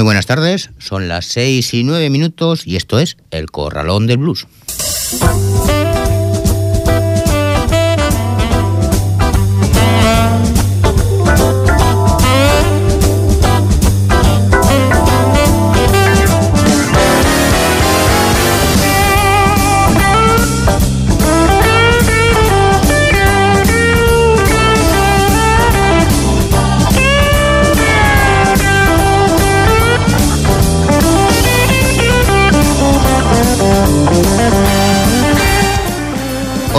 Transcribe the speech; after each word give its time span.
Muy 0.00 0.06
buenas 0.06 0.24
tardes, 0.24 0.70
son 0.78 1.08
las 1.08 1.26
6 1.26 1.74
y 1.74 1.84
9 1.84 2.08
minutos 2.08 2.66
y 2.66 2.76
esto 2.76 2.98
es 2.98 3.18
El 3.30 3.50
Corralón 3.50 4.06
del 4.06 4.16
Blues. 4.16 4.46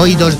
Hoy 0.02 0.16
2, 0.16 0.36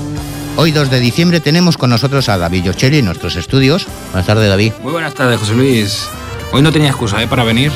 hoy 0.56 0.72
2 0.72 0.90
de 0.90 0.98
diciembre 0.98 1.38
tenemos 1.38 1.76
con 1.76 1.88
nosotros 1.88 2.28
a 2.28 2.36
David 2.36 2.64
Yocheli 2.64 2.98
en 2.98 3.04
nuestros 3.04 3.36
estudios. 3.36 3.86
Buenas 4.10 4.26
tardes, 4.26 4.48
David. 4.48 4.72
Muy 4.82 4.90
buenas 4.90 5.14
tardes, 5.14 5.38
José 5.38 5.54
Luis. 5.54 6.08
Hoy 6.50 6.62
no 6.62 6.72
tenía 6.72 6.88
excusa 6.88 7.22
¿eh? 7.22 7.28
para 7.28 7.44
venir. 7.44 7.70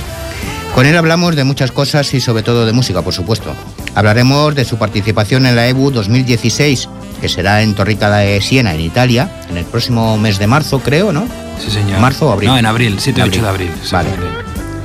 Con 0.75 0.85
él 0.85 0.97
hablamos 0.97 1.37
de 1.37 1.45
muchas 1.45 1.71
cosas 1.71 2.13
y 2.13 2.21
sobre 2.21 2.43
todo 2.43 2.67
de 2.67 2.73
música, 2.73 3.03
por 3.03 3.15
supuesto. 3.15 3.55
Hablaremos 3.95 4.57
de 4.57 4.65
su 4.65 4.79
participación 4.79 5.47
en 5.47 5.55
la 5.55 5.69
EBU 5.69 5.93
2016, 5.93 6.89
que 7.21 7.29
será 7.29 7.63
en 7.63 7.77
Torrica 7.77 8.11
de 8.11 8.41
Siena, 8.41 8.75
en 8.75 8.81
Italia, 8.81 9.31
en 9.49 9.57
el 9.57 9.65
próximo 9.65 10.19
mes 10.19 10.41
de 10.41 10.49
marzo, 10.49 10.81
creo, 10.81 11.13
¿no? 11.13 11.29
Sí, 11.65 11.71
señor. 11.71 12.01
¿Marzo 12.01 12.31
o 12.31 12.33
abril? 12.33 12.49
No, 12.49 12.59
en 12.59 12.67
abril, 12.67 12.97
7 12.99 13.21
y 13.21 13.23
8 13.23 13.43
de 13.43 13.49
abril. 13.49 13.71
Vale. 13.93 14.11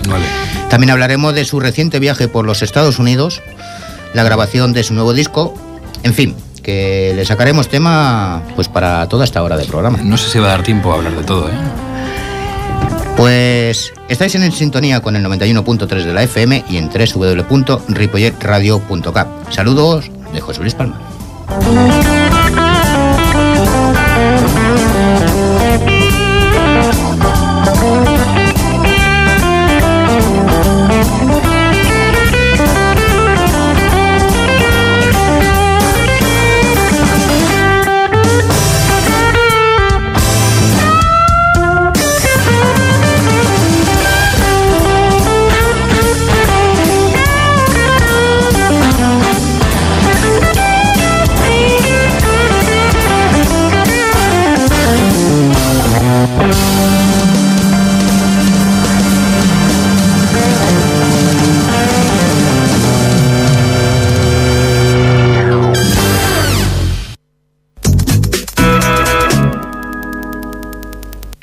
9. 0.08 0.24
También 0.70 0.92
hablaremos 0.92 1.34
de 1.34 1.46
su 1.46 1.60
reciente 1.60 1.98
viaje 1.98 2.28
por 2.28 2.46
los 2.46 2.62
Estados 2.62 3.00
Unidos, 3.00 3.42
la 4.14 4.22
grabación 4.22 4.72
de 4.72 4.84
su 4.84 4.94
nuevo 4.94 5.14
disco, 5.14 5.56
en 6.04 6.14
fin, 6.14 6.36
que 6.62 7.14
le 7.16 7.26
sacaremos 7.26 7.68
tema 7.68 8.44
pues 8.56 8.68
para 8.68 9.10
toda 9.10 9.26
esta 9.26 9.42
hora 9.44 9.58
de 9.58 9.66
programa. 9.66 10.00
No 10.04 10.18
sé 10.18 10.30
si 10.30 10.38
va 10.40 10.48
a 10.48 10.52
dar 10.52 10.64
tiempo 10.64 10.92
a 10.92 10.96
hablar 10.96 11.16
de 11.16 11.24
todo, 11.24 11.50
¿eh? 11.50 11.54
Pues 13.18 13.94
estáis 14.10 14.36
en 14.36 14.52
sintonía 14.52 15.00
con 15.02 15.16
el 15.16 15.26
91.3 15.26 16.04
de 16.04 16.14
la 16.14 16.24
FM 16.24 16.66
y 16.70 16.78
en 16.78 16.90
www.ripolletradio.cap. 16.90 19.28
Saludos 19.50 20.12
de 20.34 20.42
José 20.42 20.62
Luis 20.62 20.74
Palma. 20.74 21.00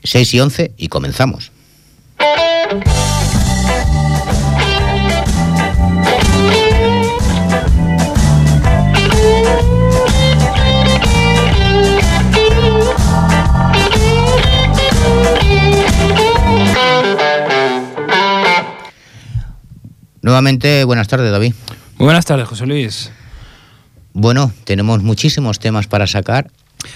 Seis 0.09 0.33
y 0.33 0.41
once 0.41 0.73
y 0.79 0.89
comenzamos. 0.89 1.53
Nuevamente, 20.23 20.85
buenas 20.85 21.07
tardes, 21.09 21.31
David. 21.31 21.53
Muy 21.99 22.07
buenas 22.07 22.25
tardes, 22.25 22.49
José 22.49 22.65
Luis. 22.65 23.11
Bueno, 24.15 24.53
tenemos 24.65 25.03
muchísimos 25.03 25.59
temas 25.59 25.87
para 25.87 26.07
sacar. 26.07 26.51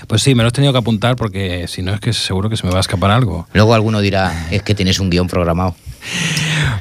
Pues 0.07 0.23
sí, 0.23 0.35
me 0.35 0.43
lo 0.43 0.49
he 0.49 0.53
tenido 0.53 0.73
que 0.73 0.79
apuntar 0.79 1.17
porque 1.17 1.67
si 1.69 1.83
no 1.83 1.93
es 1.95 2.01
que 2.01 2.13
seguro 2.13 2.51
que 2.51 2.57
se 2.57 2.67
me 2.67 2.73
va 2.73 2.79
a 2.79 2.81
escapar 2.81 3.11
algo. 3.11 3.47
Luego 3.53 3.75
alguno 3.75 4.01
dirá, 4.01 4.49
es 4.51 4.63
que 4.63 4.75
tienes 4.75 5.01
un 5.01 5.11
guion 5.11 5.29
programado. 5.29 5.75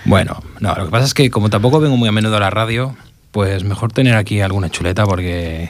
Bueno, 0.05 0.41
no, 0.59 0.75
lo 0.75 0.85
que 0.85 0.91
pasa 0.91 1.05
es 1.05 1.13
que 1.13 1.29
como 1.29 1.49
tampoco 1.49 1.79
vengo 1.79 1.97
muy 1.97 2.09
a 2.09 2.11
menudo 2.11 2.37
a 2.37 2.39
la 2.39 2.49
radio, 2.49 2.95
pues 3.31 3.63
mejor 3.63 3.93
tener 3.93 4.15
aquí 4.15 4.41
alguna 4.41 4.69
chuleta 4.69 5.05
porque 5.05 5.69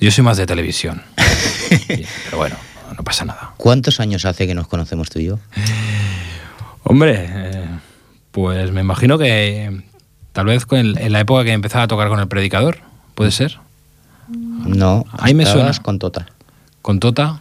yo 0.00 0.10
soy 0.10 0.24
más 0.24 0.36
de 0.36 0.46
televisión. 0.46 1.02
Pero 1.86 2.36
bueno, 2.36 2.56
no 2.96 3.04
pasa 3.04 3.24
nada. 3.24 3.52
¿Cuántos 3.56 4.00
años 4.00 4.24
hace 4.24 4.46
que 4.46 4.54
nos 4.54 4.66
conocemos 4.66 5.08
tú 5.10 5.18
y 5.18 5.26
yo? 5.26 5.38
Hombre, 6.82 7.26
eh, 7.28 7.66
pues 8.30 8.72
me 8.72 8.80
imagino 8.80 9.18
que 9.18 9.82
tal 10.32 10.46
vez 10.46 10.66
en, 10.70 11.12
la 11.12 11.20
época 11.20 11.44
que 11.44 11.52
empezaba 11.52 11.84
a 11.84 11.88
tocar 11.88 12.08
con 12.08 12.20
el 12.20 12.28
predicador, 12.28 12.78
¿puede 13.14 13.30
ser? 13.30 13.58
No, 14.28 15.04
Ahí 15.18 15.34
me 15.34 15.42
estabas 15.42 15.76
suena. 15.76 15.82
con 15.82 15.98
Tota. 15.98 16.26
¿Con 16.82 17.00
Tota? 17.00 17.40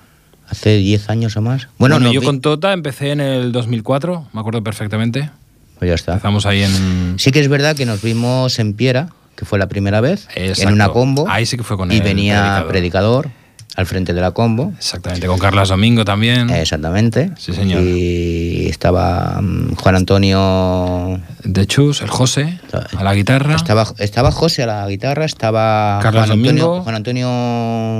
Hace 0.49 0.77
10 0.77 1.09
años 1.09 1.37
o 1.37 1.41
más. 1.41 1.67
Bueno, 1.77 1.95
Bueno, 1.95 2.07
no, 2.07 2.11
yo 2.13 2.21
vi- 2.21 2.25
con 2.25 2.41
Tota 2.41 2.73
empecé 2.73 3.11
en 3.11 3.21
el 3.21 3.51
2004, 3.51 4.27
me 4.33 4.39
acuerdo 4.39 4.63
perfectamente. 4.63 5.29
Pues 5.77 5.89
ya 5.89 5.95
está. 5.95 6.13
Empezamos 6.13 6.45
ahí 6.45 6.63
en... 6.63 7.19
Sí 7.19 7.31
que 7.31 7.39
es 7.39 7.47
verdad 7.47 7.75
que 7.75 7.85
nos 7.85 8.01
vimos 8.01 8.57
en 8.59 8.73
Piera, 8.73 9.09
que 9.35 9.45
fue 9.45 9.59
la 9.59 9.67
primera 9.69 10.01
vez, 10.01 10.27
en 10.35 10.49
Exacto. 10.49 10.73
una 10.73 10.89
combo. 10.89 11.25
Ahí 11.29 11.45
sí 11.45 11.55
que 11.55 11.63
fue 11.63 11.77
con 11.77 11.91
Y 11.91 11.97
el 11.97 12.01
venía 12.01 12.65
predicador. 12.67 12.67
predicador. 12.67 13.29
Al 13.75 13.85
frente 13.85 14.13
de 14.13 14.21
la 14.21 14.31
combo. 14.31 14.73
Exactamente, 14.77 15.27
con 15.27 15.39
Carlas 15.39 15.69
Domingo 15.69 16.03
también. 16.03 16.49
Exactamente. 16.49 17.31
Sí, 17.37 17.53
señor. 17.53 17.81
Y 17.81 18.67
estaba 18.67 19.39
mm, 19.41 19.75
Juan 19.75 19.95
Antonio. 19.95 21.19
De 21.43 21.65
Chus, 21.65 22.01
el 22.01 22.09
José, 22.09 22.59
a 22.97 23.03
la 23.03 23.13
guitarra. 23.15 23.55
Estaba, 23.55 23.87
estaba 23.97 24.31
José 24.31 24.63
a 24.63 24.67
la 24.67 24.87
guitarra, 24.87 25.25
estaba 25.25 25.99
Carlos 26.01 26.25
Juan 26.27 26.31
Antonio, 26.39 26.63
Domingo. 26.63 26.83
Juan 26.83 26.95
Antonio. 26.95 27.29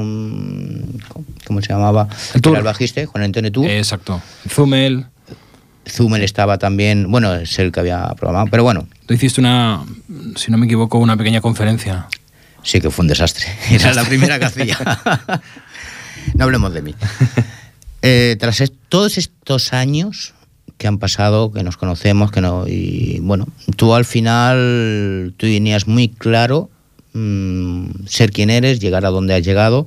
mm, 0.03 0.99
¿Cómo 1.45 1.61
se 1.61 1.69
llamaba? 1.69 2.07
El 2.33 2.41
Tur. 2.41 2.51
Era 2.53 2.59
el 2.59 2.65
bajista, 2.65 3.05
Juan 3.05 3.23
Antonio 3.23 3.51
Tur. 3.51 3.67
Exacto. 3.67 4.21
Zumel. 4.47 5.05
Zumel 5.87 6.23
estaba 6.23 6.57
también. 6.59 7.09
Bueno, 7.09 7.33
es 7.35 7.57
el 7.57 7.71
que 7.71 7.79
había 7.79 8.13
programado. 8.15 8.47
Pero 8.51 8.63
bueno, 8.63 8.87
Tú 9.07 9.15
hiciste 9.15 9.41
una, 9.41 9.81
si 10.35 10.51
no 10.51 10.59
me 10.59 10.67
equivoco, 10.67 10.99
una 10.99 11.17
pequeña 11.17 11.41
conferencia. 11.41 12.05
sí 12.61 12.79
que 12.79 12.91
fue 12.91 13.01
un 13.03 13.07
desastre. 13.07 13.47
Era 13.71 13.93
la 13.95 14.03
primera 14.03 14.37
que 14.37 14.45
hacía. 14.45 14.77
no 16.35 16.43
hablemos 16.43 16.73
de 16.73 16.81
mí. 16.81 16.95
Eh, 18.01 18.37
tras 18.39 18.63
todos 18.87 19.17
estos 19.17 19.73
años 19.73 20.33
que 20.77 20.87
han 20.87 20.99
pasado, 20.99 21.51
que 21.51 21.63
nos 21.63 21.75
conocemos, 21.75 22.31
que 22.31 22.39
no. 22.39 22.65
Y 22.65 23.19
bueno, 23.19 23.45
tú 23.75 23.93
al 23.93 24.05
final 24.05 25.33
tú 25.35 25.47
tenías 25.47 25.85
muy 25.85 26.07
claro 26.07 26.69
mm, 27.11 28.05
ser 28.07 28.31
quien 28.31 28.51
eres, 28.51 28.79
llegar 28.79 29.05
a 29.05 29.09
donde 29.09 29.35
has 29.35 29.43
llegado. 29.43 29.85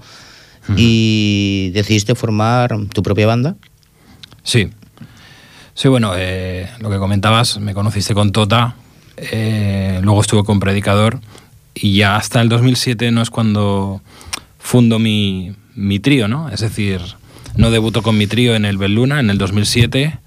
Y 0.76 1.70
decidiste 1.73 2.14
formar 2.14 2.76
tu 2.93 3.02
propia 3.02 3.26
banda. 3.26 3.56
Sí. 4.43 4.69
Sí, 5.75 5.88
bueno, 5.88 6.12
eh, 6.14 6.69
lo 6.81 6.90
que 6.90 6.99
comentabas, 6.99 7.58
me 7.58 7.73
conociste 7.73 8.12
con 8.12 8.31
Tota, 8.31 8.76
eh, 9.17 10.00
luego 10.02 10.20
estuve 10.20 10.44
con 10.44 10.61
Predicador 10.61 11.20
y 11.75 11.94
ya 11.96 12.17
hasta 12.17 12.40
el 12.40 12.49
2007 12.49 13.11
no 13.11 13.23
es 13.23 13.31
cuando 13.31 14.02
fundo 14.58 14.99
mi, 14.99 15.55
mi 15.75 15.99
trío, 15.99 16.29
¿no? 16.29 16.49
Es 16.49 16.61
decir, 16.61 17.01
no 17.57 17.71
debuto 17.71 18.03
con 18.03 18.17
mi 18.17 18.27
trío 18.27 18.55
en 18.55 18.65
el 18.65 18.79
Belluna 18.79 19.21
en 19.21 19.31
el 19.31 19.39
2007, 19.39 20.19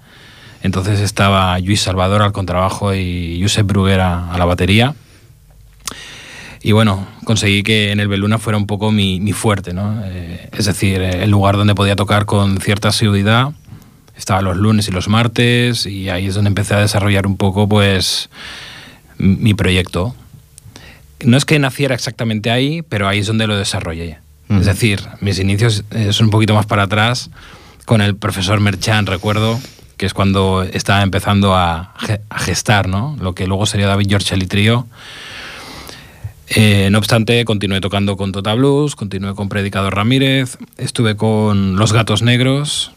Entonces 0.62 1.00
estaba 1.00 1.58
Luis 1.58 1.80
Salvador 1.80 2.22
al 2.22 2.32
contrabajo 2.32 2.94
y 2.94 3.38
Josep 3.40 3.66
Bruguera 3.66 4.32
a 4.32 4.38
la 4.38 4.44
batería. 4.44 4.94
Y 6.62 6.72
bueno, 6.72 7.06
conseguí 7.24 7.62
que 7.62 7.92
en 7.92 8.00
el 8.00 8.08
Beluna 8.08 8.38
fuera 8.38 8.56
un 8.56 8.66
poco 8.66 8.90
mi, 8.90 9.20
mi 9.20 9.32
fuerte, 9.32 9.72
¿no? 9.72 10.02
Eh, 10.04 10.48
es 10.52 10.64
decir, 10.64 11.00
el 11.00 11.30
lugar 11.30 11.56
donde 11.56 11.76
podía 11.76 11.94
tocar 11.94 12.26
con 12.26 12.60
cierta 12.60 12.90
seguridad. 12.90 13.52
Estaba 14.16 14.40
los 14.42 14.56
lunes 14.56 14.88
y 14.88 14.90
los 14.90 15.08
martes 15.08 15.86
y 15.86 16.08
ahí 16.08 16.26
es 16.26 16.34
donde 16.34 16.48
empecé 16.48 16.74
a 16.74 16.80
desarrollar 16.80 17.26
un 17.26 17.36
poco 17.36 17.68
pues 17.68 18.30
mi 19.18 19.54
proyecto. 19.54 20.16
No 21.24 21.36
es 21.36 21.44
que 21.44 21.58
naciera 21.58 21.94
exactamente 21.94 22.50
ahí, 22.50 22.82
pero 22.82 23.06
ahí 23.06 23.20
es 23.20 23.26
donde 23.26 23.46
lo 23.46 23.56
desarrollé. 23.56 24.18
Es 24.48 24.66
decir, 24.66 25.00
mis 25.20 25.38
inicios 25.38 25.84
son 26.10 26.26
un 26.26 26.30
poquito 26.30 26.54
más 26.54 26.66
para 26.66 26.84
atrás 26.84 27.30
con 27.84 28.00
el 28.00 28.16
profesor 28.16 28.60
Merchan, 28.60 29.06
recuerdo, 29.06 29.58
que 29.96 30.06
es 30.06 30.12
cuando 30.12 30.62
estaba 30.62 31.02
empezando 31.02 31.54
a, 31.54 31.94
gestar, 32.36 32.88
¿no? 32.88 33.16
Lo 33.20 33.34
que 33.34 33.46
luego 33.46 33.64
sería 33.64 33.86
David 33.86 34.08
George 34.08 34.36
y 34.36 34.46
Trio. 34.46 34.86
Eh, 36.48 36.88
no 36.92 36.98
obstante, 36.98 37.44
continué 37.44 37.80
tocando 37.80 38.16
con 38.16 38.32
Tota 38.32 38.54
Blues, 38.54 38.94
continué 38.94 39.34
con 39.34 39.48
Predicador 39.48 39.94
Ramírez, 39.94 40.58
estuve 40.76 41.16
con 41.16 41.76
Los 41.76 41.92
Gatos 41.92 42.22
Negros. 42.22 42.92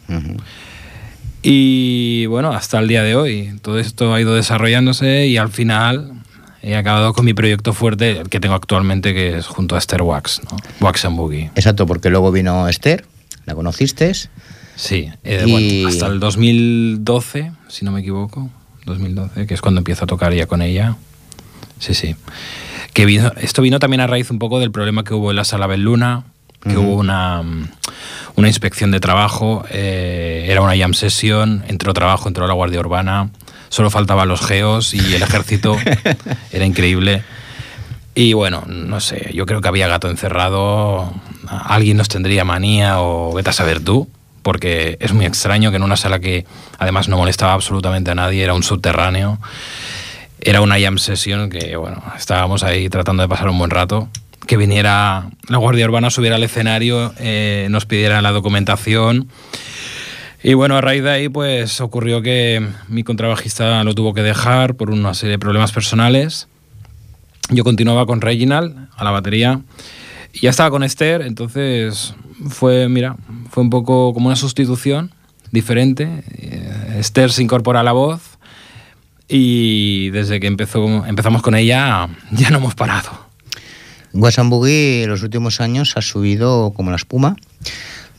Y 1.42 2.26
bueno, 2.26 2.52
hasta 2.52 2.78
el 2.78 2.88
día 2.88 3.02
de 3.02 3.16
hoy, 3.16 3.52
todo 3.62 3.78
esto 3.78 4.12
ha 4.12 4.20
ido 4.20 4.34
desarrollándose 4.34 5.26
y 5.26 5.36
al 5.36 5.50
final 5.50 6.19
he 6.62 6.76
acabado 6.76 7.12
con 7.12 7.24
mi 7.24 7.34
proyecto 7.34 7.72
fuerte, 7.72 8.20
el 8.20 8.28
que 8.28 8.40
tengo 8.40 8.54
actualmente, 8.54 9.14
que 9.14 9.38
es 9.38 9.46
junto 9.46 9.74
a 9.74 9.78
Esther 9.78 10.02
Wax, 10.02 10.42
¿no? 10.50 10.56
Wax 10.80 11.04
and 11.04 11.16
Boogie. 11.16 11.50
Exacto, 11.54 11.86
porque 11.86 12.10
luego 12.10 12.30
vino 12.32 12.68
Esther, 12.68 13.04
la 13.46 13.54
conociste. 13.54 14.12
Sí, 14.76 15.10
eh, 15.24 15.84
hasta 15.86 16.06
el 16.06 16.20
2012, 16.20 17.52
si 17.68 17.84
no 17.84 17.92
me 17.92 18.00
equivoco, 18.00 18.50
2012, 18.86 19.46
que 19.46 19.54
es 19.54 19.60
cuando 19.60 19.80
empiezo 19.80 20.04
a 20.04 20.06
tocar 20.06 20.32
ya 20.32 20.46
con 20.46 20.62
ella. 20.62 20.96
Sí, 21.78 21.94
sí. 21.94 22.16
Que 22.92 23.06
vino, 23.06 23.32
esto 23.40 23.62
vino 23.62 23.78
también 23.78 24.00
a 24.00 24.06
raíz 24.06 24.30
un 24.30 24.38
poco 24.38 24.58
del 24.58 24.70
problema 24.70 25.04
que 25.04 25.14
hubo 25.14 25.30
en 25.30 25.36
la 25.36 25.44
sala 25.44 25.66
Belluna, 25.66 26.24
que 26.62 26.76
hubo 26.76 26.96
una, 26.96 27.42
una, 28.36 28.48
inspección 28.48 28.90
de 28.90 29.00
trabajo, 29.00 29.64
eh, 29.70 30.46
era 30.48 30.60
una 30.60 30.76
jam 30.76 30.92
session, 30.92 31.64
entró 31.68 31.94
trabajo, 31.94 32.28
entró 32.28 32.46
la 32.46 32.52
Guardia 32.52 32.80
Urbana, 32.80 33.30
solo 33.70 33.88
faltaban 33.88 34.28
los 34.28 34.44
geos 34.44 34.92
y 34.92 35.14
el 35.14 35.22
ejército, 35.22 35.78
era 36.52 36.66
increíble. 36.66 37.22
Y 38.14 38.34
bueno, 38.34 38.64
no 38.66 39.00
sé, 39.00 39.30
yo 39.32 39.46
creo 39.46 39.62
que 39.62 39.68
había 39.68 39.88
gato 39.88 40.10
encerrado, 40.10 41.14
alguien 41.48 41.96
nos 41.96 42.08
tendría 42.08 42.44
manía 42.44 43.00
o 43.00 43.32
vete 43.32 43.50
a 43.50 43.52
saber 43.54 43.80
tú, 43.80 44.10
porque 44.42 44.98
es 45.00 45.12
muy 45.12 45.24
extraño 45.24 45.70
que 45.70 45.76
en 45.76 45.84
una 45.84 45.96
sala 45.96 46.18
que 46.18 46.44
además 46.78 47.08
no 47.08 47.16
molestaba 47.16 47.54
absolutamente 47.54 48.10
a 48.10 48.14
nadie, 48.14 48.42
era 48.42 48.52
un 48.52 48.64
subterráneo, 48.64 49.38
era 50.40 50.60
una 50.60 50.78
jam 50.78 50.98
session 50.98 51.48
que 51.48 51.76
bueno, 51.76 52.02
estábamos 52.18 52.64
ahí 52.64 52.88
tratando 52.88 53.22
de 53.22 53.28
pasar 53.28 53.48
un 53.48 53.58
buen 53.58 53.70
rato. 53.70 54.08
Que 54.46 54.56
viniera 54.56 55.30
la 55.48 55.58
Guardia 55.58 55.84
Urbana, 55.84 56.10
subiera 56.10 56.34
al 56.34 56.42
escenario, 56.42 57.14
eh, 57.18 57.68
nos 57.70 57.86
pidiera 57.86 58.20
la 58.20 58.32
documentación 58.32 59.28
y 60.42 60.54
bueno, 60.54 60.76
a 60.76 60.80
raíz 60.80 61.02
de 61.02 61.10
ahí 61.10 61.28
pues 61.28 61.80
ocurrió 61.80 62.22
que 62.22 62.66
mi 62.88 63.02
contrabajista 63.02 63.84
lo 63.84 63.94
tuvo 63.94 64.14
que 64.14 64.22
dejar 64.22 64.74
por 64.74 64.90
una 64.90 65.14
serie 65.14 65.32
de 65.32 65.38
problemas 65.38 65.72
personales. 65.72 66.48
Yo 67.50 67.64
continuaba 67.64 68.06
con 68.06 68.20
Reginald 68.20 68.88
a 68.96 69.04
la 69.04 69.10
batería 69.10 69.60
y 70.32 70.40
ya 70.40 70.50
estaba 70.50 70.70
con 70.70 70.82
Esther, 70.82 71.22
entonces 71.22 72.14
fue, 72.48 72.88
mira, 72.88 73.16
fue 73.50 73.62
un 73.62 73.70
poco 73.70 74.14
como 74.14 74.28
una 74.28 74.36
sustitución 74.36 75.12
diferente. 75.50 76.24
Eh, 76.38 76.96
Esther 76.98 77.32
se 77.32 77.42
incorpora 77.42 77.80
a 77.80 77.82
la 77.82 77.92
voz 77.92 78.38
y 79.28 80.10
desde 80.10 80.40
que 80.40 80.46
empezó, 80.46 81.04
empezamos 81.06 81.42
con 81.42 81.54
ella 81.54 82.08
ya 82.30 82.50
no 82.50 82.58
hemos 82.58 82.74
parado. 82.74 83.30
Boogie 84.12 85.04
en 85.04 85.10
los 85.10 85.22
últimos 85.22 85.60
años 85.60 85.96
ha 85.96 86.02
subido 86.02 86.72
como 86.74 86.90
la 86.90 86.96
espuma. 86.96 87.36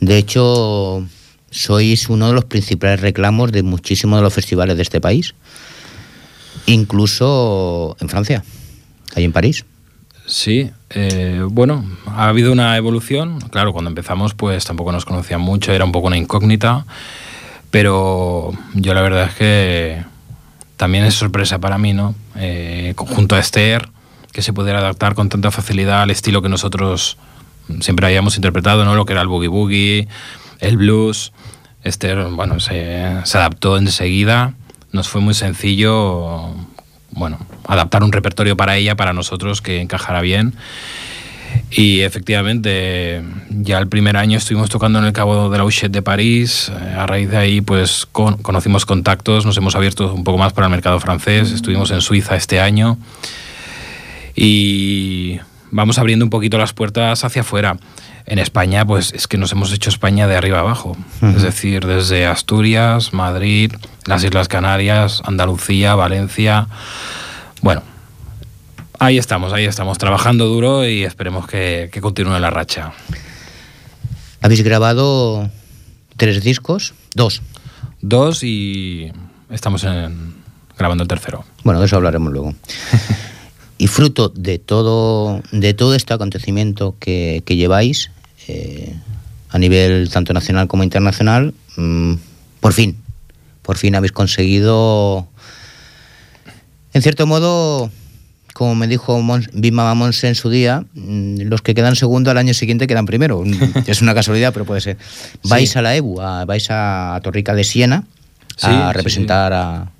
De 0.00 0.16
hecho, 0.16 1.06
sois 1.52 2.08
uno 2.08 2.28
de 2.28 2.32
los 2.32 2.46
principales 2.46 3.00
reclamos 3.00 3.52
de 3.52 3.62
muchísimos 3.62 4.18
de 4.18 4.22
los 4.22 4.34
festivales 4.34 4.76
de 4.76 4.82
este 4.82 5.00
país, 5.00 5.34
incluso 6.66 7.96
en 8.00 8.08
Francia, 8.08 8.42
ahí 9.14 9.24
en 9.24 9.32
París. 9.32 9.64
Sí, 10.26 10.70
eh, 10.90 11.42
bueno, 11.46 11.84
ha 12.06 12.28
habido 12.28 12.52
una 12.52 12.76
evolución. 12.76 13.38
Claro, 13.50 13.72
cuando 13.72 13.90
empezamos, 13.90 14.34
pues 14.34 14.64
tampoco 14.64 14.92
nos 14.92 15.04
conocían 15.04 15.40
mucho, 15.40 15.72
era 15.72 15.84
un 15.84 15.92
poco 15.92 16.06
una 16.06 16.16
incógnita, 16.16 16.86
pero 17.70 18.52
yo 18.74 18.94
la 18.94 19.02
verdad 19.02 19.28
es 19.28 19.34
que 19.34 20.04
también 20.76 21.04
es 21.04 21.14
sorpresa 21.14 21.58
para 21.58 21.76
mí, 21.76 21.92
¿no? 21.92 22.14
Eh, 22.36 22.94
junto 22.96 23.34
a 23.36 23.40
Esther, 23.40 23.88
que 24.32 24.42
se 24.42 24.52
pudiera 24.52 24.78
adaptar 24.78 25.14
con 25.14 25.28
tanta 25.28 25.50
facilidad 25.50 26.02
al 26.02 26.10
estilo 26.10 26.40
que 26.40 26.48
nosotros 26.48 27.18
siempre 27.80 28.06
habíamos 28.06 28.36
interpretado, 28.36 28.84
¿no? 28.84 28.94
Lo 28.94 29.04
que 29.04 29.12
era 29.12 29.22
el 29.22 29.28
boogie 29.28 29.48
boogie, 29.48 30.08
el 30.62 30.78
blues. 30.78 31.32
Esther, 31.84 32.24
bueno, 32.30 32.60
se, 32.60 33.04
adaptó 33.34 33.76
enseguida. 33.76 34.54
Nos 34.92 35.08
fue 35.08 35.20
muy 35.20 35.34
sencillo, 35.34 36.54
bueno, 37.10 37.38
adaptar 37.66 38.02
un 38.04 38.12
repertorio 38.12 38.56
para 38.56 38.76
ella, 38.76 38.94
para 38.94 39.12
nosotros, 39.12 39.60
que 39.60 39.80
encajara 39.80 40.20
bien. 40.20 40.54
Y 41.70 42.00
efectivamente, 42.00 43.22
ya 43.50 43.78
el 43.78 43.88
primer 43.88 44.16
año 44.16 44.38
estuvimos 44.38 44.70
tocando 44.70 44.98
en 45.00 45.06
el 45.06 45.12
Cabo 45.12 45.50
de 45.50 45.58
la 45.58 45.64
Uchette 45.64 45.92
de 45.92 46.02
París. 46.02 46.70
Eh, 46.70 46.94
a 46.96 47.06
raíz 47.06 47.30
de 47.30 47.36
ahí, 47.36 47.60
pues 47.60 48.06
conocimos 48.10 48.86
contactos, 48.86 49.44
nos 49.44 49.56
hemos 49.56 49.74
abierto 49.74 50.14
un 50.14 50.24
poco 50.24 50.38
más 50.38 50.52
para 50.52 50.68
el 50.68 50.70
mercado 50.70 51.00
francés. 51.00 51.50
Estuvimos 51.50 51.90
en 51.90 52.00
Suiza 52.00 52.36
este 52.36 52.60
año. 52.60 52.96
Y 54.34 55.40
vamos 55.72 55.98
abriendo 55.98 56.24
un 56.24 56.30
poquito 56.30 56.58
las 56.58 56.72
puertas 56.72 57.24
hacia 57.24 57.42
afuera 57.42 57.78
en 58.26 58.38
España, 58.38 58.86
pues 58.86 59.12
es 59.12 59.26
que 59.26 59.38
nos 59.38 59.50
hemos 59.50 59.72
hecho 59.72 59.90
España 59.90 60.28
de 60.28 60.36
arriba 60.36 60.60
abajo. 60.60 60.96
Es 61.22 61.42
decir, 61.42 61.86
desde 61.86 62.26
Asturias, 62.26 63.12
Madrid, 63.12 63.72
las 64.06 64.22
Islas 64.22 64.46
Canarias, 64.46 65.22
Andalucía, 65.24 65.96
Valencia. 65.96 66.68
Bueno, 67.62 67.82
ahí 69.00 69.18
estamos, 69.18 69.52
ahí 69.52 69.64
estamos, 69.64 69.98
trabajando 69.98 70.46
duro 70.46 70.86
y 70.86 71.02
esperemos 71.02 71.48
que, 71.48 71.90
continúe 72.00 72.38
la 72.38 72.50
racha. 72.50 72.92
¿Habéis 74.40 74.62
grabado 74.62 75.50
tres 76.16 76.44
discos? 76.44 76.94
Dos. 77.14 77.42
Dos 78.02 78.44
y 78.44 79.10
estamos 79.50 79.84
grabando 80.78 81.02
el 81.02 81.08
tercero. 81.08 81.44
Bueno, 81.64 81.80
de 81.80 81.86
eso 81.86 81.96
hablaremos 81.96 82.32
luego. 82.32 82.54
Y 83.82 83.88
fruto 83.88 84.28
de 84.28 84.60
todo, 84.60 85.42
de 85.50 85.74
todo 85.74 85.96
este 85.96 86.14
acontecimiento 86.14 86.94
que, 87.00 87.42
lleváis, 87.48 88.12
eh, 88.46 88.94
a 89.50 89.58
nivel 89.58 90.08
tanto 90.08 90.32
nacional 90.32 90.68
como 90.68 90.84
internacional, 90.84 91.52
mm, 91.76 92.12
por 92.60 92.74
fin, 92.74 92.96
por 93.62 93.78
fin 93.78 93.96
habéis 93.96 94.12
conseguido, 94.12 95.26
en 96.94 97.02
cierto 97.02 97.26
modo, 97.26 97.90
como 98.54 98.76
me 98.76 98.86
dijo 98.86 99.20
Monse 99.20 100.28
en 100.28 100.36
su 100.36 100.48
día, 100.48 100.84
mm, 100.94 101.40
los 101.48 101.60
que 101.60 101.74
quedan 101.74 101.96
segundo 101.96 102.30
al 102.30 102.38
año 102.38 102.54
siguiente 102.54 102.86
quedan 102.86 103.04
primero. 103.04 103.42
es 103.88 104.00
una 104.00 104.14
casualidad, 104.14 104.52
pero 104.52 104.64
puede 104.64 104.80
ser. 104.80 104.96
Vais 105.42 105.76
a 105.76 105.82
la 105.82 105.96
EBU, 105.96 106.20
vais 106.46 106.66
a 106.70 107.18
Torrica 107.24 107.52
de 107.52 107.64
Siena 107.64 108.04
a 108.60 108.92
representar 108.92 109.52
a... 109.52 109.90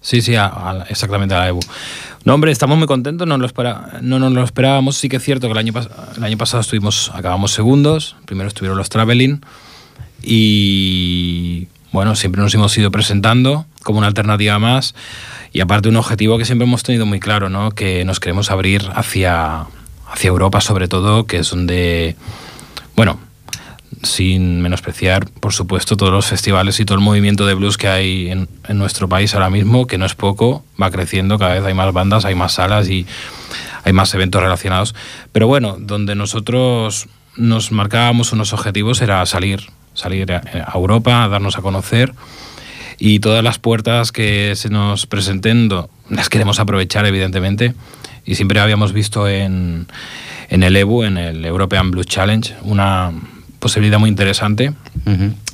Sí, 0.00 0.22
sí, 0.22 0.32
exactamente 0.88 1.34
a 1.34 1.40
la 1.40 1.48
EBU. 1.48 1.60
No, 2.24 2.34
hombre, 2.34 2.50
estamos 2.50 2.76
muy 2.78 2.86
contentos, 2.86 3.26
no, 3.26 3.38
lo 3.38 3.48
no 4.02 4.18
nos 4.18 4.32
lo 4.32 4.44
esperábamos. 4.44 4.96
Sí 4.96 5.08
que 5.08 5.16
es 5.16 5.22
cierto 5.22 5.46
que 5.46 5.52
el 5.52 5.58
año, 5.58 5.72
el 6.16 6.24
año 6.24 6.36
pasado 6.36 6.60
estuvimos, 6.60 7.10
acabamos 7.14 7.52
segundos, 7.52 8.16
primero 8.26 8.48
estuvieron 8.48 8.76
los 8.76 8.88
Traveling 8.88 9.40
y 10.22 11.68
bueno, 11.92 12.16
siempre 12.16 12.42
nos 12.42 12.54
hemos 12.54 12.76
ido 12.76 12.90
presentando 12.90 13.66
como 13.82 13.98
una 13.98 14.08
alternativa 14.08 14.58
más 14.58 14.94
y 15.52 15.60
aparte 15.60 15.88
un 15.88 15.96
objetivo 15.96 16.38
que 16.38 16.44
siempre 16.44 16.66
hemos 16.66 16.82
tenido 16.82 17.06
muy 17.06 17.20
claro, 17.20 17.48
¿no? 17.48 17.70
que 17.70 18.04
nos 18.04 18.20
queremos 18.20 18.50
abrir 18.50 18.90
hacia, 18.94 19.66
hacia 20.10 20.28
Europa 20.28 20.60
sobre 20.60 20.88
todo, 20.88 21.26
que 21.26 21.38
es 21.38 21.50
donde, 21.50 22.16
bueno, 22.94 23.18
sin 24.02 24.60
menospreciar, 24.60 25.28
por 25.28 25.52
supuesto, 25.52 25.96
todos 25.96 26.12
los 26.12 26.26
festivales 26.26 26.78
y 26.80 26.84
todo 26.84 26.98
el 26.98 27.04
movimiento 27.04 27.46
de 27.46 27.54
blues 27.54 27.76
que 27.76 27.88
hay 27.88 28.30
en, 28.30 28.48
nuestro 28.78 29.08
país 29.08 29.34
ahora 29.34 29.50
mismo, 29.50 29.86
que 29.86 29.98
no 29.98 30.06
es 30.06 30.14
poco, 30.14 30.64
va 30.80 30.90
creciendo, 30.90 31.38
cada 31.38 31.54
vez 31.54 31.64
hay 31.64 31.74
más 31.74 31.92
bandas, 31.92 32.24
hay 32.24 32.34
más 32.34 32.52
salas 32.52 32.88
y 32.88 33.06
hay 33.84 33.92
más 33.92 34.12
eventos 34.14 34.42
relacionados. 34.42 34.94
Pero 35.32 35.46
bueno, 35.46 35.76
donde 35.78 36.14
nosotros 36.14 37.08
nos 37.36 37.72
marcábamos 37.72 38.32
unos 38.32 38.52
objetivos 38.52 39.00
era 39.00 39.24
salir, 39.26 39.70
salir 39.94 40.32
a, 40.32 40.72
Europa, 40.74 41.28
darnos 41.28 41.58
a 41.58 41.62
conocer 41.62 42.12
y 42.98 43.20
todas 43.20 43.42
las 43.42 43.58
puertas 43.58 44.12
que 44.12 44.54
se 44.56 44.70
nos 44.70 45.06
presenten 45.06 45.68
las 46.08 46.28
queremos 46.28 46.60
aprovechar, 46.60 47.06
evidentemente. 47.06 47.74
Y 48.24 48.34
siempre 48.34 48.60
habíamos 48.60 48.92
visto 48.92 49.26
en, 49.28 49.86
en 50.50 50.62
el 50.62 50.76
EBU, 50.76 51.04
en 51.04 51.16
el 51.16 51.44
European 51.44 51.90
Blues 51.90 52.06
Challenge, 52.06 52.54
una 52.62 53.12
posibilidad 53.58 53.98
muy 53.98 54.08
interesante. 54.08 54.72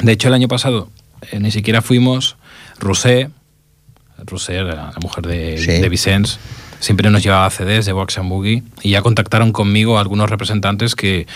De 0.03 0.13
hecho, 0.13 0.29
el 0.29 0.35
año 0.35 0.49
pasado 0.49 0.91
eh, 1.31 1.41
ni 1.41 1.51
siquiera 1.51 1.83
fuimos. 1.83 2.37
Rosé, 2.79 3.31
Rosé, 4.19 4.63
la, 4.63 4.93
mujer 5.01 5.27
de, 5.27 5.81
de 5.81 5.89
Vicens, 5.89 6.39
siempre 6.81 7.11
nos 7.11 7.23
llevaba 7.23 7.49
CDs 7.51 7.87
de 7.87 7.93
Wax 7.93 8.19
and 8.19 8.29
Boogie 8.29 8.63
y 8.83 8.91
ya 8.91 9.03
contactaron 9.03 9.53
conmigo 9.53 9.99
algunos 9.99 10.29
representantes 10.29 10.95
que 10.95 11.27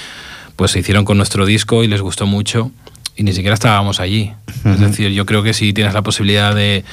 pues 0.56 0.72
se 0.72 0.80
hicieron 0.80 1.04
con 1.04 1.16
nuestro 1.16 1.46
disco 1.46 1.84
y 1.84 1.88
les 1.88 2.00
gustó 2.00 2.26
mucho 2.26 2.72
y 3.16 3.22
ni 3.22 3.32
siquiera 3.32 3.54
estábamos 3.54 4.00
allí. 4.00 4.32
Es 4.64 4.80
decir, 4.80 5.10
yo 5.10 5.26
creo 5.26 5.42
que 5.42 5.54
si 5.54 5.72
tienes 5.72 5.94
la 5.94 6.02
posibilidad 6.02 6.54
de, 6.54 6.84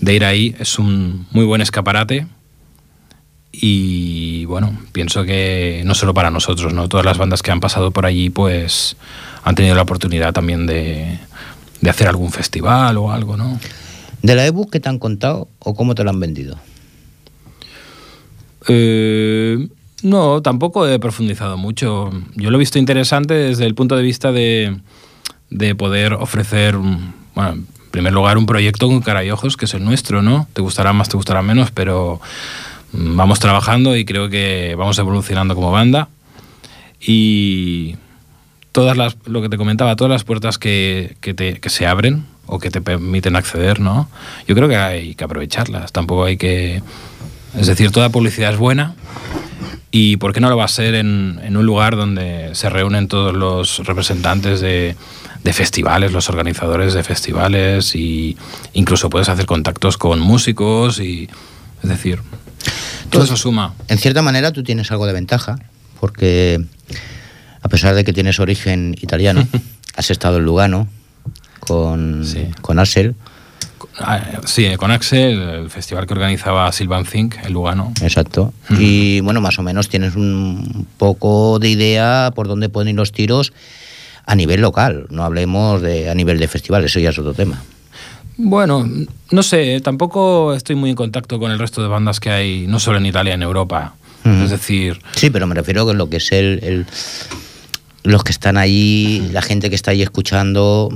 de 0.00 0.14
ir 0.14 0.24
ahí 0.24 0.54
es 0.58 0.78
un 0.78 1.26
muy 1.32 1.44
buen 1.44 1.60
escaparate 1.60 2.26
y 3.58 4.44
bueno, 4.44 4.78
pienso 4.92 5.24
que 5.24 5.82
no 5.84 5.94
solo 5.94 6.12
para 6.12 6.30
nosotros, 6.30 6.74
¿no? 6.74 6.88
Todas 6.88 7.06
las 7.06 7.18
bandas 7.18 7.42
que 7.42 7.50
han 7.50 7.60
pasado 7.60 7.90
por 7.90 8.04
allí 8.04 8.30
pues 8.30 8.96
han 9.44 9.54
tenido 9.54 9.74
la 9.74 9.82
oportunidad 9.82 10.32
también 10.32 10.66
de, 10.66 11.18
de 11.80 11.90
hacer 11.90 12.08
algún 12.08 12.32
festival 12.32 12.98
o 12.98 13.12
algo, 13.12 13.36
¿no? 13.36 13.58
¿De 14.22 14.34
la 14.34 14.46
ebook 14.46 14.70
que 14.70 14.80
te 14.80 14.88
han 14.88 14.98
contado 14.98 15.48
o 15.60 15.74
cómo 15.74 15.94
te 15.94 16.04
lo 16.04 16.10
han 16.10 16.20
vendido? 16.20 16.58
Eh, 18.68 19.68
no, 20.02 20.42
tampoco 20.42 20.86
he 20.86 20.98
profundizado 20.98 21.56
mucho. 21.56 22.10
Yo 22.34 22.50
lo 22.50 22.56
he 22.56 22.60
visto 22.60 22.78
interesante 22.78 23.34
desde 23.34 23.66
el 23.66 23.74
punto 23.74 23.96
de 23.96 24.02
vista 24.02 24.32
de, 24.32 24.76
de 25.50 25.74
poder 25.74 26.14
ofrecer, 26.14 26.76
bueno, 26.76 27.52
en 27.52 27.66
primer 27.90 28.12
lugar, 28.12 28.36
un 28.36 28.46
proyecto 28.46 28.88
con 28.88 29.00
cara 29.00 29.24
y 29.24 29.30
ojos, 29.30 29.56
que 29.56 29.64
es 29.64 29.74
el 29.74 29.84
nuestro, 29.84 30.22
¿no? 30.22 30.48
Te 30.52 30.60
gustará 30.60 30.92
más, 30.92 31.08
te 31.08 31.16
gustará 31.16 31.42
menos, 31.42 31.70
pero 31.70 32.20
mm, 32.20 32.75
vamos 32.92 33.38
trabajando 33.38 33.96
y 33.96 34.04
creo 34.04 34.28
que 34.28 34.74
vamos 34.76 34.98
evolucionando 34.98 35.54
como 35.54 35.70
banda. 35.70 36.08
Y 37.00 37.96
todas 38.72 38.96
las, 38.96 39.16
lo 39.26 39.42
que 39.42 39.48
te 39.48 39.56
comentaba, 39.56 39.96
todas 39.96 40.10
las 40.10 40.24
puertas 40.24 40.58
que, 40.58 41.16
que, 41.20 41.34
te, 41.34 41.60
que 41.60 41.70
se 41.70 41.86
abren 41.86 42.24
o 42.46 42.58
que 42.58 42.70
te 42.70 42.80
permiten 42.80 43.36
acceder, 43.36 43.80
¿no? 43.80 44.08
Yo 44.46 44.54
creo 44.54 44.68
que 44.68 44.76
hay 44.76 45.14
que 45.14 45.24
aprovecharlas. 45.24 45.92
Tampoco 45.92 46.24
hay 46.24 46.36
que 46.36 46.82
es 47.58 47.66
decir, 47.66 47.90
toda 47.90 48.10
publicidad 48.10 48.52
es 48.52 48.58
buena 48.58 48.94
y 49.90 50.18
¿por 50.18 50.34
qué 50.34 50.40
no 50.40 50.50
lo 50.50 50.56
va 50.58 50.64
a 50.64 50.68
ser 50.68 50.94
en, 50.94 51.56
un 51.56 51.64
lugar 51.64 51.96
donde 51.96 52.50
se 52.54 52.68
reúnen 52.68 53.08
todos 53.08 53.34
los 53.34 53.78
representantes 53.86 54.60
de, 54.60 54.94
festivales, 55.52 56.12
los 56.12 56.28
organizadores 56.28 56.92
de 56.92 57.02
festivales 57.04 57.94
y 57.94 58.36
incluso 58.74 59.08
puedes 59.08 59.28
hacer 59.28 59.46
contactos 59.46 59.96
con 59.96 60.18
músicos 60.18 61.00
y 61.00 61.28
es 61.82 61.88
decir, 61.88 62.20
todo 63.10 63.24
eso 63.24 63.36
suma. 63.36 63.74
En 63.88 63.98
cierta 63.98 64.22
manera 64.22 64.52
tú 64.52 64.62
tienes 64.62 64.90
algo 64.90 65.06
de 65.06 65.12
ventaja 65.12 65.58
porque 66.00 66.64
a 67.62 67.68
pesar 67.68 67.94
de 67.94 68.04
que 68.04 68.12
tienes 68.12 68.38
origen 68.40 68.94
italiano, 69.00 69.46
has 69.96 70.10
estado 70.10 70.38
en 70.38 70.44
Lugano 70.44 70.88
con, 71.60 72.24
con 72.60 72.78
Axel 72.78 73.16
Ah, 73.98 74.20
sí, 74.44 74.76
con 74.76 74.90
Axel, 74.90 75.40
el 75.40 75.70
festival 75.70 76.06
que 76.06 76.12
organizaba 76.12 76.70
Silvan 76.70 77.04
Think 77.04 77.36
en 77.42 77.52
Lugano. 77.52 77.92
Exacto. 78.02 78.52
Y 78.78 79.20
bueno, 79.20 79.40
más 79.40 79.58
o 79.58 79.62
menos 79.62 79.88
tienes 79.88 80.16
un 80.16 80.86
poco 80.98 81.58
de 81.58 81.70
idea 81.70 82.30
por 82.34 82.46
dónde 82.46 82.68
pueden 82.68 82.90
ir 82.90 82.96
los 82.96 83.12
tiros 83.12 83.52
a 84.26 84.34
nivel 84.34 84.60
local. 84.60 85.06
No 85.10 85.24
hablemos 85.24 85.80
de 85.80 86.10
a 86.10 86.14
nivel 86.14 86.38
de 86.38 86.48
festival, 86.48 86.84
eso 86.84 87.00
ya 87.00 87.10
es 87.10 87.18
otro 87.18 87.32
tema. 87.32 87.62
Bueno, 88.38 88.88
no 89.30 89.42
sé, 89.42 89.80
tampoco 89.80 90.54
estoy 90.54 90.76
muy 90.76 90.90
en 90.90 90.96
contacto 90.96 91.38
con 91.38 91.50
el 91.50 91.58
resto 91.58 91.82
de 91.82 91.88
bandas 91.88 92.20
que 92.20 92.30
hay, 92.30 92.66
no 92.66 92.78
solo 92.78 92.98
en 92.98 93.06
Italia, 93.06 93.34
en 93.34 93.42
Europa. 93.42 93.94
Es 94.24 94.50
decir. 94.50 94.98
Sí, 95.12 95.30
pero 95.30 95.46
me 95.46 95.54
refiero 95.54 95.88
a 95.88 95.94
lo 95.94 96.10
que 96.10 96.16
es 96.16 96.32
el 96.32 96.84
los 98.06 98.22
que 98.22 98.30
están 98.30 98.56
ahí, 98.56 99.28
la 99.32 99.42
gente 99.42 99.68
que 99.68 99.74
está 99.74 99.90
ahí 99.90 100.00
escuchando, 100.00 100.88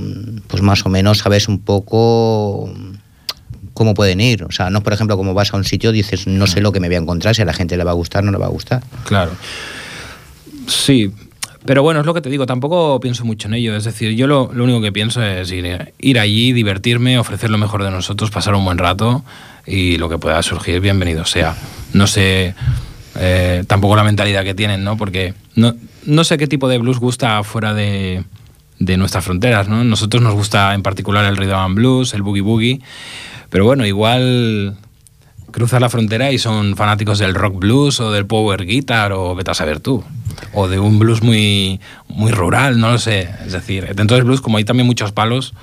pues 0.47 0.63
más 0.63 0.85
o 0.85 0.89
menos 0.89 1.19
sabes 1.19 1.49
un 1.49 1.59
poco 1.59 2.73
cómo 3.73 3.93
pueden 3.93 4.21
ir. 4.21 4.43
O 4.43 4.51
sea, 4.51 4.69
no, 4.69 4.81
por 4.81 4.93
ejemplo, 4.93 5.17
como 5.17 5.33
vas 5.33 5.53
a 5.53 5.57
un 5.57 5.65
sitio, 5.65 5.91
dices, 5.91 6.25
no 6.25 6.47
sé 6.47 6.61
lo 6.61 6.71
que 6.71 6.79
me 6.79 6.87
voy 6.87 6.95
a 6.95 6.99
encontrar, 6.99 7.35
si 7.35 7.41
a 7.41 7.45
la 7.45 7.53
gente 7.53 7.75
le 7.75 7.83
va 7.83 7.91
a 7.91 7.95
gustar, 7.95 8.23
no 8.23 8.31
le 8.31 8.37
va 8.37 8.45
a 8.45 8.49
gustar. 8.49 8.81
Claro. 9.05 9.31
Sí, 10.67 11.11
pero 11.65 11.83
bueno, 11.83 11.99
es 11.99 12.05
lo 12.05 12.13
que 12.13 12.21
te 12.21 12.29
digo, 12.29 12.45
tampoco 12.45 12.99
pienso 12.99 13.23
mucho 13.23 13.47
en 13.47 13.53
ello. 13.53 13.75
Es 13.75 13.83
decir, 13.83 14.15
yo 14.15 14.27
lo, 14.27 14.49
único 14.49 14.81
que 14.81 14.91
pienso 14.91 15.21
es 15.23 15.51
ir, 15.51 15.93
ir, 15.99 16.19
allí, 16.19 16.53
divertirme, 16.53 17.19
ofrecer 17.19 17.49
lo 17.49 17.57
mejor 17.57 17.83
de 17.83 17.91
nosotros, 17.91 18.31
pasar 18.31 18.55
un 18.55 18.65
buen 18.65 18.77
rato 18.77 19.23
y 19.65 19.97
lo 19.97 20.09
que 20.09 20.17
pueda 20.17 20.41
surgir, 20.41 20.79
bienvenido 20.79 21.25
sea. 21.25 21.55
No 21.93 22.07
sé 22.07 22.55
eh, 23.19 23.63
tampoco 23.67 23.95
la 23.95 24.03
mentalidad 24.03 24.43
que 24.43 24.55
tienen, 24.55 24.83
¿no? 24.83 24.97
Porque 24.97 25.35
no, 25.55 25.75
no 26.05 26.23
sé 26.23 26.37
qué 26.37 26.47
tipo 26.47 26.67
de 26.67 26.79
blues 26.79 26.97
gusta 26.97 27.43
fuera 27.43 27.73
de, 27.75 28.23
de 28.79 28.97
nuestras 28.97 29.23
fronteras, 29.23 29.67
¿no? 29.67 29.83
Nosotros 29.83 30.23
nos 30.23 30.33
gusta 30.33 30.73
en 30.73 30.81
particular 30.81 31.25
el 31.25 31.37
rhythm 31.37 31.53
and 31.53 31.75
blues, 31.75 32.13
el 32.15 32.23
boogie 32.23 32.41
boogie, 32.41 32.81
pero 33.51 33.65
bueno, 33.65 33.85
igual 33.85 34.77
cruzas 35.51 35.81
la 35.81 35.89
frontera 35.89 36.31
y 36.31 36.37
son 36.37 36.75
fanáticos 36.75 37.19
del 37.19 37.35
rock 37.35 37.59
blues 37.59 37.99
o 37.99 38.11
del 38.11 38.25
power 38.25 38.65
guitar 38.65 39.11
o 39.13 39.35
vete 39.35 39.51
a 39.51 39.53
saber 39.53 39.79
tú. 39.79 40.03
O 40.53 40.67
de 40.67 40.79
un 40.79 40.99
blues 40.99 41.21
muy, 41.21 41.79
muy 42.07 42.31
rural, 42.31 42.79
no 42.79 42.91
lo 42.91 42.99
sé. 42.99 43.29
Es 43.45 43.51
decir, 43.51 43.93
dentro 43.95 44.15
del 44.15 44.25
blues, 44.25 44.41
como 44.41 44.57
hay 44.57 44.63
también 44.63 44.87
muchos 44.87 45.11
palos, 45.11 45.53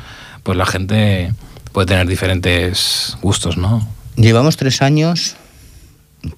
pues 0.42 0.56
la 0.56 0.66
gente 0.66 1.32
puede 1.72 1.86
tener 1.86 2.06
diferentes 2.06 3.16
gustos, 3.22 3.56
¿no? 3.56 3.86
Llevamos 4.16 4.56
tres 4.56 4.82
años 4.82 5.36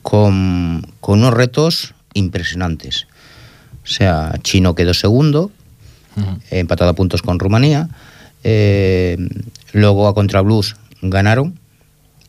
con, 0.03 0.87
unos 1.01 1.35
retos 1.35 1.95
impresionantes. 2.15 3.07
O 3.85 3.87
sea, 3.87 4.35
Chino 4.43 4.75
quedó 4.75 4.95
segundo, 4.95 5.51
empatado 6.51 6.91
a 6.91 6.95
puntos 6.95 7.23
con 7.23 7.39
Rumanía. 7.39 7.89
Eh, 8.45 9.17
luego 9.73 10.09
a 10.09 10.15
Contra 10.15 10.41
Blues 10.41 10.77
ganaron. 11.03 11.59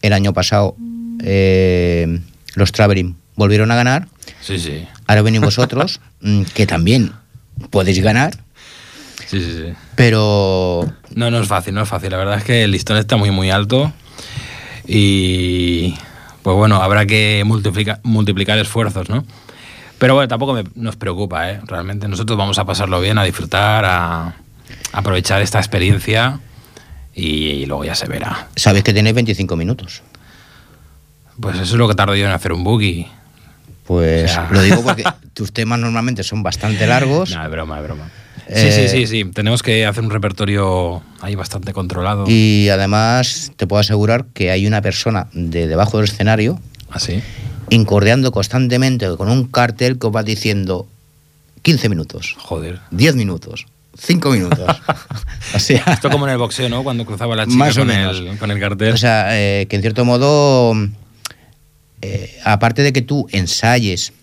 El 0.01 0.13
año 0.13 0.33
pasado 0.33 0.75
eh, 1.23 2.19
los 2.55 2.71
Traveling 2.71 3.15
volvieron 3.35 3.71
a 3.71 3.75
ganar. 3.75 4.07
Sí, 4.41 4.59
sí. 4.59 4.87
Ahora 5.07 5.21
venimos 5.21 5.55
vosotros, 5.55 5.99
mm, 6.21 6.43
que 6.53 6.67
también 6.67 7.11
podéis 7.69 8.01
ganar. 8.01 8.37
Sí, 9.27 9.41
sí, 9.41 9.53
sí. 9.53 9.73
Pero. 9.95 10.91
No, 11.15 11.31
no 11.31 11.39
es 11.39 11.47
fácil, 11.47 11.73
no 11.73 11.83
es 11.83 11.89
fácil. 11.89 12.11
La 12.11 12.17
verdad 12.17 12.37
es 12.37 12.43
que 12.43 12.63
el 12.63 12.71
listón 12.71 12.97
está 12.97 13.17
muy, 13.17 13.31
muy 13.31 13.49
alto. 13.49 13.93
Y 14.87 15.95
pues 16.43 16.57
bueno, 16.57 16.77
habrá 16.77 17.05
que 17.05 17.43
multiplicar 17.45 18.57
esfuerzos, 18.57 19.09
¿no? 19.09 19.23
Pero 19.99 20.15
bueno, 20.15 20.27
tampoco 20.27 20.59
nos 20.75 20.95
preocupa, 20.95 21.51
¿eh? 21.51 21.61
Realmente 21.67 22.07
nosotros 22.07 22.37
vamos 22.37 22.57
a 22.57 22.65
pasarlo 22.65 22.99
bien, 22.99 23.19
a 23.19 23.23
disfrutar, 23.23 23.85
a, 23.85 24.33
aprovechar 24.93 25.41
esta 25.41 25.59
experiencia 25.59 26.39
y, 27.13 27.65
luego 27.67 27.85
ya 27.85 27.93
se 27.93 28.07
verá. 28.07 28.47
Sabes 28.55 28.83
que 28.83 28.93
tenéis 28.93 29.13
25 29.13 29.55
minutos. 29.55 30.01
Pues 31.41 31.55
eso 31.55 31.63
es 31.63 31.73
lo 31.73 31.87
que 31.87 31.95
tardo 31.95 32.15
yo 32.15 32.25
en 32.25 32.31
hacer 32.31 32.53
un 32.53 32.63
boogie. 32.63 33.07
Pues 33.85 34.31
lo 34.51 34.61
digo 34.61 34.83
porque 34.83 35.03
tus 35.33 35.51
temas 35.51 35.79
normalmente 35.79 36.23
son 36.23 36.43
bastante 36.43 36.87
largos. 36.87 37.31
No, 37.31 37.43
es 37.43 37.51
broma, 37.51 37.77
es 37.79 37.83
broma. 37.83 38.09
Sí, 38.47 38.71
sí, 38.71 38.87
sí, 38.87 39.07
sí. 39.07 39.25
Tenemos 39.25 39.63
que 39.63 39.85
hacer 39.85 40.03
un 40.03 40.09
repertorio 40.09 41.01
ahí 41.21 41.35
bastante 41.35 41.73
controlado. 41.73 42.25
Y 42.27 42.69
además 42.69 43.51
te 43.55 43.65
puedo 43.65 43.79
asegurar 43.79 44.25
que 44.33 44.51
hay 44.51 44.67
una 44.67 44.81
persona 44.81 45.27
de 45.33 45.67
debajo 45.67 45.97
del 45.97 46.07
escenario 46.07 46.59
¿Así? 46.91 47.15
¿Ah, 47.15 47.51
incordiando 47.69 48.31
constantemente 48.31 49.07
con 49.15 49.29
un 49.29 49.45
cartel 49.45 49.97
que 49.97 50.07
os 50.07 50.15
va 50.15 50.23
diciendo 50.23 50.87
15 51.63 51.89
minutos. 51.89 52.35
Joder. 52.37 52.79
10 52.91 53.15
minutos. 53.15 53.65
5 53.97 54.29
minutos. 54.31 54.59
o 55.55 55.59
sea, 55.59 55.83
Esto 55.87 56.09
como 56.09 56.25
en 56.27 56.33
el 56.33 56.37
boxeo, 56.37 56.69
¿no? 56.69 56.83
Cuando 56.83 57.05
cruzaba 57.05 57.35
la 57.35 57.45
chica 57.45 57.73
con, 57.73 57.89
el, 57.89 58.37
con, 58.37 58.51
el, 58.51 58.59
cartel. 58.59 58.93
O 58.93 58.97
sea, 58.97 59.27
eh, 59.39 59.67
que 59.67 59.75
en 59.77 59.81
cierto 59.81 60.05
modo, 60.05 60.73
eh, 62.01 62.39
aparte 62.43 62.81
de 62.81 62.93
que 62.93 63.01
tú 63.01 63.27
ensayes 63.31 64.13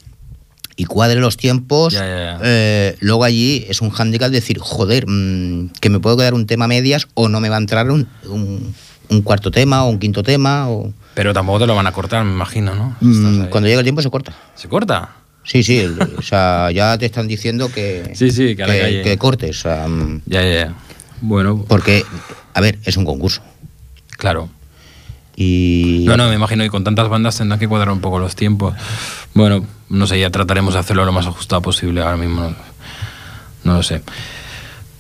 y 0.76 0.84
cuadre 0.84 1.20
los 1.20 1.36
tiempos, 1.36 1.96
eh, 2.00 2.96
luego 3.00 3.24
allí 3.24 3.66
es 3.68 3.80
un 3.80 3.90
hándicap 3.90 4.30
decir, 4.30 4.58
joder, 4.60 5.06
mm, 5.08 5.70
que 5.80 5.90
me 5.90 5.98
puedo 5.98 6.16
quedar 6.16 6.34
un 6.34 6.46
tema 6.46 6.66
a 6.66 6.68
medias 6.68 7.08
o 7.14 7.28
no 7.28 7.40
me 7.40 7.48
va 7.48 7.56
a 7.56 7.58
entrar 7.58 7.90
un, 7.90 8.08
un, 8.28 9.22
cuarto 9.22 9.50
tema 9.50 9.84
o 9.84 9.88
un 9.88 9.98
quinto 9.98 10.22
tema. 10.22 10.70
O... 10.70 10.92
Pero 11.14 11.32
tampoco 11.32 11.60
te 11.60 11.66
lo 11.66 11.74
van 11.74 11.88
a 11.88 11.92
cortar, 11.92 12.24
me 12.24 12.32
imagino, 12.32 12.74
¿no? 12.74 12.96
Mm, 13.00 13.46
cuando 13.46 13.68
llega 13.68 13.80
el 13.80 13.84
tiempo 13.84 14.02
se 14.02 14.10
corta. 14.10 14.32
¿Se 14.54 14.68
corta? 14.68 15.16
Sí, 15.42 15.62
sí, 15.62 15.84
o 16.16 16.22
sea, 16.22 16.70
ya 16.70 16.96
te 16.98 17.06
están 17.06 17.26
diciendo 17.26 17.72
que, 17.72 18.10
sí, 18.14 18.30
sí, 18.30 18.54
que, 18.54 19.00
que, 19.02 19.18
cortes. 19.18 19.64
Mm. 19.64 20.18
ya, 20.26 20.42
ya, 20.42 20.74
Bueno. 21.20 21.64
Porque, 21.66 22.04
a 22.54 22.60
ver, 22.60 22.78
es 22.84 22.96
un 22.96 23.04
concurso. 23.04 23.42
Claro. 24.16 24.48
Y... 25.40 26.02
No, 26.04 26.16
no, 26.16 26.28
me 26.28 26.34
imagino 26.34 26.64
que 26.64 26.70
con 26.70 26.82
tantas 26.82 27.08
bandas 27.08 27.38
tendrán 27.38 27.60
que 27.60 27.68
cuadrar 27.68 27.92
un 27.92 28.00
poco 28.00 28.18
los 28.18 28.34
tiempos. 28.34 28.74
Bueno, 29.34 29.64
no 29.88 30.08
sé, 30.08 30.18
ya 30.18 30.30
trataremos 30.30 30.74
de 30.74 30.80
hacerlo 30.80 31.04
lo 31.04 31.12
más 31.12 31.28
ajustado 31.28 31.62
posible 31.62 32.00
ahora 32.00 32.16
mismo. 32.16 32.52
No, 33.62 33.74
lo 33.74 33.82
sé. 33.84 34.02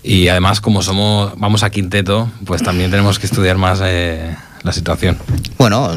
Y 0.04 0.28
además, 0.28 0.60
como 0.60 0.80
somos, 0.82 1.32
vamos 1.38 1.64
a 1.64 1.70
quinteto, 1.70 2.30
pues 2.46 2.62
también 2.62 2.88
tenemos 2.88 3.18
que 3.18 3.26
estudiar 3.26 3.58
más 3.58 3.80
eh, 3.82 4.36
la 4.62 4.70
situación. 4.72 5.18
Bueno, 5.58 5.90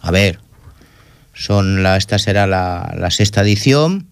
a 0.00 0.10
ver, 0.12 0.38
son 1.34 1.82
la, 1.82 1.96
esta 1.96 2.20
será 2.20 2.46
la, 2.46 3.10
sexta 3.10 3.40
edición. 3.40 4.06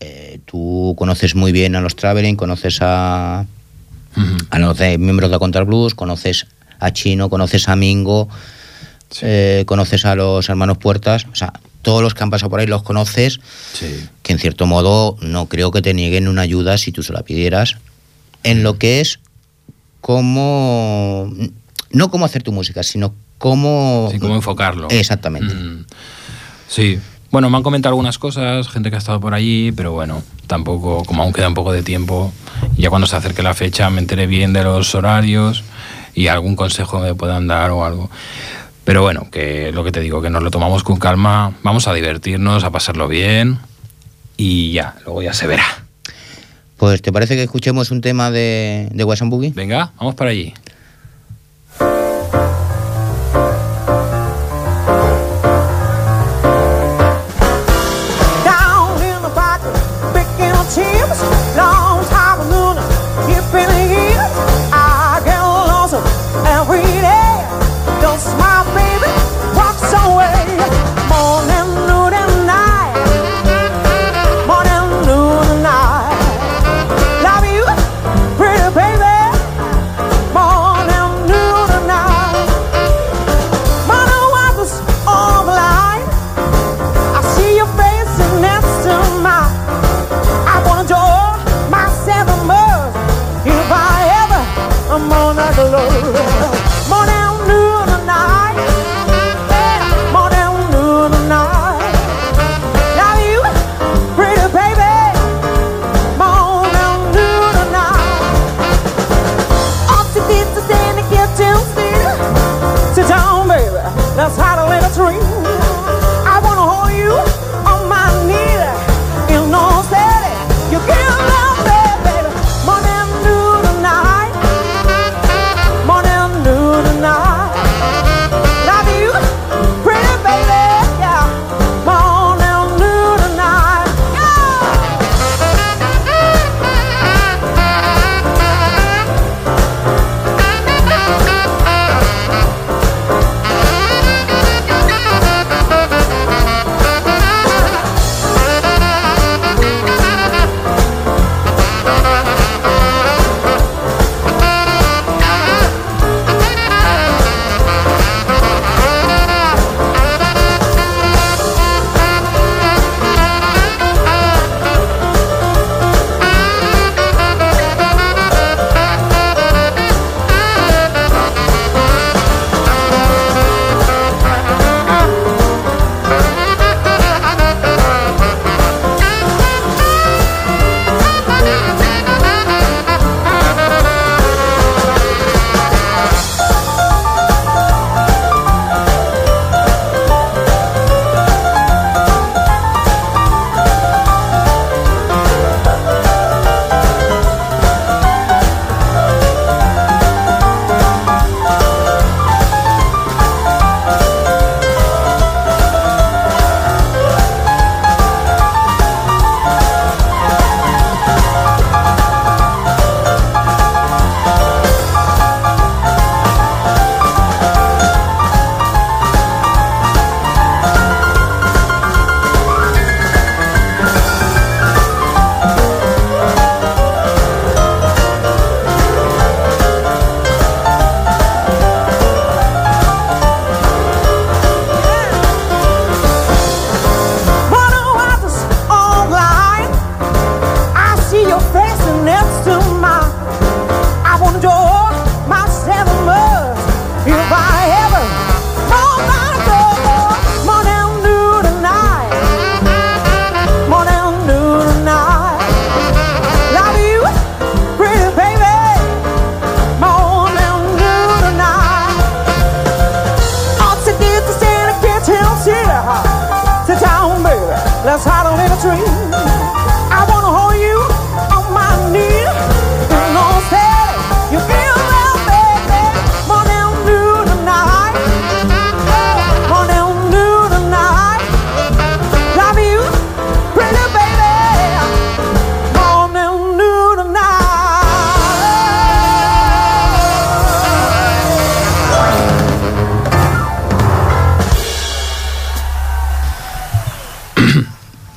Eh, 0.00 0.40
tú 0.44 0.94
conoces 0.98 1.34
muy 1.34 1.52
bien 1.52 1.74
a 1.74 1.80
los 1.80 1.96
Traveling, 1.96 2.36
conoces 2.36 2.82
a, 2.82 3.46
a 4.50 4.58
los 4.58 4.78
miembros 4.78 5.30
de 5.30 5.38
Contra 5.38 5.62
Blues, 5.62 5.94
conoces 5.94 6.46
a 6.80 6.92
Chino, 6.92 7.30
conoces 7.30 7.66
a 7.70 7.76
Mingo, 7.76 8.28
eh, 9.22 9.64
conoces 9.66 10.04
a 10.04 10.14
los 10.14 10.48
hermanos 10.48 10.78
Puertas, 10.78 11.26
o 11.32 11.34
sea, 11.34 11.52
todos 11.82 12.02
los 12.02 12.14
que 12.14 12.22
han 12.22 12.30
pasado 12.30 12.50
por 12.50 12.60
ahí 12.60 12.66
los 12.66 12.82
conoces, 12.82 13.40
que 14.22 14.32
en 14.32 14.38
cierto 14.38 14.66
modo 14.66 15.16
no 15.20 15.46
creo 15.46 15.70
que 15.70 15.82
te 15.82 15.94
nieguen 15.94 16.28
una 16.28 16.42
ayuda 16.42 16.78
si 16.78 16.92
tú 16.92 17.02
se 17.02 17.12
la 17.12 17.22
pidieras, 17.22 17.76
en 18.42 18.62
lo 18.62 18.78
que 18.78 19.00
es 19.00 19.20
cómo, 20.00 21.32
no 21.90 22.10
cómo 22.10 22.24
hacer 22.24 22.42
tu 22.42 22.52
música, 22.52 22.82
sino 22.82 23.14
cómo... 23.38 24.08
Sí, 24.10 24.18
cómo 24.18 24.34
enfocarlo. 24.34 24.88
Exactamente. 24.90 25.54
Mm. 25.54 25.84
Sí, 26.68 26.98
bueno, 27.30 27.50
me 27.50 27.56
han 27.56 27.62
comentado 27.62 27.90
algunas 27.90 28.16
cosas, 28.16 28.68
gente 28.68 28.90
que 28.90 28.96
ha 28.96 28.98
estado 29.00 29.18
por 29.18 29.34
allí, 29.34 29.72
pero 29.72 29.92
bueno, 29.92 30.22
tampoco, 30.46 31.02
como 31.04 31.24
aún 31.24 31.32
queda 31.32 31.48
un 31.48 31.54
poco 31.54 31.72
de 31.72 31.82
tiempo, 31.82 32.32
ya 32.76 32.90
cuando 32.90 33.08
se 33.08 33.16
acerque 33.16 33.42
la 33.42 33.54
fecha 33.54 33.90
me 33.90 34.00
enteré 34.00 34.26
bien 34.26 34.52
de 34.52 34.62
los 34.62 34.94
horarios 34.94 35.64
y 36.14 36.28
algún 36.28 36.54
consejo 36.54 37.00
me 37.00 37.14
puedan 37.14 37.48
dar 37.48 37.72
o 37.72 37.84
algo. 37.84 38.08
Pero 38.84 39.02
bueno, 39.02 39.28
que 39.30 39.72
lo 39.72 39.82
que 39.82 39.92
te 39.92 40.00
digo, 40.00 40.20
que 40.20 40.30
nos 40.30 40.42
lo 40.42 40.50
tomamos 40.50 40.82
con 40.82 40.98
calma, 40.98 41.54
vamos 41.62 41.88
a 41.88 41.94
divertirnos, 41.94 42.64
a 42.64 42.70
pasarlo 42.70 43.08
bien 43.08 43.58
y 44.36 44.72
ya, 44.72 44.96
luego 45.04 45.22
ya 45.22 45.32
se 45.32 45.46
verá. 45.46 45.64
Pues 46.76 47.00
¿te 47.00 47.12
parece 47.12 47.34
que 47.36 47.42
escuchemos 47.42 47.90
un 47.90 48.00
tema 48.00 48.30
de, 48.30 48.88
de 48.92 49.04
Boogie? 49.04 49.52
Venga, 49.54 49.92
vamos 49.96 50.14
para 50.14 50.30
allí. 50.30 50.52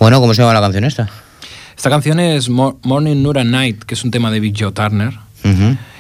Bueno, 0.07 0.21
¿cómo 0.21 0.33
se 0.33 0.41
llama 0.41 0.53
la 0.53 0.61
canción 0.61 0.85
esta? 0.85 1.09
Esta 1.75 1.89
canción 1.89 2.17
es 2.21 2.47
Morning 2.47 3.21
Nur 3.21 3.39
and 3.39 3.51
Night, 3.51 3.83
que 3.83 3.93
es 3.93 4.05
un 4.05 4.11
tema 4.11 4.31
de 4.31 4.39
Big 4.39 4.55
Joe 4.57 4.71
Turner. 4.71 5.11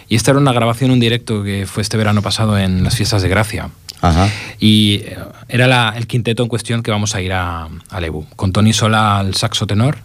Y 0.07 0.15
esta 0.15 0.31
era 0.31 0.39
una 0.39 0.53
grabación, 0.53 0.91
un 0.91 0.99
directo 1.01 1.43
que 1.43 1.65
fue 1.65 1.83
este 1.83 1.97
verano 1.97 2.21
pasado 2.21 2.57
en 2.57 2.85
las 2.85 2.95
fiestas 2.95 3.21
de 3.21 3.27
Gracia. 3.27 3.69
Ajá. 3.99 4.29
Y 4.61 5.01
eh, 5.03 5.17
era 5.49 5.67
la- 5.67 5.93
el 5.97 6.07
quinteto 6.07 6.41
en 6.41 6.47
cuestión 6.47 6.83
que 6.83 6.91
vamos 6.91 7.15
a 7.15 7.21
ir 7.21 7.33
a, 7.33 7.67
a 7.89 7.99
Lebu. 7.99 8.25
Con 8.37 8.53
Tony 8.53 8.71
Sola 8.71 9.19
al 9.19 9.35
saxo 9.35 9.67
tenor, 9.67 9.97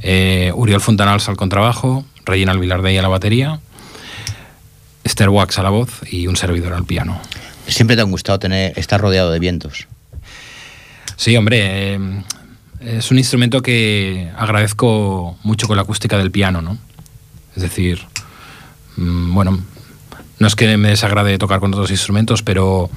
eh, 0.00 0.50
Uriel 0.54 0.80
Fontanals 0.80 1.28
al 1.28 1.36
contrabajo, 1.36 2.06
Reginald 2.24 2.58
Vilardey 2.58 2.96
a 2.96 3.02
la 3.02 3.08
batería, 3.08 3.60
Esther 5.04 5.28
Wax 5.28 5.58
a 5.58 5.62
la 5.62 5.68
voz 5.68 5.90
y 6.10 6.26
un 6.26 6.36
servidor 6.36 6.72
al 6.72 6.86
piano. 6.86 7.20
Siempre 7.66 7.96
te 7.96 8.00
han 8.02 8.10
gustado 8.10 8.38
tener, 8.38 8.72
estar 8.78 8.98
rodeado 8.98 9.30
de 9.30 9.38
vientos. 9.40 9.88
Sí, 11.16 11.36
hombre, 11.36 11.58
eh, 11.96 11.98
es 12.84 13.10
un 13.10 13.18
instrumento 13.18 13.62
que 13.62 14.30
agradezco 14.36 15.36
mucho 15.42 15.66
con 15.66 15.76
la 15.76 15.82
acústica 15.82 16.18
del 16.18 16.30
piano, 16.30 16.62
¿no? 16.62 16.78
Es 17.56 17.62
decir, 17.62 18.00
mm, 18.96 19.34
bueno, 19.34 19.60
no 20.38 20.46
es 20.46 20.56
que 20.56 20.76
me 20.76 20.88
desagrade 20.90 21.38
tocar 21.38 21.60
con 21.60 21.72
otros 21.72 21.90
instrumentos, 21.90 22.42
pero 22.42 22.90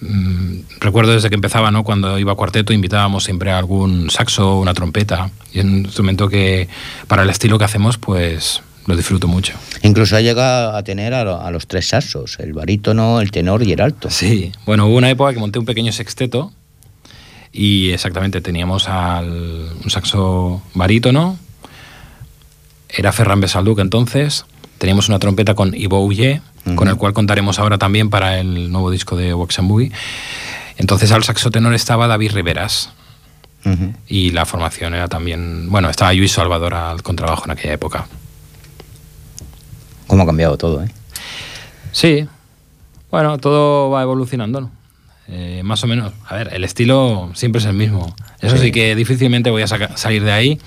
mm, 0.00 0.58
recuerdo 0.80 1.12
desde 1.12 1.28
que 1.28 1.34
empezaba, 1.34 1.70
¿no? 1.70 1.84
Cuando 1.84 2.18
iba 2.18 2.32
a 2.32 2.36
cuarteto 2.36 2.72
invitábamos 2.72 3.24
siempre 3.24 3.50
a 3.50 3.58
algún 3.58 4.10
saxo, 4.10 4.58
una 4.58 4.74
trompeta, 4.74 5.30
y 5.52 5.58
es 5.60 5.64
un 5.64 5.78
instrumento 5.78 6.28
que 6.28 6.68
para 7.06 7.22
el 7.22 7.30
estilo 7.30 7.58
que 7.58 7.64
hacemos, 7.64 7.98
pues 7.98 8.62
lo 8.86 8.96
disfruto 8.96 9.28
mucho. 9.28 9.54
Incluso 9.82 10.16
ha 10.16 10.20
llegado 10.20 10.76
a 10.76 10.82
tener 10.82 11.14
a, 11.14 11.22
lo- 11.24 11.40
a 11.40 11.50
los 11.52 11.66
tres 11.68 11.88
saxos, 11.88 12.38
el 12.40 12.52
barítono, 12.52 13.20
el 13.20 13.30
tenor 13.30 13.62
y 13.62 13.72
el 13.72 13.80
alto. 13.80 14.10
Sí, 14.10 14.50
bueno, 14.66 14.86
hubo 14.86 14.96
una 14.96 15.08
época 15.10 15.32
que 15.32 15.38
monté 15.38 15.58
un 15.60 15.66
pequeño 15.66 15.92
sexteto 15.92 16.52
y 17.52 17.90
exactamente 17.90 18.40
teníamos 18.40 18.88
al, 18.88 19.72
un 19.82 19.90
saxo 19.90 20.62
barítono, 20.74 21.38
era 22.88 23.12
Ferran 23.12 23.40
Besalduc 23.40 23.78
entonces, 23.78 24.46
teníamos 24.78 25.08
una 25.08 25.18
trompeta 25.18 25.54
con 25.54 25.74
Ivo 25.74 26.04
Ujú. 26.64 26.76
con 26.76 26.88
el 26.88 26.96
cual 26.96 27.12
contaremos 27.12 27.58
ahora 27.58 27.78
también 27.78 28.08
para 28.10 28.38
el 28.38 28.70
nuevo 28.70 28.90
disco 28.90 29.16
de 29.16 29.34
Wax 29.34 29.58
and 29.58 29.68
Boogie. 29.68 29.92
Entonces 30.76 31.10
al 31.12 31.24
saxo 31.24 31.50
tenor 31.50 31.74
estaba 31.74 32.06
David 32.06 32.32
Riveras 32.32 32.90
y 34.08 34.30
la 34.30 34.44
formación 34.44 34.94
era 34.94 35.06
también, 35.06 35.70
bueno, 35.70 35.88
estaba 35.88 36.12
Luis 36.12 36.32
Salvador 36.32 36.74
al 36.74 37.02
contrabajo 37.02 37.44
en 37.44 37.52
aquella 37.52 37.74
época. 37.74 38.06
Cómo 40.08 40.24
ha 40.24 40.26
cambiado 40.26 40.58
todo, 40.58 40.82
¿eh? 40.82 40.90
Sí, 41.92 42.26
bueno, 43.10 43.38
todo 43.38 43.90
va 43.90 44.02
evolucionando, 44.02 44.62
¿no? 44.62 44.70
Eh, 45.28 45.62
más 45.64 45.82
o 45.84 45.86
menos, 45.86 46.12
a 46.28 46.34
ver, 46.36 46.50
el 46.52 46.64
estilo 46.64 47.30
siempre 47.34 47.60
es 47.60 47.66
el 47.66 47.74
mismo. 47.74 48.14
Eso 48.40 48.56
sí, 48.56 48.64
Sí. 48.64 48.72
que 48.72 48.94
difícilmente 48.96 49.50
voy 49.50 49.62
a 49.62 49.66
salir 49.68 50.24
de 50.24 50.32
ahí. 50.32 50.58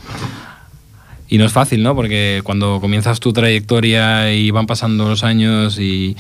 Y 1.27 1.37
no 1.37 1.45
es 1.45 1.51
fácil, 1.51 1.81
¿no? 1.83 1.95
Porque 1.95 2.41
cuando 2.43 2.79
comienzas 2.79 3.19
tu 3.19 3.33
trayectoria 3.33 4.31
y 4.31 4.51
van 4.51 4.67
pasando 4.67 5.09
los 5.09 5.23
años 5.23 5.79
y 5.79 6.15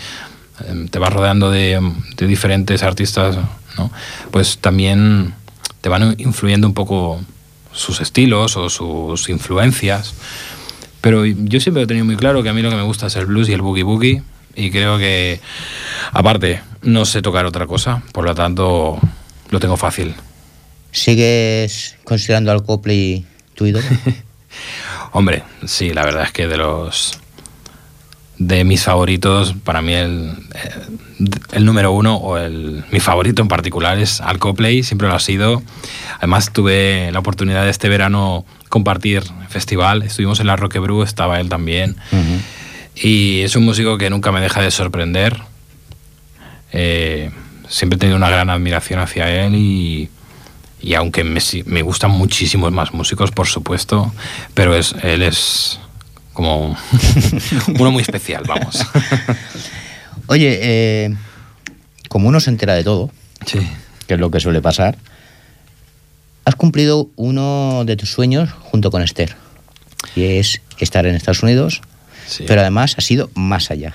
eh, 0.65 0.87
te 0.89 0.99
vas 0.99 1.13
rodeando 1.13 1.51
de, 1.51 1.79
de 2.17 2.27
diferentes 2.27 2.81
artistas, 2.83 3.37
¿no? 3.77 3.91
Pues 4.31 4.57
también 4.57 5.33
te 5.81 5.89
van 5.89 6.15
influyendo 6.17 6.67
un 6.67 6.73
poco 6.73 7.21
sus 7.71 8.01
estilos 8.01 8.57
o 8.57 8.69
sus 8.69 9.29
influencias. 9.29 10.15
Pero 11.01 11.23
yo 11.25 11.59
siempre 11.59 11.83
he 11.83 11.87
tenido 11.87 12.05
muy 12.05 12.15
claro 12.15 12.41
que 12.41 12.49
a 12.49 12.53
mí 12.53 12.61
lo 12.63 12.71
que 12.71 12.75
me 12.75 12.81
gusta 12.81 13.07
es 13.07 13.15
el 13.15 13.27
blues 13.27 13.47
y 13.49 13.53
el 13.53 13.61
boogie 13.61 13.83
boogie. 13.83 14.23
Y 14.55 14.71
creo 14.71 14.97
que, 14.97 15.39
aparte, 16.11 16.61
no 16.81 17.05
sé 17.05 17.21
tocar 17.21 17.45
otra 17.45 17.67
cosa. 17.67 18.01
Por 18.11 18.25
lo 18.25 18.33
tanto, 18.33 18.99
lo 19.49 19.59
tengo 19.59 19.77
fácil. 19.77 20.15
¿Sigues 20.91 21.97
considerando 22.03 22.51
al 22.51 22.63
Copley 22.63 23.25
tu 23.53 23.65
ídolo? 23.65 23.85
Hombre, 25.11 25.43
sí, 25.65 25.93
la 25.93 26.05
verdad 26.05 26.23
es 26.23 26.31
que 26.31 26.47
de 26.47 26.57
los. 26.57 27.19
De 28.37 28.65
mis 28.65 28.83
favoritos, 28.83 29.55
para 29.63 29.81
mí 29.81 29.93
el, 29.93 30.33
eh, 30.53 30.71
el 31.53 31.63
número 31.63 31.93
uno, 31.93 32.17
o 32.17 32.37
el, 32.37 32.83
mi 32.91 32.99
favorito 32.99 33.41
en 33.41 33.47
particular, 33.47 33.97
es 33.97 34.19
Al 34.19 34.39
Copley, 34.39 34.83
siempre 34.83 35.07
lo 35.07 35.15
ha 35.15 35.21
sido. 35.21 35.63
Además, 36.17 36.51
tuve 36.51 37.11
la 37.13 37.19
oportunidad 37.19 37.63
de 37.63 37.69
este 37.69 37.87
verano 37.87 38.45
compartir 38.67 39.23
festival. 39.47 40.03
Estuvimos 40.03 40.41
en 40.41 40.47
la 40.47 40.57
Roque 40.57 40.79
Bru, 40.79 41.03
estaba 41.03 41.39
él 41.39 41.47
también. 41.47 41.95
Ujú. 42.11 42.41
Y 42.95 43.41
es 43.41 43.55
un 43.55 43.65
músico 43.65 43.97
que 43.97 44.09
nunca 44.09 44.31
me 44.31 44.39
deja 44.41 44.61
de 44.61 44.71
sorprender. 44.71 45.37
Eh, 46.71 47.29
siempre 47.67 47.97
he 47.97 47.99
tenido 47.99 48.17
una 48.17 48.29
gran 48.29 48.49
admiración 48.49 48.99
hacia 48.99 49.29
él 49.45 49.55
y, 49.55 50.09
y 50.81 50.93
aunque 50.95 51.23
me, 51.23 51.39
me 51.65 51.81
gustan 51.81 52.11
muchísimos 52.11 52.71
más 52.71 52.93
músicos, 52.93 53.31
por 53.31 53.47
supuesto, 53.47 54.13
pero 54.53 54.75
es, 54.75 54.93
él 55.03 55.21
es 55.21 55.79
como 56.33 56.77
uno 57.79 57.91
muy 57.91 58.01
especial, 58.01 58.43
vamos. 58.47 58.85
Oye, 60.27 60.59
eh, 60.61 61.15
como 62.09 62.27
uno 62.29 62.39
se 62.39 62.49
entera 62.49 62.73
de 62.73 62.83
todo, 62.83 63.11
Sí. 63.45 63.59
que 64.07 64.15
es 64.15 64.19
lo 64.19 64.31
que 64.31 64.39
suele 64.39 64.61
pasar, 64.61 64.97
has 66.45 66.55
cumplido 66.55 67.09
uno 67.15 67.83
de 67.85 67.95
tus 67.95 68.11
sueños 68.11 68.49
junto 68.61 68.89
con 68.91 69.01
Esther. 69.01 69.35
Y 70.15 70.23
es 70.37 70.61
estar 70.77 71.05
en 71.05 71.15
Estados 71.15 71.43
Unidos, 71.43 71.81
Sí. 72.27 72.45
pero 72.47 72.61
además 72.61 72.95
has 72.97 73.09
ido 73.11 73.29
más 73.35 73.71
allá. 73.71 73.93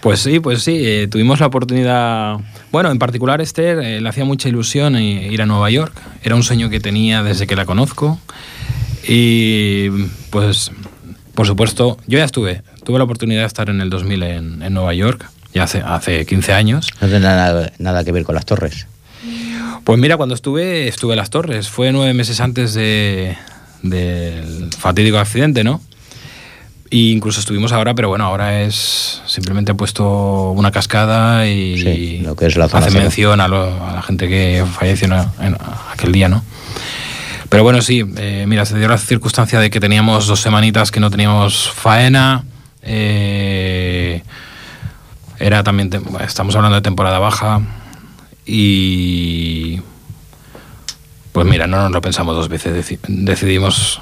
Pues 0.00 0.20
sí, 0.20 0.38
pues 0.38 0.62
sí, 0.62 0.80
eh, 0.84 1.08
tuvimos 1.10 1.40
la 1.40 1.46
oportunidad. 1.46 2.36
Bueno, 2.70 2.90
en 2.90 2.98
particular 2.98 3.40
Esther 3.40 3.78
eh, 3.78 4.00
le 4.02 4.08
hacía 4.08 4.26
mucha 4.26 4.50
ilusión 4.50 4.96
eh, 4.96 5.28
ir 5.32 5.40
a 5.40 5.46
Nueva 5.46 5.70
York. 5.70 5.94
Era 6.22 6.34
un 6.34 6.42
sueño 6.42 6.68
que 6.68 6.78
tenía 6.78 7.22
desde 7.22 7.46
que 7.46 7.56
la 7.56 7.64
conozco. 7.64 8.20
Y 9.08 9.88
pues, 10.28 10.72
por 11.34 11.46
supuesto, 11.46 11.96
yo 12.06 12.18
ya 12.18 12.24
estuve. 12.24 12.62
Tuve 12.84 12.98
la 12.98 13.04
oportunidad 13.04 13.40
de 13.40 13.46
estar 13.46 13.70
en 13.70 13.80
el 13.80 13.88
2000 13.88 14.22
en, 14.24 14.62
en 14.62 14.74
Nueva 14.74 14.92
York, 14.92 15.24
ya 15.54 15.62
hace, 15.62 15.80
hace 15.80 16.26
15 16.26 16.52
años. 16.52 16.90
No 17.00 17.08
tiene 17.08 17.20
nada, 17.20 17.72
nada 17.78 18.04
que 18.04 18.12
ver 18.12 18.24
con 18.24 18.34
las 18.34 18.44
torres. 18.44 18.86
Pues 19.84 19.98
mira, 19.98 20.16
cuando 20.16 20.34
estuve, 20.34 20.88
estuve 20.88 21.12
en 21.12 21.18
las 21.18 21.30
Torres. 21.30 21.68
Fue 21.68 21.92
nueve 21.92 22.14
meses 22.14 22.40
antes 22.40 22.72
de, 22.72 23.36
del 23.82 24.70
fatídico 24.76 25.18
accidente, 25.18 25.62
¿no? 25.62 25.80
Y 26.90 27.12
incluso 27.12 27.40
estuvimos 27.40 27.72
ahora, 27.72 27.94
pero 27.94 28.08
bueno, 28.08 28.24
ahora 28.24 28.62
es 28.62 29.20
simplemente 29.26 29.72
he 29.72 29.74
puesto 29.74 30.50
una 30.52 30.70
cascada 30.70 31.46
y 31.48 31.78
Sí, 31.82 32.18
lo 32.22 32.36
que 32.36 32.46
es 32.46 32.56
la 32.56 32.68
zona 32.68 32.86
hace 32.86 32.96
mención 32.98 33.40
a, 33.40 33.48
lo- 33.48 33.84
a 33.84 33.94
la 33.94 34.02
gente 34.02 34.28
que 34.28 34.64
falleció 34.78 35.08
en, 35.08 35.44
en 35.46 35.56
aquel 35.92 36.12
día, 36.12 36.28
¿no? 36.28 36.44
Pero 37.48 37.62
bueno, 37.62 37.82
sí, 37.82 38.04
eh, 38.16 38.44
mira, 38.46 38.64
se 38.66 38.78
dio 38.78 38.86
la 38.88 38.98
circunstancia 38.98 39.58
de 39.60 39.70
que 39.70 39.80
teníamos 39.80 40.26
dos 40.26 40.40
semanitas 40.40 40.90
que 40.90 41.00
no 41.00 41.10
teníamos 41.10 41.70
faena. 41.70 42.44
eh, 42.82 44.22
era 45.38 45.62
también, 45.64 45.90
estamos 46.24 46.54
hablando 46.54 46.76
de 46.76 46.82
temporada 46.82 47.18
baja. 47.18 47.60
Y. 48.46 49.80
Pues 51.32 51.46
mira, 51.46 51.66
no 51.66 51.82
nos 51.82 51.90
lo 51.90 52.00
pensamos 52.00 52.36
dos 52.36 52.48
veces. 52.48 52.72
deci- 52.72 52.98
decidimos 53.08 54.00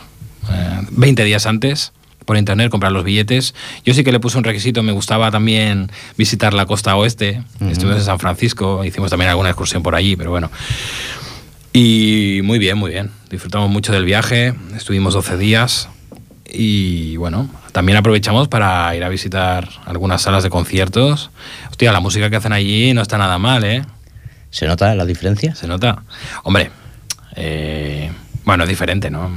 eh, 0.50 0.80
20 0.90 1.24
días 1.24 1.46
antes 1.46 1.92
por 2.24 2.36
internet 2.36 2.70
comprar 2.70 2.92
los 2.92 3.04
billetes. 3.04 3.54
Yo 3.84 3.94
sí 3.94 4.04
que 4.04 4.12
le 4.12 4.20
puse 4.20 4.38
un 4.38 4.44
requisito, 4.44 4.82
me 4.82 4.92
gustaba 4.92 5.30
también 5.30 5.90
visitar 6.16 6.54
la 6.54 6.66
costa 6.66 6.96
oeste. 6.96 7.42
Estuvimos 7.68 7.98
en 7.98 8.04
San 8.04 8.18
Francisco, 8.18 8.84
hicimos 8.84 9.10
también 9.10 9.30
alguna 9.30 9.50
excursión 9.50 9.82
por 9.82 9.94
allí, 9.94 10.16
pero 10.16 10.30
bueno. 10.30 10.50
Y 11.72 12.40
muy 12.44 12.58
bien, 12.58 12.76
muy 12.76 12.90
bien. 12.90 13.10
Disfrutamos 13.30 13.70
mucho 13.70 13.92
del 13.92 14.04
viaje, 14.04 14.54
estuvimos 14.76 15.14
12 15.14 15.38
días 15.38 15.88
y 16.52 17.16
bueno, 17.16 17.48
también 17.72 17.96
aprovechamos 17.96 18.48
para 18.48 18.94
ir 18.94 19.04
a 19.04 19.08
visitar 19.08 19.68
algunas 19.86 20.20
salas 20.20 20.42
de 20.42 20.50
conciertos. 20.50 21.30
Hostia, 21.70 21.92
la 21.92 22.00
música 22.00 22.28
que 22.28 22.36
hacen 22.36 22.52
allí 22.52 22.92
no 22.92 23.00
está 23.00 23.16
nada 23.16 23.38
mal, 23.38 23.64
¿eh? 23.64 23.82
¿Se 24.50 24.66
nota 24.66 24.94
la 24.94 25.06
diferencia? 25.06 25.54
¿Se 25.54 25.66
nota? 25.66 26.02
Hombre, 26.42 26.70
eh, 27.36 28.10
bueno, 28.44 28.64
es 28.64 28.68
diferente, 28.68 29.10
¿no? 29.10 29.30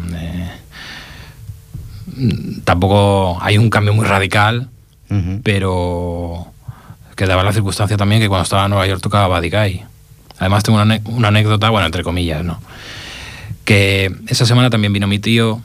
Tampoco 2.63 3.37
hay 3.41 3.57
un 3.57 3.69
cambio 3.69 3.93
muy 3.93 4.05
radical, 4.05 4.69
Ujú. 5.09 5.41
pero 5.43 6.47
que 7.15 7.25
daba 7.25 7.43
la 7.43 7.53
circunstancia 7.53 7.97
también 7.97 8.21
que 8.21 8.27
cuando 8.27 8.43
estaba 8.43 8.65
en 8.65 8.69
Nueva 8.71 8.87
York 8.87 9.01
tocaba 9.01 9.39
Guy. 9.39 9.83
Además 10.37 10.63
tengo 10.63 10.81
una, 10.81 11.27
anécdota, 11.27 11.69
bueno, 11.69 11.85
entre 11.85 12.03
comillas, 12.03 12.43
¿no? 12.43 12.59
Que 13.63 14.13
esa 14.27 14.45
semana 14.45 14.69
también 14.69 14.91
vino 14.93 15.07
mi 15.07 15.19
tío 15.19 15.61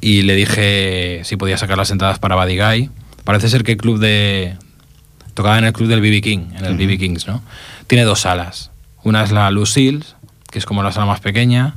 y 0.00 0.22
le 0.22 0.34
dije 0.34 1.22
si 1.24 1.36
podía 1.36 1.58
sacar 1.58 1.76
las 1.76 1.90
entradas 1.90 2.18
para 2.18 2.36
Guy. 2.36 2.90
Parece 3.24 3.48
ser 3.48 3.64
que 3.64 3.72
el 3.72 3.78
club 3.78 3.98
de... 3.98 4.56
Tocaba 5.34 5.58
en 5.58 5.64
el 5.64 5.72
club 5.72 5.88
del 5.88 6.00
BB 6.00 6.22
King, 6.22 6.38
en 6.56 6.64
el 6.64 6.74
Ujú. 6.74 6.84
BB 6.84 6.98
Kings, 6.98 7.26
¿no? 7.26 7.42
Tiene 7.86 8.04
dos 8.04 8.20
salas. 8.20 8.70
Una 9.02 9.22
es 9.22 9.30
la 9.30 9.50
Lucille's, 9.50 10.16
que 10.50 10.58
es 10.58 10.66
como 10.66 10.82
la 10.82 10.92
sala 10.92 11.06
más 11.06 11.20
pequeña, 11.20 11.74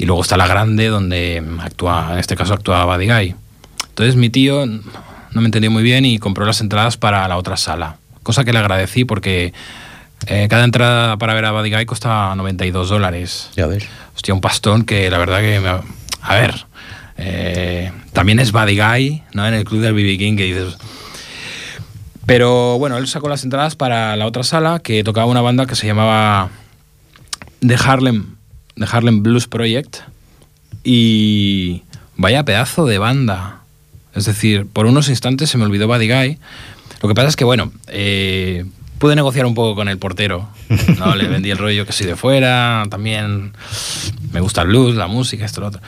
y 0.00 0.06
luego 0.06 0.22
está 0.22 0.36
la 0.38 0.46
grande 0.46 0.88
donde 0.88 1.42
actúa, 1.60 2.10
en 2.12 2.18
este 2.18 2.34
caso 2.36 2.54
actúa 2.54 2.84
Buddy 2.86 3.06
Guy. 3.06 3.34
Entonces 3.90 4.16
mi 4.16 4.30
tío 4.30 4.64
no 4.66 5.40
me 5.40 5.44
entendió 5.44 5.70
muy 5.70 5.82
bien 5.82 6.04
y 6.06 6.18
compró 6.18 6.46
las 6.46 6.60
entradas 6.60 6.96
para 6.96 7.26
la 7.28 7.36
otra 7.36 7.56
sala, 7.56 7.96
cosa 8.22 8.44
que 8.44 8.52
le 8.52 8.58
agradecí 8.60 9.04
porque 9.04 9.52
eh, 10.26 10.46
cada 10.48 10.64
entrada 10.64 11.16
para 11.18 11.34
ver 11.34 11.44
a 11.44 11.52
Buddy 11.52 11.70
Guy 11.70 11.84
costaba 11.86 12.34
92 12.34 12.88
dólares. 12.88 13.50
Ya 13.56 13.66
ves. 13.66 13.86
Hostia, 14.16 14.32
un 14.34 14.40
pastón 14.40 14.84
que 14.84 15.10
la 15.10 15.18
verdad 15.18 15.40
que... 15.40 15.60
me- 15.60 15.68
a 16.22 16.34
ver, 16.34 16.66
Eh, 17.22 17.92
también 18.14 18.38
es 18.40 18.50
Buddy 18.52 18.78
Guy, 18.78 19.22
¿no? 19.34 19.46
En 19.46 19.52
el 19.52 19.64
club 19.64 19.82
del 19.82 19.92
BB 19.92 20.16
King 20.18 20.36
que 20.38 20.44
dices... 20.44 20.76
Pero 22.26 22.78
bueno, 22.78 22.96
él 22.98 23.06
sacó 23.08 23.28
las 23.28 23.44
entradas 23.44 23.76
para 23.76 24.16
la 24.16 24.26
otra 24.26 24.42
sala 24.42 24.78
que 24.78 25.02
tocaba 25.04 25.26
una 25.26 25.40
banda 25.40 25.66
que 25.66 25.74
se 25.74 25.86
llamaba 25.86 26.48
The 27.66 27.76
Harlem, 27.76 28.36
The 28.76 28.86
Harlem 28.90 29.22
Blues 29.22 29.46
Project. 29.46 29.98
Y 30.84 31.82
vaya 32.16 32.44
pedazo 32.44 32.86
de 32.86 32.98
banda. 32.98 33.60
Es 34.14 34.24
decir, 34.24 34.66
por 34.66 34.86
unos 34.86 35.08
instantes 35.08 35.50
se 35.50 35.58
me 35.58 35.64
olvidó 35.64 35.86
Buddy 35.86 36.08
Guy. 36.08 36.38
Lo 37.02 37.08
que 37.08 37.14
pasa 37.14 37.28
es 37.28 37.36
que, 37.36 37.44
bueno, 37.44 37.72
eh, 37.88 38.64
pude 38.98 39.16
negociar 39.16 39.46
un 39.46 39.54
poco 39.54 39.74
con 39.74 39.88
el 39.88 39.98
portero. 39.98 40.48
¿no? 40.98 41.16
Le 41.16 41.26
vendí 41.26 41.50
el 41.50 41.58
rollo 41.58 41.86
que 41.86 41.92
soy 41.92 42.06
de 42.06 42.16
fuera, 42.16 42.84
también 42.90 43.52
me 44.32 44.40
gusta 44.40 44.62
el 44.62 44.68
blues, 44.68 44.94
la 44.94 45.06
música, 45.06 45.44
esto, 45.44 45.62
lo 45.62 45.68
otro. 45.68 45.80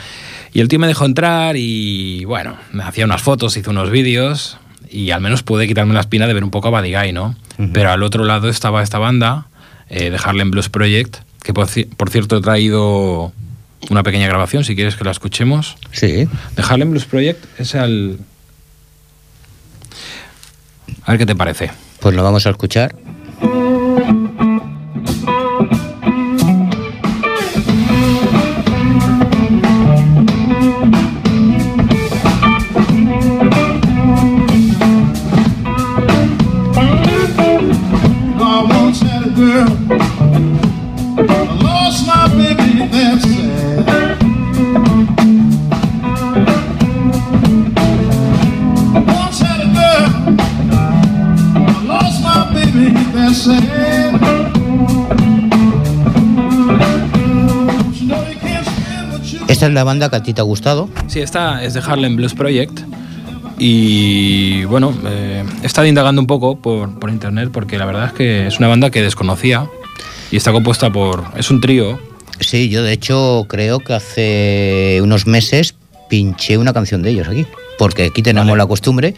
Y 0.53 0.61
el 0.61 0.69
tío 0.69 0.79
me 0.79 0.87
dejó 0.87 1.05
entrar 1.05 1.57
y, 1.57 2.25
bueno, 2.25 2.57
me 2.73 2.83
hacía 2.83 3.05
unas 3.05 3.23
fotos, 3.23 3.57
hizo 3.57 3.71
unos 3.71 3.91
vídeos 3.91 4.59
y 4.89 5.11
al 5.11 5.21
menos 5.21 5.43
pude 5.43 5.67
quitarme 5.69 5.95
la 5.95 6.01
espina 6.01 6.27
de 6.27 6.35
ver 6.35 6.45
un 6.45 6.51
poco 6.51 6.69
a 6.69 6.81
Buddy 6.81 6.95
Guy, 6.95 7.13
¿no? 7.13 7.37
Pero 7.73 7.93
al 7.93 8.03
otro 8.03 8.25
lado 8.25 8.49
estaba 8.49 8.83
esta 8.83 8.99
banda, 8.99 9.47
eh, 9.89 10.11
de 10.11 10.19
Harlem 10.23 10.51
Blues 10.51 10.69
Project, 10.69 11.19
que 11.43 11.53
por, 11.53 11.69
por 11.97 12.11
cierto 12.11 12.37
he 12.37 12.41
traído 12.41 13.33
una 13.91 14.03
pequeña 14.03 14.29
grabación, 14.29 14.65
si 14.65 14.75
quieres 14.75 14.97
que 14.97 15.05
la 15.05 15.11
escuchemos. 15.11 15.77
Sí. 15.93 16.29
De 16.57 16.63
Harlem 16.63 16.91
Blues 16.91 17.05
Project 17.05 17.45
es 17.59 17.75
el... 17.75 18.19
A 21.05 21.13
ver 21.13 21.19
qué 21.19 21.27
te 21.27 21.35
parece. 21.35 21.71
Pues 22.01 22.15
lo 22.15 22.23
vamos 22.23 22.47
a 22.47 22.51
escuchar. 22.51 22.95
Es 59.73 59.75
la 59.75 59.85
banda 59.85 60.11
que 60.11 60.17
a 60.17 60.23
ti 60.23 60.35
te 60.35 60.41
ha 60.41 60.45
gustado? 60.45 60.89
Sí, 61.07 61.21
esta 61.21 61.65
es 61.65 61.75
de 61.75 61.81
Harlem 61.81 62.17
Blues 62.17 62.35
Project. 62.35 62.81
Y 63.59 64.65
bueno, 64.65 64.95
eh, 65.07 65.45
he 65.63 65.67
estado 65.67 65.87
indagando 65.87 66.21
un 66.21 66.27
poco 66.27 66.59
por, 66.59 66.99
por, 66.99 67.11
internet 67.11 67.51
porque 67.53 67.79
la 67.79 67.87
verdad 67.87 68.07
es 68.07 68.13
que 68.13 68.47
es 68.47 68.59
una 68.59 68.69
banda 68.69 68.91
que 68.91 69.03
desconocía 69.03 69.67
y 70.31 70.37
está 70.37 70.53
compuesta 70.53 70.91
por. 70.91 71.25
Es 71.37 71.51
un 71.51 71.61
trío. 71.61 71.99
Sí, 72.41 72.69
yo 72.69 72.83
de 72.83 72.93
hecho 72.93 73.47
creo 73.49 73.79
que 73.81 73.95
hace 73.95 75.01
unos 75.03 75.27
meses 75.27 75.75
pinché 76.09 76.59
una 76.59 76.73
canción 76.73 77.03
de 77.03 77.11
ellos 77.11 77.29
aquí. 77.29 77.47
Porque 77.79 78.05
aquí 78.05 78.23
tenemos 78.23 78.51
vale. 78.51 78.59
la 78.59 78.67
costumbre 78.67 79.15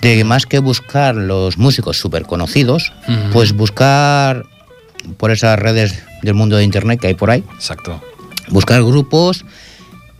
de 0.00 0.24
más 0.24 0.46
que 0.46 0.58
buscar 0.58 1.14
los 1.14 1.56
músicos 1.56 1.98
súper 1.98 2.24
conocidos, 2.24 2.92
uh 3.08 3.12
-huh. 3.12 3.32
pues 3.32 3.52
buscar 3.52 4.44
por 5.16 5.30
esas 5.30 5.58
redes 5.58 6.02
del 6.22 6.34
mundo 6.34 6.56
de 6.56 6.64
internet 6.64 7.00
que 7.00 7.08
hay 7.08 7.14
por 7.14 7.30
ahí. 7.30 7.42
Exacto. 7.54 8.00
Buscar 8.48 8.82
grupos 8.82 9.44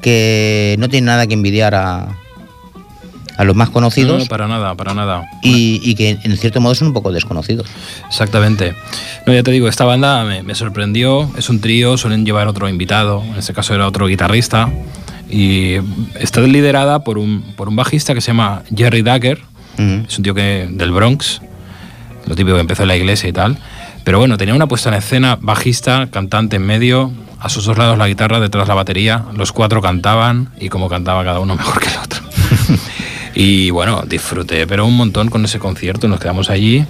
que 0.00 0.76
no 0.78 0.88
tienen 0.88 1.06
nada 1.06 1.26
que 1.26 1.34
envidiar 1.34 1.74
a, 1.74 2.16
a 3.36 3.44
los 3.44 3.56
más 3.56 3.70
conocidos. 3.70 4.18
No, 4.22 4.26
para 4.26 4.46
nada, 4.46 4.74
para 4.74 4.94
nada. 4.94 5.24
Y, 5.42 5.80
y, 5.82 5.94
que 5.94 6.18
en 6.22 6.36
cierto 6.36 6.60
modo 6.60 6.74
son 6.74 6.88
un 6.88 6.94
poco 6.94 7.12
desconocidos. 7.12 7.66
Exactamente. 8.08 8.74
No, 9.26 9.32
ya 9.32 9.42
te 9.42 9.50
digo, 9.50 9.68
esta 9.68 9.84
banda 9.84 10.24
me, 10.24 10.42
me, 10.42 10.54
sorprendió. 10.54 11.30
Es 11.36 11.48
un 11.48 11.60
trío, 11.60 11.96
suelen 11.96 12.24
llevar 12.24 12.48
otro 12.48 12.68
invitado. 12.68 13.22
En 13.24 13.36
este 13.36 13.52
caso 13.52 13.74
era 13.74 13.86
otro 13.86 14.06
guitarrista. 14.06 14.70
Y 15.30 15.76
está 16.20 16.40
liderada 16.42 17.02
por 17.02 17.18
un, 17.18 17.42
por 17.56 17.68
un 17.68 17.76
bajista 17.76 18.14
que 18.14 18.20
se 18.20 18.28
llama 18.28 18.62
Jerry 18.74 19.02
Dagger. 19.02 19.40
Uh 19.78 19.80
-huh. 19.80 20.06
Es 20.06 20.18
un 20.18 20.24
tío 20.24 20.34
que 20.34 20.68
del 20.70 20.92
Bronx. 20.92 21.40
Lo 22.26 22.36
típico 22.36 22.56
que 22.56 22.60
empezó 22.60 22.82
en 22.82 22.88
la 22.88 22.96
iglesia 22.96 23.28
y 23.28 23.32
tal. 23.32 23.58
Pero 24.04 24.18
bueno, 24.18 24.36
tenía 24.36 24.54
una 24.54 24.66
puesta 24.66 24.90
en 24.90 24.96
escena 24.96 25.38
bajista, 25.40 26.08
cantante 26.10 26.56
en 26.56 26.66
medio, 26.66 27.10
a 27.40 27.48
sus 27.48 27.64
dos 27.64 27.78
lados 27.78 27.98
la 27.98 28.08
guitarra, 28.08 28.40
detrás 28.40 28.68
la 28.68 28.74
batería. 28.74 29.24
Los 29.34 29.52
cuatro 29.52 29.82
cantaban 29.82 30.50
y 30.58 30.68
como 30.68 30.88
cantaba 30.88 31.24
cada 31.24 31.40
uno 31.40 31.56
mejor 31.56 31.80
que 31.80 31.88
el 31.88 31.96
otro. 31.98 32.22
y 33.34 33.70
bueno, 33.70 34.02
disfruté, 34.06 34.66
pero 34.66 34.86
un 34.86 34.96
montón 34.96 35.28
con 35.28 35.44
ese 35.44 35.58
concierto, 35.58 36.08
nos 36.08 36.20
quedamos 36.20 36.50
allí. 36.50 36.84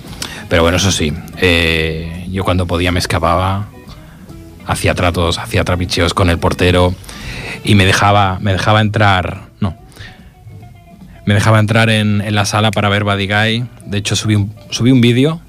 Pero 0.48 0.62
bueno, 0.62 0.76
eso 0.76 0.92
sí, 0.92 1.12
eh, 1.38 2.26
yo 2.30 2.44
cuando 2.44 2.66
podía 2.66 2.92
me 2.92 2.98
escapaba, 2.98 3.68
hacía 4.66 4.94
tratos, 4.94 5.38
hacía 5.38 5.64
trapicheos 5.64 6.14
con 6.14 6.30
el 6.30 6.38
portero 6.38 6.94
y 7.64 7.74
me 7.74 7.86
dejaba, 7.86 8.38
me 8.40 8.52
dejaba 8.52 8.80
entrar, 8.82 9.48
no, 9.60 9.76
me 11.24 11.34
dejaba 11.34 11.58
entrar 11.58 11.88
en, 11.88 12.20
en 12.20 12.34
la 12.34 12.44
sala 12.44 12.70
para 12.70 12.88
ver 12.88 13.04
Guy. 13.04 13.64
De 13.86 13.98
hecho, 13.98 14.14
subí 14.16 14.34
un, 14.34 14.54
subí 14.70 14.90
un 14.90 15.00
vídeo. 15.00 15.40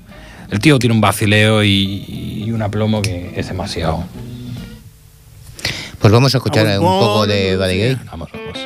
El 0.49 0.60
tío 0.60 0.79
tiene 0.79 0.95
un 0.95 1.01
vacileo 1.01 1.63
y, 1.63 2.43
y 2.45 2.51
un 2.51 2.62
aplomo 2.62 3.01
que 3.01 3.34
es 3.36 3.47
demasiado. 3.49 4.05
Pues 6.06 6.13
vamos 6.13 6.36
a 6.36 6.38
escuchar 6.38 6.68
ah, 6.68 6.80
un 6.80 6.86
poco 6.86 7.26
de 7.26 7.58
Buddy 7.58 7.80
Guy. 7.80 7.98
Vamos, 8.12 8.30
vamos. 8.32 8.60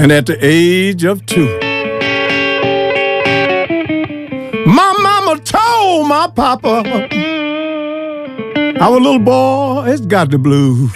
And 0.00 0.10
at 0.10 0.26
the 0.26 0.36
age 0.40 1.04
of 1.04 1.24
two, 1.26 1.46
my 4.66 4.92
mama 5.00 5.38
told 5.44 6.08
my 6.08 6.26
papa, 6.34 6.82
our 8.80 8.98
little 8.98 9.20
boy 9.20 9.84
has 9.86 10.00
got 10.00 10.32
the 10.32 10.38
blues. 10.38 10.90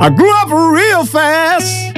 I 0.00 0.08
grew 0.08 0.32
up 0.36 0.52
real 0.52 1.04
fast, 1.04 1.96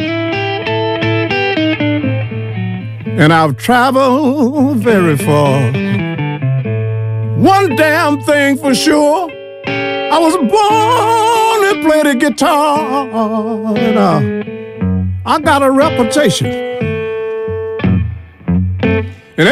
and 3.18 3.34
I've 3.34 3.58
traveled 3.58 4.78
very 4.78 5.18
far. 5.18 5.93
One 7.36 7.74
damn 7.74 8.22
thing 8.22 8.56
for 8.56 8.74
sure. 8.74 9.30
I 9.66 10.18
was 10.18 10.36
born 10.36 11.74
to 11.74 11.82
play 11.86 12.02
the 12.04 12.14
guitar, 12.14 13.08
and 13.76 13.98
uh, 13.98 14.20
I 15.26 15.40
got 15.40 15.62
a 15.62 15.70
reputation. 15.70 16.46
And 19.36 19.48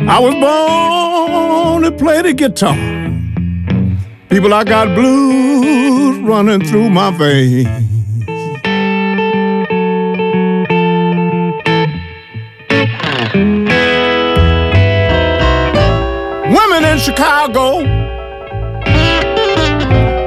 I 0.10 0.20
was 0.20 0.34
born 0.36 1.84
to 1.84 1.92
play 1.92 2.22
the 2.22 2.34
guitar. 2.34 2.78
People, 4.30 4.54
I 4.54 4.64
got 4.64 4.96
blues 4.96 5.47
running 6.28 6.60
through 6.68 6.90
my 6.90 7.10
veins. 7.10 7.68
Women 16.54 16.84
in 16.84 16.98
Chicago, 17.00 17.82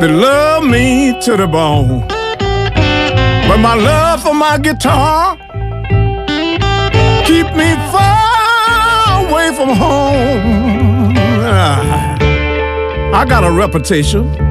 they 0.01 0.09
love 0.09 0.65
me 0.65 1.21
to 1.21 1.37
the 1.37 1.47
bone. 1.47 2.07
But 2.09 3.59
my 3.59 3.75
love 3.75 4.23
for 4.23 4.33
my 4.33 4.57
guitar 4.57 5.37
keep 7.27 7.47
me 7.55 7.75
far 7.93 9.29
away 9.29 9.55
from 9.55 9.69
home. 9.69 11.15
I 13.13 13.27
got 13.29 13.45
a 13.45 13.51
reputation. 13.51 14.50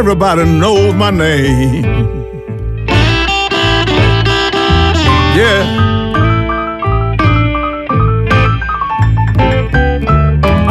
Everybody 0.00 0.46
knows 0.46 0.94
my 0.94 1.10
name. 1.10 1.84
Yeah. 5.36 5.62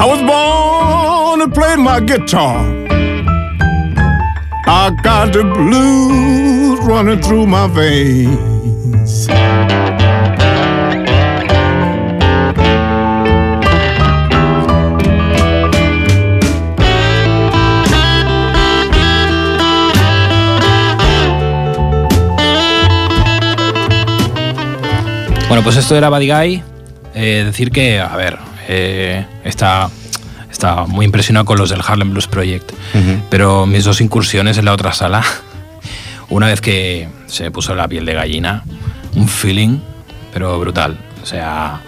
I 0.01 0.05
was 0.07 0.19
born 0.31 1.47
to 1.47 1.53
play 1.53 1.75
my 1.75 1.99
guitar. 1.99 2.57
I 4.65 4.97
got 5.03 5.31
the 5.31 5.43
blues 5.43 6.79
running 6.79 7.21
through 7.21 7.45
my 7.45 7.67
veins. 7.67 9.27
Bueno, 25.49 25.63
pues 25.63 25.77
esto 25.77 25.95
era 25.95 26.09
Guy. 26.09 26.61
Eh, 27.15 27.41
decir 27.43 27.71
que, 27.71 27.99
a 27.99 28.15
ver, 28.15 28.37
eh, 28.67 29.25
está, 29.43 29.89
está 30.51 30.85
muy 30.85 31.05
impresionado 31.05 31.43
con 31.43 31.57
los 31.57 31.71
del 31.71 31.81
Harlem 31.81 32.11
Blues 32.11 32.27
Project, 32.27 32.71
pero 33.31 33.65
mis 33.65 33.83
dos 33.83 33.99
incursiones 33.99 34.59
en 34.59 34.65
la 34.65 34.73
otra 34.73 34.93
sala, 34.93 35.23
una 36.29 36.45
vez 36.45 36.61
que 36.61 37.09
se 37.25 37.49
puso 37.49 37.73
la 37.73 37.87
piel 37.87 38.05
de 38.05 38.13
gallina, 38.13 38.63
un 39.15 39.27
feeling, 39.27 39.79
pero 40.31 40.59
brutal. 40.59 40.99
O 41.23 41.25
sea, 41.25 41.81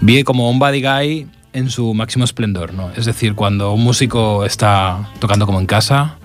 vi 0.00 0.24
como 0.24 0.50
un 0.50 0.58
Guy 0.58 1.28
en 1.52 1.70
su 1.70 1.94
máximo 1.94 2.24
esplendor, 2.24 2.74
¿no? 2.74 2.90
Es 2.96 3.04
decir, 3.04 3.36
cuando 3.36 3.72
un 3.72 3.84
músico 3.84 4.44
está 4.44 5.10
tocando 5.20 5.46
como 5.46 5.60
en 5.60 5.66
casa, 5.66 6.16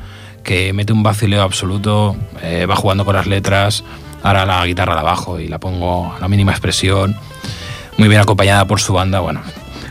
que 0.43 0.73
mete 0.73 0.93
un 0.93 1.03
vacileo 1.03 1.43
absoluto, 1.43 2.15
eh, 2.41 2.65
va 2.65 2.75
jugando 2.75 3.05
con 3.05 3.15
las 3.15 3.27
letras, 3.27 3.83
ahora 4.23 4.45
la 4.45 4.65
guitarra 4.65 4.95
la 4.95 5.03
bajo 5.03 5.39
y 5.39 5.47
la 5.47 5.59
pongo 5.59 6.13
a 6.13 6.19
la 6.19 6.27
mínima 6.27 6.51
expresión, 6.51 7.15
muy 7.97 8.07
bien 8.07 8.21
acompañada 8.21 8.65
por 8.65 8.79
su 8.79 8.93
banda, 8.93 9.19
bueno, 9.19 9.41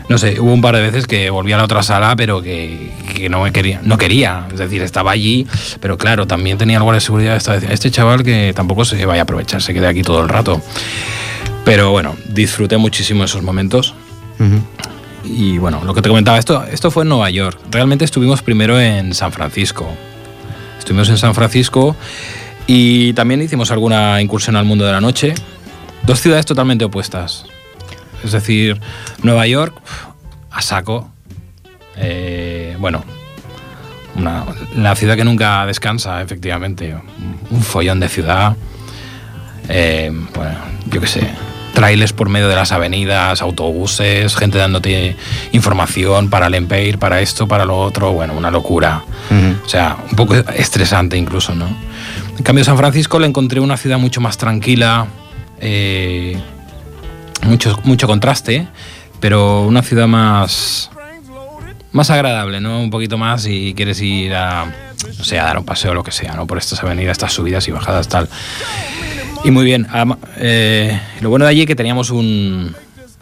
no 0.09 0.17
sé, 0.17 0.39
hubo 0.41 0.51
un 0.51 0.61
par 0.61 0.75
de 0.75 0.81
veces 0.81 1.07
que 1.07 1.29
volví 1.29 1.53
a 1.53 1.57
la 1.57 1.63
otra 1.63 1.83
sala, 1.83 2.15
pero 2.17 2.41
que, 2.41 2.91
que, 3.15 3.29
no 3.29 3.43
me 3.43 3.53
quería, 3.53 3.79
no 3.83 3.97
quería, 3.97 4.47
es 4.51 4.59
decir, 4.59 4.81
estaba 4.81 5.11
allí, 5.11 5.47
pero 5.79 5.97
claro, 5.97 6.27
también 6.27 6.57
tenía 6.57 6.77
algo 6.77 6.91
de 6.91 6.99
seguridad, 6.99 7.41
este 7.69 7.91
chaval 7.91 8.23
que 8.23 8.51
tampoco 8.53 8.83
se 8.83 9.05
vaya 9.05 9.21
a 9.21 9.23
aprovechar, 9.23 9.61
se 9.61 9.73
quede 9.73 9.87
aquí 9.87 10.01
todo 10.01 10.21
el 10.21 10.27
rato. 10.27 10.61
Pero 11.63 11.91
bueno, 11.91 12.15
disfruté 12.27 12.77
muchísimo 12.77 13.23
esos 13.23 13.43
momentos. 13.43 13.93
Y 15.23 15.59
bueno, 15.59 15.81
lo 15.85 15.93
que 15.93 16.01
te 16.01 16.09
comentaba, 16.09 16.39
esto, 16.39 16.63
esto 16.65 16.91
fue 16.91 17.03
en 17.03 17.09
Nueva 17.09 17.29
York. 17.29 17.57
Realmente 17.69 18.03
estuvimos 18.03 18.41
primero 18.41 18.79
en 18.81 19.13
San 19.13 19.31
Francisco. 19.31 19.87
Estuvimos 20.79 21.07
en 21.09 21.17
San 21.17 21.35
Francisco 21.35 21.95
y 22.67 23.13
también 23.13 23.41
hicimos 23.41 23.71
alguna 23.71 24.21
incursión 24.21 24.55
al 24.55 24.65
mundo 24.65 24.85
de 24.85 24.91
la 24.91 25.01
noche. 25.01 25.33
Dos 26.03 26.19
ciudades 26.19 26.45
totalmente 26.45 26.85
opuestas. 26.85 27.45
Es 28.23 28.31
decir, 28.31 28.79
Nueva 29.23 29.47
York, 29.47 29.75
a 30.49 30.61
saco. 30.61 31.11
Eh, 31.97 32.75
bueno, 32.79 33.03
una, 34.15 34.45
la 34.75 34.95
ciudad 34.95 35.15
que 35.15 35.23
nunca 35.23 35.65
descansa, 35.65 36.21
efectivamente. 36.21 36.95
Un 37.49 37.61
follón 37.61 37.99
de 37.99 38.09
ciudad. 38.09 38.55
Eh, 39.69 40.11
bueno, 40.33 40.57
yo 40.89 41.01
qué 41.01 41.07
sé, 41.07 41.29
trailers 41.73 42.13
por 42.13 42.29
medio 42.29 42.47
de 42.47 42.55
las 42.55 42.71
avenidas, 42.71 43.41
autobuses, 43.41 44.35
gente 44.35 44.57
dándote 44.57 45.15
información 45.51 46.29
para 46.29 46.47
el 46.47 46.55
Empire, 46.55 46.97
para 46.97 47.21
esto, 47.21 47.47
para 47.47 47.65
lo 47.65 47.77
otro, 47.77 48.11
bueno, 48.11 48.33
una 48.33 48.51
locura. 48.51 49.03
O 49.65 49.69
sea, 49.69 49.97
un 50.09 50.15
poco 50.15 50.35
estresante 50.35 51.17
incluso, 51.17 51.55
¿no? 51.55 51.69
En 52.37 52.43
cambio, 52.43 52.63
San 52.63 52.77
Francisco 52.77 53.19
le 53.19 53.27
encontré 53.27 53.59
una 53.59 53.77
ciudad 53.77 53.99
mucho 53.99 54.21
más 54.21 54.37
tranquila, 54.37 55.07
eh, 55.59 56.37
mucho, 57.43 57.79
mucho 57.83 58.07
contraste, 58.07 58.67
pero 59.19 59.61
una 59.61 59.83
ciudad 59.83 60.07
más, 60.07 60.89
más 61.91 62.09
agradable, 62.09 62.59
¿no? 62.61 62.81
Un 62.81 62.89
poquito 62.89 63.17
más 63.17 63.43
si 63.43 63.73
quieres 63.75 64.01
ir 64.01 64.33
a, 64.33 64.65
no 65.17 65.23
sé, 65.23 65.39
a 65.39 65.43
dar 65.43 65.57
un 65.57 65.65
paseo 65.65 65.91
o 65.91 65.93
lo 65.93 66.03
que 66.03 66.11
sea, 66.11 66.33
¿no? 66.33 66.47
Por 66.47 66.57
estas 66.57 66.81
avenidas, 66.83 67.13
estas 67.13 67.33
subidas 67.33 67.67
y 67.67 67.71
bajadas, 67.71 68.07
tal. 68.07 68.27
Y 69.43 69.51
muy 69.51 69.65
bien. 69.65 69.87
Eh, 70.37 70.99
lo 71.21 71.29
bueno 71.29 71.45
de 71.45 71.51
allí 71.51 71.61
es 71.61 71.67
que 71.67 71.75
teníamos 71.75 72.09
un, 72.09 72.75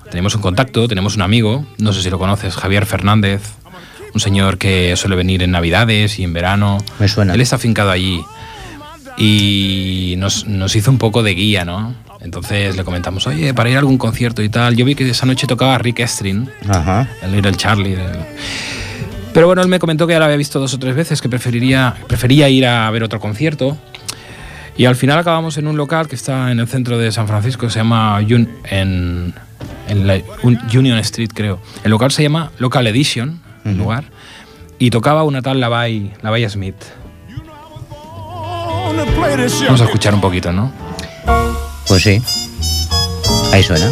teníamos 0.10 0.36
un 0.36 0.42
contacto, 0.42 0.88
tenemos 0.88 1.16
un 1.16 1.22
amigo, 1.22 1.66
no 1.78 1.94
sé 1.94 2.02
si 2.02 2.10
lo 2.10 2.20
conoces, 2.20 2.56
Javier 2.56 2.86
Fernández, 2.86 3.42
un 4.14 4.20
señor 4.20 4.58
que 4.58 4.96
suele 4.96 5.16
venir 5.16 5.44
en 5.44 5.52
Navidades 5.52 6.20
y 6.20 6.24
en 6.24 6.34
verano. 6.34 6.78
Me 7.00 7.08
suena. 7.08 7.34
Él 7.34 7.42
está 7.42 7.58
afincado 7.58 7.92
allí 7.92 8.24
y 9.20 10.16
nos, 10.18 10.48
nos 10.48 10.76
hizo 10.76 10.90
un 10.90 10.98
poco 10.98 11.22
de 11.22 11.36
guía, 11.36 11.66
¿no? 11.66 11.94
Entonces 12.22 12.76
le 12.76 12.84
comentamos, 12.84 13.28
oye, 13.28 13.54
para 13.54 13.70
ir 13.70 13.76
a 13.76 13.80
algún 13.80 13.98
concierto 13.98 14.42
y 14.42 14.50
tal. 14.50 14.76
Yo 14.76 14.86
vi 14.86 14.96
que 14.96 15.08
esa 15.10 15.26
noche 15.26 15.46
tocaba 15.46 15.78
Rick 15.78 16.00
Estrin, 16.00 16.50
el 17.22 17.32
Little 17.32 17.54
Charlie. 17.56 17.98
Pero 19.34 19.48
bueno, 19.48 19.62
él 19.62 19.68
me 19.68 19.78
comentó 19.78 20.08
que 20.08 20.14
ya 20.14 20.20
lo 20.20 20.26
había 20.26 20.38
visto 20.38 20.60
dos 20.60 20.74
o 20.74 20.80
tres 20.80 20.96
veces, 20.96 21.22
que 21.22 21.30
preferiría, 21.30 21.96
prefería 22.08 22.50
ir 22.50 22.66
a 22.66 22.90
ver 22.92 23.04
otro 23.04 23.20
concierto. 23.20 23.78
Y 24.78 24.86
al 24.86 24.96
final 24.96 25.20
acabamos 25.20 25.58
en 25.58 25.68
un 25.68 25.76
local 25.76 26.08
que 26.08 26.16
está 26.16 26.52
en 26.52 26.60
el 26.60 26.68
centro 26.68 26.98
de 26.98 27.12
San 27.12 27.28
Francisco, 27.28 27.70
se 27.70 27.80
llama 27.80 28.20
en, 28.22 29.34
Union 30.74 30.98
Street, 31.00 31.32
creo. 31.34 31.60
El 31.84 31.92
local 31.92 32.12
se 32.12 32.24
llama 32.24 32.52
Local 32.58 32.88
Edition, 32.88 33.42
el 33.66 33.78
lugar, 33.78 34.06
y 34.78 34.90
tocaba 34.90 35.24
una 35.24 35.42
tal 35.42 35.60
Lavai, 35.60 36.14
Lavai 36.22 36.50
Smith. 36.50 36.76
Vamos 39.66 39.82
a 39.82 39.86
escuchar 39.86 40.14
un 40.14 40.22
poquito, 40.22 40.52
¿no? 40.52 40.72
Pues 41.88 42.04
sí. 42.04 42.22
Ahí 43.52 43.64
suena. 43.64 43.92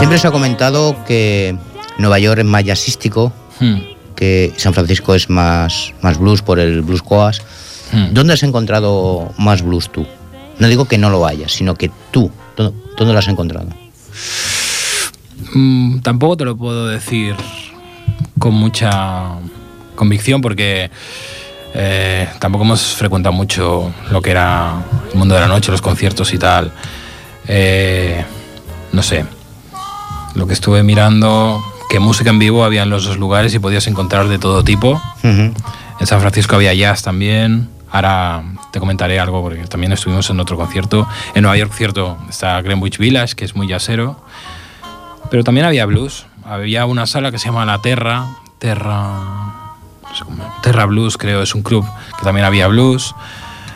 Siempre 0.00 0.18
se 0.18 0.28
ha 0.28 0.30
comentado 0.30 0.96
que 1.04 1.54
Nueva 1.98 2.18
York 2.18 2.38
es 2.38 2.46
más 2.46 2.64
jazzístico, 2.64 3.34
hmm. 3.60 3.76
que 4.16 4.50
San 4.56 4.72
Francisco 4.72 5.14
es 5.14 5.28
más, 5.28 5.92
más 6.00 6.18
blues 6.18 6.40
por 6.40 6.58
el 6.58 6.80
blues 6.80 7.02
coas. 7.02 7.42
Hmm. 7.92 8.14
¿Dónde 8.14 8.32
has 8.32 8.42
encontrado 8.42 9.30
más 9.36 9.60
blues 9.60 9.92
tú? 9.92 10.06
No 10.58 10.68
digo 10.68 10.86
que 10.86 10.96
no 10.96 11.10
lo 11.10 11.26
hayas, 11.26 11.52
sino 11.52 11.74
que 11.74 11.90
tú, 12.10 12.30
¿dónde 12.56 13.12
lo 13.12 13.18
has 13.18 13.28
encontrado? 13.28 13.68
Mm, 15.52 15.98
tampoco 15.98 16.38
te 16.38 16.46
lo 16.46 16.56
puedo 16.56 16.86
decir 16.86 17.34
con 18.38 18.54
mucha 18.54 19.32
convicción 19.96 20.40
porque 20.40 20.90
eh, 21.74 22.26
tampoco 22.38 22.64
hemos 22.64 22.94
frecuentado 22.94 23.34
mucho 23.34 23.92
lo 24.10 24.22
que 24.22 24.30
era 24.30 24.82
el 25.12 25.18
mundo 25.18 25.34
de 25.34 25.42
la 25.42 25.48
noche, 25.48 25.70
los 25.70 25.82
conciertos 25.82 26.32
y 26.32 26.38
tal. 26.38 26.72
Eh, 27.46 28.24
no 28.92 29.02
sé, 29.02 29.26
lo 30.34 30.46
que 30.46 30.52
estuve 30.52 30.82
mirando, 30.82 31.62
que 31.88 31.98
música 31.98 32.30
en 32.30 32.38
vivo 32.38 32.64
había 32.64 32.82
en 32.82 32.90
los 32.90 33.04
dos 33.04 33.18
lugares 33.18 33.54
y 33.54 33.58
podías 33.58 33.86
encontrar 33.86 34.28
de 34.28 34.38
todo 34.38 34.62
tipo. 34.64 35.00
En 35.22 36.06
San 36.06 36.20
Francisco 36.20 36.56
había 36.56 36.72
jazz 36.74 37.02
también. 37.02 37.68
Ahora 37.90 38.44
te 38.72 38.78
comentaré 38.78 39.18
algo 39.18 39.42
porque 39.42 39.66
también 39.66 39.92
estuvimos 39.92 40.30
en 40.30 40.38
otro 40.40 40.56
concierto. 40.56 41.08
En 41.34 41.42
Nueva 41.42 41.56
York, 41.56 41.72
cierto, 41.74 42.16
está 42.28 42.62
Greenwich 42.62 42.98
Village, 42.98 43.34
que 43.34 43.44
es 43.44 43.56
muy 43.56 43.66
jazzero. 43.66 44.20
Pero 45.30 45.44
también 45.44 45.66
había 45.66 45.86
blues. 45.86 46.26
Había 46.44 46.86
una 46.86 47.06
sala 47.06 47.30
que 47.30 47.38
se 47.38 47.46
llama 47.46 47.66
La 47.66 47.80
Terra. 47.80 48.26
Terra. 48.58 49.18
Terra 50.62 50.86
Blues, 50.86 51.16
creo, 51.16 51.42
es 51.42 51.54
un 51.54 51.62
club 51.62 51.86
que 52.18 52.24
también 52.24 52.44
había 52.44 52.66
blues. 52.68 53.14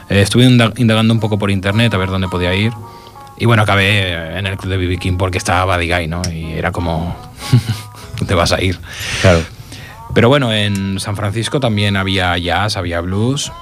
Eh, 0.09 0.21
estuve 0.21 0.45
indagando 0.45 1.15
un 1.15 1.21
poco 1.21 1.39
por 1.39 1.51
internet 1.51 1.95
a 1.95 1.97
ver 1.97 2.11
dónde 2.11 2.29
podía 2.29 2.55
ir. 2.55 2.73
Y 3.37 3.47
bueno, 3.47 3.63
acabé 3.63 4.39
en 4.39 4.47
el 4.47 4.57
club 4.57 4.71
de 4.71 4.87
BB 4.87 4.99
King 4.99 5.17
porque 5.19 5.39
estaba 5.39 5.77
Buddy 5.77 5.89
Guy, 5.89 6.07
¿no? 6.09 6.23
Y 6.33 6.53
era 6.53 6.73
como. 6.73 7.17
te 8.27 8.35
vas 8.35 8.53
a 8.53 8.63
ir. 8.63 8.79
Claro. 9.23 9.43
Pero 10.15 10.29
bueno, 10.29 10.53
en 10.53 11.01
San 11.01 11.17
Francisco 11.17 11.59
también 11.59 11.97
había 11.97 12.39
jazz, 12.39 12.77
había 12.77 13.01
blues. 13.01 13.53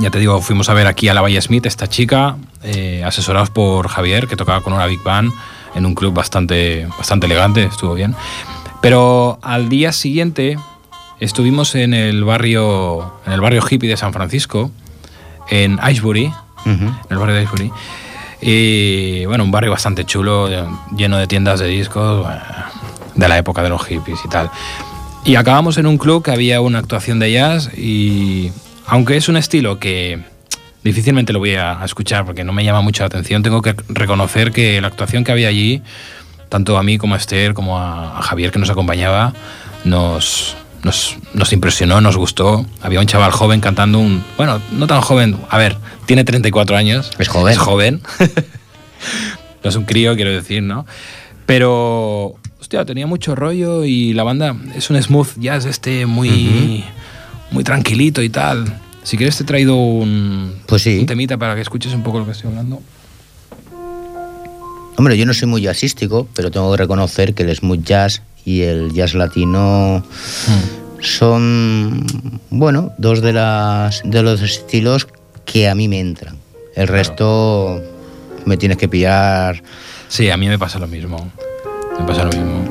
Ya 0.00 0.10
te 0.10 0.18
digo, 0.18 0.40
fuimos 0.42 0.68
a 0.68 0.74
ver 0.74 0.86
aquí 0.86 1.08
a 1.08 1.14
la 1.14 1.22
Valle 1.22 1.40
Smith, 1.40 1.64
esta 1.64 1.88
chica, 1.88 2.36
eh, 2.62 3.02
asesorados 3.04 3.48
por 3.48 3.88
Javier, 3.88 4.28
que 4.28 4.36
tocaba 4.36 4.60
con 4.60 4.74
una 4.74 4.84
Big 4.86 5.02
Band 5.02 5.32
en 5.74 5.86
un 5.86 5.94
club 5.94 6.12
bastante, 6.12 6.86
bastante 6.98 7.26
elegante, 7.26 7.64
estuvo 7.64 7.94
bien. 7.94 8.14
Pero 8.82 9.38
al 9.42 9.70
día 9.70 9.92
siguiente 9.92 10.58
estuvimos 11.18 11.74
en 11.74 11.94
el 11.94 12.24
barrio, 12.24 13.14
en 13.26 13.32
el 13.32 13.40
barrio 13.40 13.62
hippie 13.68 13.88
de 13.88 13.96
San 13.96 14.12
Francisco, 14.12 14.70
en 15.48 15.80
Icebury, 15.90 16.32
en 16.66 16.94
el 17.08 17.18
barrio 17.18 17.34
de 17.34 17.42
Icebury. 17.44 17.72
Y 18.40 19.24
bueno, 19.26 19.44
un 19.44 19.50
barrio 19.50 19.70
bastante 19.70 20.04
chulo, 20.04 20.48
lleno 20.96 21.18
de 21.18 21.26
tiendas 21.26 21.60
de 21.60 21.66
discos, 21.66 22.26
de 23.14 23.28
la 23.28 23.38
época 23.38 23.62
de 23.62 23.68
los 23.68 23.84
hippies 23.86 24.20
y 24.24 24.28
tal. 24.28 24.50
Y 25.24 25.34
acabamos 25.36 25.76
en 25.78 25.86
un 25.86 25.98
club 25.98 26.22
que 26.22 26.30
había 26.30 26.60
una 26.60 26.78
actuación 26.78 27.18
de 27.18 27.32
jazz 27.32 27.70
y 27.76 28.50
aunque 28.86 29.16
es 29.16 29.28
un 29.28 29.36
estilo 29.36 29.78
que 29.78 30.22
difícilmente 30.82 31.32
lo 31.32 31.38
voy 31.38 31.54
a, 31.54 31.84
escuchar 31.84 32.24
porque 32.24 32.44
no 32.44 32.52
me 32.52 32.64
llama 32.64 32.80
mucho 32.80 33.02
la 33.02 33.08
atención. 33.08 33.42
Tengo 33.42 33.60
que 33.62 33.74
reconocer 33.88 34.52
que 34.52 34.80
la 34.80 34.88
actuación 34.88 35.24
que 35.24 35.32
había 35.32 35.48
allí, 35.48 35.82
tanto 36.48 36.78
a 36.78 36.82
mí 36.82 36.98
como 36.98 37.14
a 37.14 37.18
Esther, 37.18 37.54
como 37.54 37.78
a, 37.78 38.22
Javier 38.22 38.50
que 38.50 38.58
nos 38.58 38.70
acompañaba, 38.70 39.34
nos, 39.84 40.56
nos, 40.82 41.52
impresionó, 41.52 42.00
nos 42.00 42.16
gustó. 42.16 42.66
Había 42.82 43.00
un 43.00 43.06
chaval 43.06 43.32
joven 43.32 43.60
cantando 43.60 43.98
un... 43.98 44.24
Bueno, 44.36 44.60
no 44.72 44.86
tan 44.86 45.00
joven, 45.00 45.36
a 45.50 45.58
ver, 45.58 45.76
tiene 46.06 46.24
34 46.24 46.76
años. 46.76 47.10
Es 47.18 47.28
joven. 47.28 47.52
Es 47.52 47.58
joven. 47.58 48.00
no 49.64 49.70
es 49.70 49.76
un 49.76 49.84
crío, 49.84 50.14
quiero 50.16 50.30
decir, 50.30 50.62
¿no? 50.62 50.86
Pero, 51.46 52.36
hostia, 52.60 52.84
tenía 52.84 53.06
mucho 53.06 53.34
rollo 53.34 53.84
y 53.84 54.12
la 54.12 54.22
banda 54.22 54.56
es 54.74 54.90
un 54.90 55.02
smooth 55.02 55.38
jazz 55.38 55.64
este 55.64 56.06
muy, 56.06 56.84
muy 57.50 57.64
tranquilito 57.64 58.22
y 58.22 58.28
tal. 58.28 58.80
Si 59.02 59.16
quieres 59.16 59.36
te 59.36 59.44
he 59.44 59.46
traído 59.46 59.76
un, 59.76 60.60
pues 60.66 60.82
sí. 60.82 60.98
un 60.98 61.06
temita 61.06 61.38
para 61.38 61.54
que 61.54 61.62
escuches 61.62 61.94
un 61.94 62.02
poco 62.02 62.18
lo 62.18 62.26
que 62.26 62.32
estoy 62.32 62.50
hablando. 62.50 62.82
Hombre, 64.98 65.16
yo 65.16 65.24
no 65.26 65.32
soy 65.32 65.48
muy 65.48 65.62
jazzístico, 65.62 66.28
pero 66.34 66.50
tengo 66.50 66.70
que 66.72 66.76
reconocer 66.76 67.32
que 67.32 67.44
el 67.44 67.54
smooth 67.54 67.84
jazz 67.84 68.22
y 68.48 68.62
el 68.62 68.94
jazz 68.94 69.12
latino 69.12 70.02
son, 71.00 72.06
bueno, 72.48 72.92
dos 72.96 73.20
de, 73.20 73.34
las, 73.34 74.00
de 74.06 74.22
los 74.22 74.40
estilos 74.40 75.06
que 75.44 75.68
a 75.68 75.74
mí 75.74 75.86
me 75.86 76.00
entran. 76.00 76.38
El 76.74 76.88
resto 76.88 77.78
me 78.46 78.56
tienes 78.56 78.78
que 78.78 78.88
pillar. 78.88 79.62
Sí, 80.08 80.30
a 80.30 80.38
mí 80.38 80.48
me 80.48 80.58
pasa 80.58 80.78
lo 80.78 80.86
mismo. 80.86 81.30
Me 82.00 82.06
pasa 82.06 82.24
lo 82.24 82.30
mismo. 82.30 82.64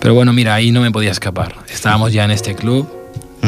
Pero 0.00 0.14
bueno, 0.14 0.32
mira, 0.32 0.54
ahí 0.54 0.72
no 0.72 0.80
me 0.80 0.90
podía 0.90 1.12
escapar. 1.12 1.54
Estábamos 1.72 2.12
ya 2.12 2.24
en 2.24 2.32
este 2.32 2.56
club 2.56 2.88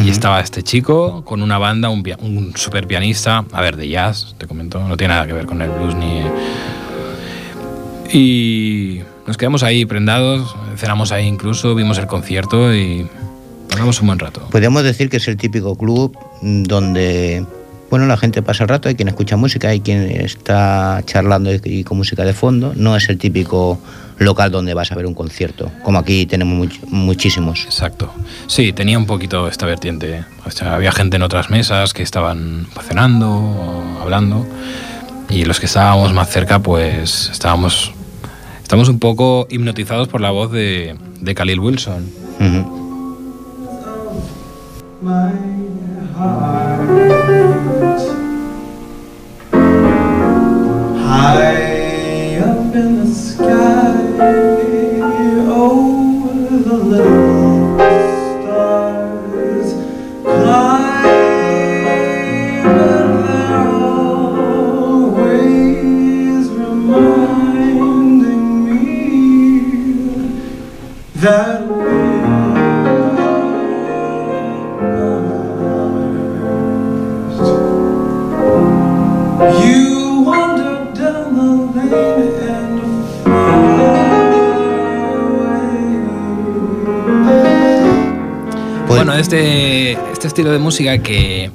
y 0.05 0.11
estaba 0.11 0.39
este 0.39 0.63
chico 0.63 1.25
con 1.25 1.43
una 1.43 1.59
banda, 1.59 1.89
un, 1.89 2.05
un 2.21 2.57
super 2.57 2.87
pianista, 2.87 3.45
a 3.51 3.61
ver, 3.61 3.77
de 3.77 3.89
jazz, 3.89 4.37
te 4.39 4.47
comento, 4.47 4.87
no 4.87 4.97
tiene 4.97 5.15
nada 5.15 5.27
que 5.27 5.33
ver 5.33 5.47
con 5.47 5.61
el 5.63 5.71
blues 5.71 5.97
ni... 5.97 6.23
Y 8.13 9.03
nos 9.27 9.37
quedamos 9.37 9.63
ahí 9.63 9.85
prendados, 9.85 10.55
cenamos 10.77 11.13
ahí 11.13 11.27
incluso, 11.27 11.75
vimos 11.75 11.99
el 11.99 12.07
concierto 12.07 12.75
y 12.75 13.09
pasamos 13.69 14.01
un 14.01 14.07
buen 14.09 14.19
rato. 14.19 14.47
Podríamos 14.51 14.83
decir 14.83 15.09
que 15.09 15.19
es 15.19 15.29
el 15.29 15.37
típico 15.37 15.77
club 15.77 16.17
donde 16.43 17.45
bueno, 17.91 18.07
la 18.07 18.17
gente 18.17 18.43
pasa 18.43 18.65
el 18.65 18.69
rato, 18.69 18.89
hay 18.89 18.97
quien 18.97 19.09
escucha 19.09 19.37
música, 19.37 19.69
hay 19.69 19.81
quien 19.81 20.03
está 20.21 21.03
charlando 21.07 21.51
y, 21.53 21.85
con 21.85 21.97
música 21.97 22.25
de 22.25 22.33
fondo. 22.33 22.73
No 22.75 22.97
es 22.97 23.09
el 23.09 23.17
típico 23.17 23.79
local 24.19 24.51
donde 24.51 24.75
vas 24.75 24.91
a 24.91 24.97
ver 24.97 25.07
un 25.07 25.15
concierto, 25.15 25.71
como 25.83 25.99
aquí 25.99 26.27
tenemos 26.27 26.69
muchísimos. 26.89 27.65
Exacto. 27.65 28.13
Sí, 28.49 28.73
tenía 28.73 28.99
un 28.99 29.07
poquito 29.07 29.47
esta 29.47 29.67
vertiente. 29.67 30.25
había 30.63 30.91
gente 30.91 31.17
en 31.17 31.23
otras 31.23 31.51
mesas 31.51 31.93
que 31.93 32.03
estaban 32.03 32.67
cenando 32.89 33.31
o 33.31 34.01
hablando 34.01 34.47
y 35.29 35.45
los 35.45 35.61
que 35.61 35.67
estábamos 35.67 36.13
más 36.13 36.29
cerca, 36.29 36.59
pues 36.59 37.31
estábamos, 37.31 37.93
estamos 38.67 38.89
un 38.89 38.99
poco 38.99 39.47
hipnotizados 39.49 40.09
por 40.09 40.21
la 40.21 40.33
voz 40.33 40.51
de, 40.51 40.97
de 41.21 41.35
Khalil 41.37 41.61
Wilson. 41.61 42.11
High 51.07 52.43
up 52.43 52.75
that. 71.27 71.67
este, 89.19 89.93
este 90.13 90.27
estilo 90.27 90.53
de 90.53 90.59
música 90.59 90.99
que 90.99 91.51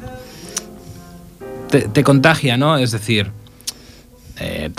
te, 1.70 2.04
contagia, 2.04 2.58
¿no? 2.58 2.78
Es 2.78 2.92
decir, 2.92 3.32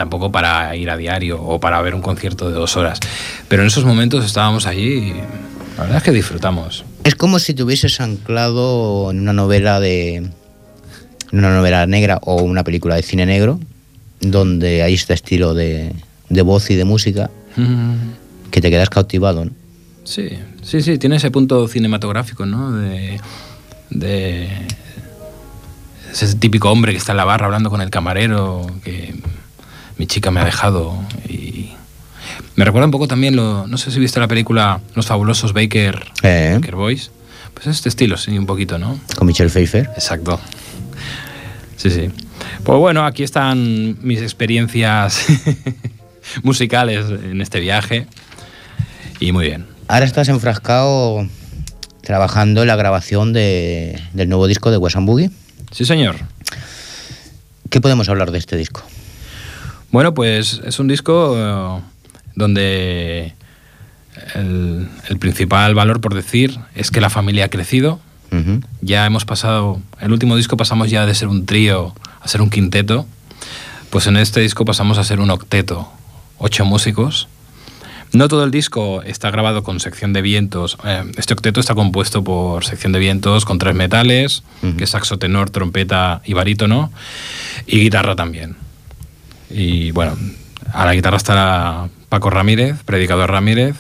tampoco 0.03 0.33
para 0.33 0.75
ir 0.75 0.91
a 0.91 0.97
diario 0.97 1.41
o 1.41 1.61
para 1.61 1.81
ver 1.81 1.95
un 1.95 2.03
concierto 2.03 2.49
de 2.49 2.55
dos 2.55 2.77
horas, 2.77 2.99
pero 3.47 3.63
en 3.63 3.69
esos 3.69 3.85
momentos 3.85 4.25
estábamos 4.25 4.67
allí 4.67 4.83
y 4.83 5.13
la 5.77 5.85
verdad 5.85 5.99
es 5.99 6.03
que 6.03 6.11
disfrutamos. 6.11 6.85
Es 7.05 7.15
como 7.15 7.39
si 7.39 7.55
te 7.55 7.63
hubieses 7.63 8.01
anclado 8.01 9.13
en 9.13 9.21
una 9.21 9.33
novela 9.33 9.79
de 9.79 10.29
una 11.31 11.55
novela 11.55 11.87
negra 11.87 12.19
o 12.23 12.43
una 12.43 12.65
película 12.65 12.97
de 12.97 13.03
cine 13.03 13.27
negro, 13.27 13.61
donde 14.21 14.83
hay 14.83 14.95
este 14.95 15.15
estilo 15.15 15.55
de, 15.55 15.93
de 16.29 16.43
voz 16.43 16.69
y 16.71 16.75
de 16.75 16.85
música 16.85 17.31
que 18.51 18.61
te 18.61 18.71
quedas 18.71 18.91
cautivado, 18.91 19.45
¿no? 19.45 19.53
Sí, 20.03 20.31
sí, 20.63 20.83
sí, 20.83 20.99
tiene 20.99 21.15
ese 21.17 21.31
punto 21.31 21.69
cinematográfico, 21.69 22.45
¿no? 22.45 22.73
De, 22.73 23.21
ese 26.11 26.35
típico 26.35 26.73
hombre 26.73 26.91
que 26.91 26.99
está 26.99 27.13
en 27.13 27.19
la 27.19 27.25
barra 27.25 27.47
hablando 27.47 27.71
con 27.71 27.81
el 27.81 27.91
camarero, 27.91 28.67
que 28.83 29.15
mi 30.03 30.09
chica 30.09 30.33
me 30.33 30.41
ha 30.41 30.45
dejado. 30.45 30.99
Y 31.29 31.71
me 32.57 32.65
recuerda 32.65 32.87
un 32.87 32.91
poco 32.91 33.07
también, 33.07 33.37
lo, 33.37 33.69
no 33.69 33.79
sé 33.79 33.93
si 33.93 34.01
viste 34.01 34.19
la 34.19 34.27
película 34.27 34.81
Los 34.97 35.07
fabulosos 35.07 35.53
Baker, 35.53 36.05
eh. 36.25 36.55
Baker 36.57 36.75
Boys. 36.75 37.13
Pues 37.55 37.69
este 37.69 37.89
estilo, 37.89 38.17
sí, 38.17 38.37
un 38.37 38.47
poquito, 38.47 38.79
¿no? 38.81 38.99
Con 39.17 39.29
Michelle 39.29 39.49
Pfeiffer. 39.49 39.91
Exacto. 39.95 40.41
Sí, 41.77 41.91
sí. 41.91 42.11
Pues 42.65 42.79
bueno, 42.81 43.07
aquí 43.07 43.23
están 43.23 43.97
mis 44.03 44.21
experiencias 44.23 45.25
musicales 46.43 47.07
en 47.09 47.41
este 47.41 47.61
viaje. 47.61 48.09
Y 49.21 49.31
muy 49.31 49.47
bien. 49.47 49.67
Ahora 49.87 50.05
estás 50.05 50.29
enfrascado 50.29 51.29
trabajando 52.01 52.63
en 52.63 52.67
la 52.67 52.75
grabación 52.75 53.33
de, 53.33 54.03
del 54.15 54.29
nuevo 54.29 54.49
disco 54.49 54.73
de 54.73 54.79
Wes 54.79 54.97
Boogie. 54.97 55.31
Sí, 55.71 55.85
señor. 55.85 56.17
¿Qué 57.71 57.81
podemos 57.81 58.09
hablar 58.09 58.33
de 58.33 58.39
este 58.39 58.57
disco? 58.57 58.83
Bueno, 59.93 60.15
pues 60.15 60.61
es 60.65 60.81
un 60.81 60.89
disco 60.89 61.35
eh, 61.37 61.81
donde 62.35 63.35
el, 64.35 64.89
principal 65.21 65.75
valor, 65.75 66.01
por 66.01 66.15
decir, 66.15 66.59
es 66.75 66.91
que 66.91 67.01
la 67.01 67.11
familia 67.11 67.45
ha 67.45 67.49
crecido. 67.49 68.01
Ya 68.81 69.05
hemos 69.05 69.27
pasado, 69.27 69.83
el 70.01 70.11
último 70.11 70.37
disco 70.37 70.57
pasamos 70.57 70.89
ya 70.91 71.05
de 71.05 71.15
ser 71.15 71.29
un 71.29 71.45
trío 71.45 71.95
a 72.23 72.29
ser 72.29 72.41
un 72.41 72.49
quinteto. 72.49 73.07
Pues 73.91 74.07
en 74.07 74.17
este 74.17 74.41
disco 74.41 74.65
pasamos 74.65 74.97
a 74.97 75.05
ser 75.05 75.21
un 75.21 75.31
octeto, 75.31 75.93
ocho 76.39 76.65
músicos 76.65 77.29
no 78.13 78.29
todo 78.29 78.45
el 78.45 78.51
disco 78.51 79.03
está 79.03 79.31
grabado 79.31 79.63
con 79.63 79.81
sección 79.81 80.13
de 80.13 80.21
vientos. 80.21 80.77
Eh, 80.85 81.03
este 81.17 81.33
octeto 81.33 81.61
está 81.61 81.75
compuesto 81.75 82.23
por 82.23 82.65
sección 82.65 82.93
de 82.93 82.99
vientos 82.99 83.47
con 83.47 83.59
tres 83.59 83.75
metales, 83.75 84.43
que 84.77 84.85
es 84.85 84.91
saxo, 84.91 85.19
tenor, 85.19 85.49
trompeta 85.49 86.21
y 86.25 86.35
barítono, 86.35 86.93
y 87.67 87.81
guitarra 87.81 88.15
también. 88.15 88.57
Y 89.53 89.91
bueno, 89.93 90.17
a 90.73 90.87
la 90.87 90.95
guitarra 90.95 91.17
estará 91.17 91.89
Paco 92.09 92.31
Ramírez, 92.31 92.83
predicador 92.85 93.31
Ramírez. 93.31 93.77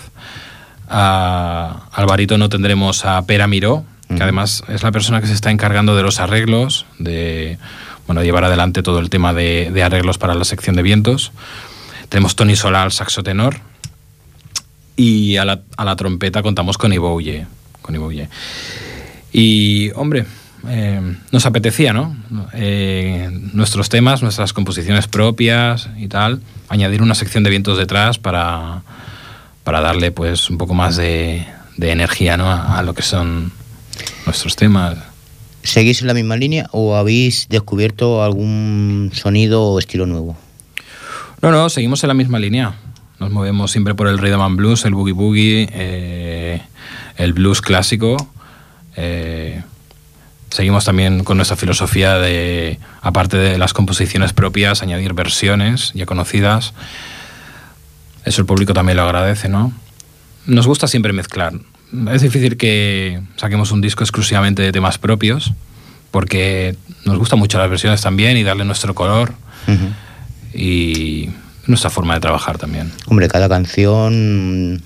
al 0.88 2.06
barítono 2.06 2.48
tendremos 2.48 3.04
a 3.04 3.22
Pera 3.22 3.46
Miró, 3.46 3.84
que 4.08 4.22
además 4.22 4.62
es 4.68 4.82
la 4.82 4.92
persona 4.92 5.20
que 5.20 5.26
se 5.26 5.32
está 5.32 5.50
encargando 5.50 5.96
de 5.96 6.02
los 6.02 6.20
arreglos, 6.20 6.84
de 6.98 7.58
bueno, 8.06 8.22
llevar 8.22 8.44
adelante 8.44 8.82
todo 8.82 8.98
el 8.98 9.08
tema 9.08 9.32
de, 9.32 9.70
de 9.72 9.82
arreglos 9.82 10.18
para 10.18 10.34
la 10.34 10.44
sección 10.44 10.76
de 10.76 10.82
vientos. 10.82 11.32
Tenemos 12.08 12.36
Tony 12.36 12.56
Sola 12.56 12.82
al 12.82 12.92
saxo 12.92 13.22
tenor 13.22 13.60
y 14.96 15.36
a 15.36 15.44
la, 15.44 15.62
a 15.76 15.84
la 15.84 15.96
trompeta 15.96 16.42
contamos 16.42 16.76
con 16.78 16.92
Ibouye. 16.92 17.46
Con 17.80 17.96
Y, 19.32 19.90
hombre, 19.94 20.26
eh, 20.68 21.16
nos 21.30 21.46
apetecía, 21.46 21.92
¿no? 21.92 22.16
Eh, 22.54 23.28
nuestros 23.52 23.88
temas, 23.88 24.22
nuestras 24.22 24.52
composiciones 24.52 25.06
propias 25.06 25.88
y 25.98 26.08
tal, 26.08 26.40
añadir 26.68 27.02
una 27.02 27.14
sección 27.14 27.44
de 27.44 27.50
vientos 27.50 27.78
detrás 27.78 28.18
para, 28.18 28.82
para 29.64 29.80
darle 29.80 30.12
pues 30.12 30.50
un 30.50 30.58
poco 30.58 30.74
más 30.74 30.96
de, 30.96 31.46
de 31.76 31.90
energía 31.90 32.36
¿no? 32.36 32.50
a, 32.50 32.78
a, 32.78 32.82
lo 32.82 32.94
que 32.94 33.02
son 33.02 33.52
nuestros 34.26 34.56
temas. 34.56 34.98
¿Seguís 35.62 36.00
en 36.00 36.08
la 36.08 36.14
misma 36.14 36.36
línea 36.36 36.68
o 36.72 36.96
habéis 36.96 37.48
descubierto 37.48 38.22
algún 38.22 39.10
sonido 39.14 39.62
o 39.62 39.78
estilo 39.78 40.06
nuevo? 40.06 40.36
No, 41.40 41.50
no, 41.50 41.68
seguimos 41.68 42.02
en 42.04 42.08
la 42.08 42.14
misma 42.14 42.38
línea. 42.38 42.74
Nos 43.18 43.30
movemos 43.30 43.70
siempre 43.70 43.94
por 43.94 44.08
el 44.08 44.18
rhythm 44.18 44.40
and 44.40 44.56
blues, 44.56 44.84
el 44.84 44.94
boogie 44.94 45.12
boogie, 45.12 45.68
eh, 45.72 46.62
el 47.16 47.32
blues 47.32 47.60
clásico. 47.60 48.16
Eh, 48.96 49.62
Seguimos 50.52 50.84
también 50.84 51.24
con 51.24 51.38
nuestra 51.38 51.56
filosofía 51.56 52.18
de, 52.18 52.78
aparte 53.00 53.38
de 53.38 53.56
las 53.56 53.72
composiciones 53.72 54.34
propias, 54.34 54.82
añadir 54.82 55.14
versiones 55.14 55.92
ya 55.94 56.04
conocidas. 56.04 56.74
Eso 58.26 58.42
el 58.42 58.46
público 58.46 58.74
también 58.74 58.98
lo 58.98 59.04
agradece, 59.04 59.48
¿no? 59.48 59.72
Nos 60.44 60.66
gusta 60.66 60.88
siempre 60.88 61.14
mezclar. 61.14 61.54
Es 62.12 62.20
difícil 62.20 62.58
que 62.58 63.22
saquemos 63.36 63.72
un 63.72 63.80
disco 63.80 64.04
exclusivamente 64.04 64.60
de 64.60 64.72
temas 64.72 64.98
propios, 64.98 65.54
porque 66.10 66.76
nos 67.06 67.16
gustan 67.16 67.38
mucho 67.38 67.56
las 67.56 67.70
versiones 67.70 68.02
también 68.02 68.36
y 68.36 68.42
darle 68.42 68.66
nuestro 68.66 68.94
color 68.94 69.32
y 70.52 71.30
nuestra 71.66 71.88
forma 71.88 72.12
de 72.12 72.20
trabajar 72.20 72.58
también. 72.58 72.92
Hombre, 73.06 73.26
cada 73.28 73.48
canción 73.48 74.82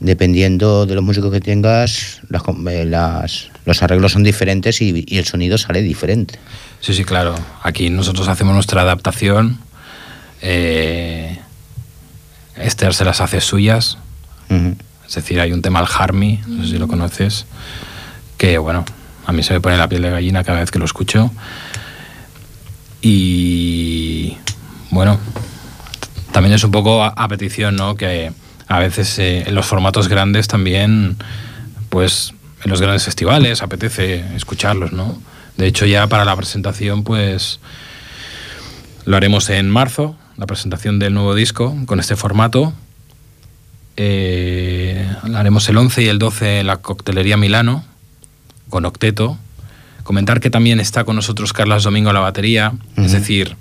dependiendo 0.00 0.86
de 0.86 0.94
los 0.94 1.02
músicos 1.02 1.32
que 1.32 1.40
tengas, 1.40 2.20
las, 2.28 2.42
eh, 2.68 2.84
las, 2.84 3.48
los 3.64 3.82
arreglos 3.82 4.12
son 4.12 4.22
diferentes 4.22 4.80
y, 4.80 5.04
y, 5.06 5.18
el 5.18 5.24
sonido 5.24 5.56
sale 5.58 5.82
diferente. 5.82 6.38
Sí, 6.80 6.94
sí, 6.94 7.04
claro. 7.04 7.34
Aquí 7.62 7.88
nosotros 7.90 8.28
hacemos 8.28 8.54
nuestra 8.54 8.82
adaptación. 8.82 9.58
Eh, 10.42 11.38
Esther 12.56 12.94
se 12.94 13.04
las 13.04 13.20
hace 13.20 13.40
suyas. 13.40 13.98
Uh 14.50 14.54
-huh. 14.54 14.76
Es 15.08 15.14
decir, 15.14 15.40
hay 15.40 15.52
un 15.52 15.62
tema 15.62 15.78
al 15.78 15.86
Harmy, 15.86 16.40
no 16.46 16.64
sé 16.64 16.72
si 16.72 16.78
lo 16.78 16.88
conoces, 16.88 17.46
que 18.38 18.58
bueno, 18.58 18.84
a 19.24 19.32
mí 19.32 19.42
se 19.44 19.54
me 19.54 19.60
pone 19.60 19.76
la 19.76 19.88
piel 19.88 20.02
de 20.02 20.10
gallina 20.10 20.42
cada 20.42 20.60
vez 20.60 20.70
que 20.70 20.80
lo 20.80 20.84
escucho. 20.84 21.30
Y 23.00 24.36
bueno, 24.90 25.20
también 26.32 26.54
es 26.54 26.64
un 26.64 26.72
poco 26.72 27.04
a, 27.04 27.08
a 27.08 27.28
petición, 27.28 27.76
¿no? 27.76 27.94
Que 27.94 28.32
a 28.68 28.78
veces 28.80 29.18
eh, 29.18 29.44
en 29.46 29.54
los 29.54 29.66
formatos 29.66 30.08
grandes 30.08 30.48
también, 30.48 31.16
pues 31.88 32.34
en 32.64 32.70
los 32.70 32.80
grandes 32.80 33.04
festivales 33.04 33.62
apetece 33.62 34.24
escucharlos, 34.34 34.92
¿no? 34.92 35.20
De 35.56 35.66
hecho 35.66 35.86
ya 35.86 36.06
para 36.06 36.24
la 36.24 36.36
presentación, 36.36 37.04
pues 37.04 37.60
lo 39.04 39.16
haremos 39.16 39.48
en 39.50 39.70
marzo, 39.70 40.16
la 40.36 40.46
presentación 40.46 40.98
del 40.98 41.14
nuevo 41.14 41.34
disco 41.34 41.76
con 41.86 42.00
este 42.00 42.16
formato. 42.16 42.72
Eh, 43.96 45.08
la 45.26 45.40
haremos 45.40 45.68
el 45.68 45.78
11 45.78 46.02
y 46.02 46.08
el 46.08 46.18
12 46.18 46.60
en 46.60 46.66
la 46.66 46.78
Coctelería 46.78 47.36
Milano, 47.36 47.84
con 48.68 48.84
Octeto. 48.84 49.38
Comentar 50.02 50.40
que 50.40 50.50
también 50.50 50.80
está 50.80 51.04
con 51.04 51.16
nosotros 51.16 51.52
Carlas 51.52 51.84
Domingo 51.84 52.10
a 52.10 52.12
la 52.12 52.20
batería, 52.20 52.72
uh 52.72 53.00
-huh. 53.00 53.06
es 53.06 53.12
decir, 53.12 53.56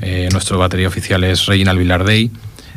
eh, 0.00 0.28
nuestro 0.30 0.58
batería 0.58 0.88
oficial 0.88 1.24
es 1.24 1.46
Reginald 1.46 1.78
Villardey. 1.78 2.30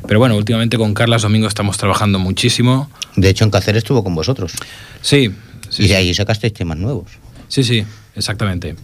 Pero 0.08 0.20
bueno, 0.20 0.36
últimamente 0.36 0.78
con 0.78 0.94
Carlas 0.94 1.22
Domingo 1.22 1.48
estamos 1.48 1.78
trabajando 1.78 2.20
muchísimo. 2.20 2.90
De 3.16 3.30
hecho, 3.30 3.44
en 3.44 3.52
Cáceres 3.52 3.84
estuvo 3.84 4.04
con 4.04 4.16
vosotros. 4.16 4.54
Sí. 5.02 5.32
sí 5.70 5.84
y 5.84 5.88
de 5.88 5.96
ahí 5.96 6.14
sacasteis 6.14 6.54
temas 6.54 6.78
nuevos. 6.78 7.12
Sí, 7.48 7.64
sí, 7.64 7.86
exactamente. 8.16 8.76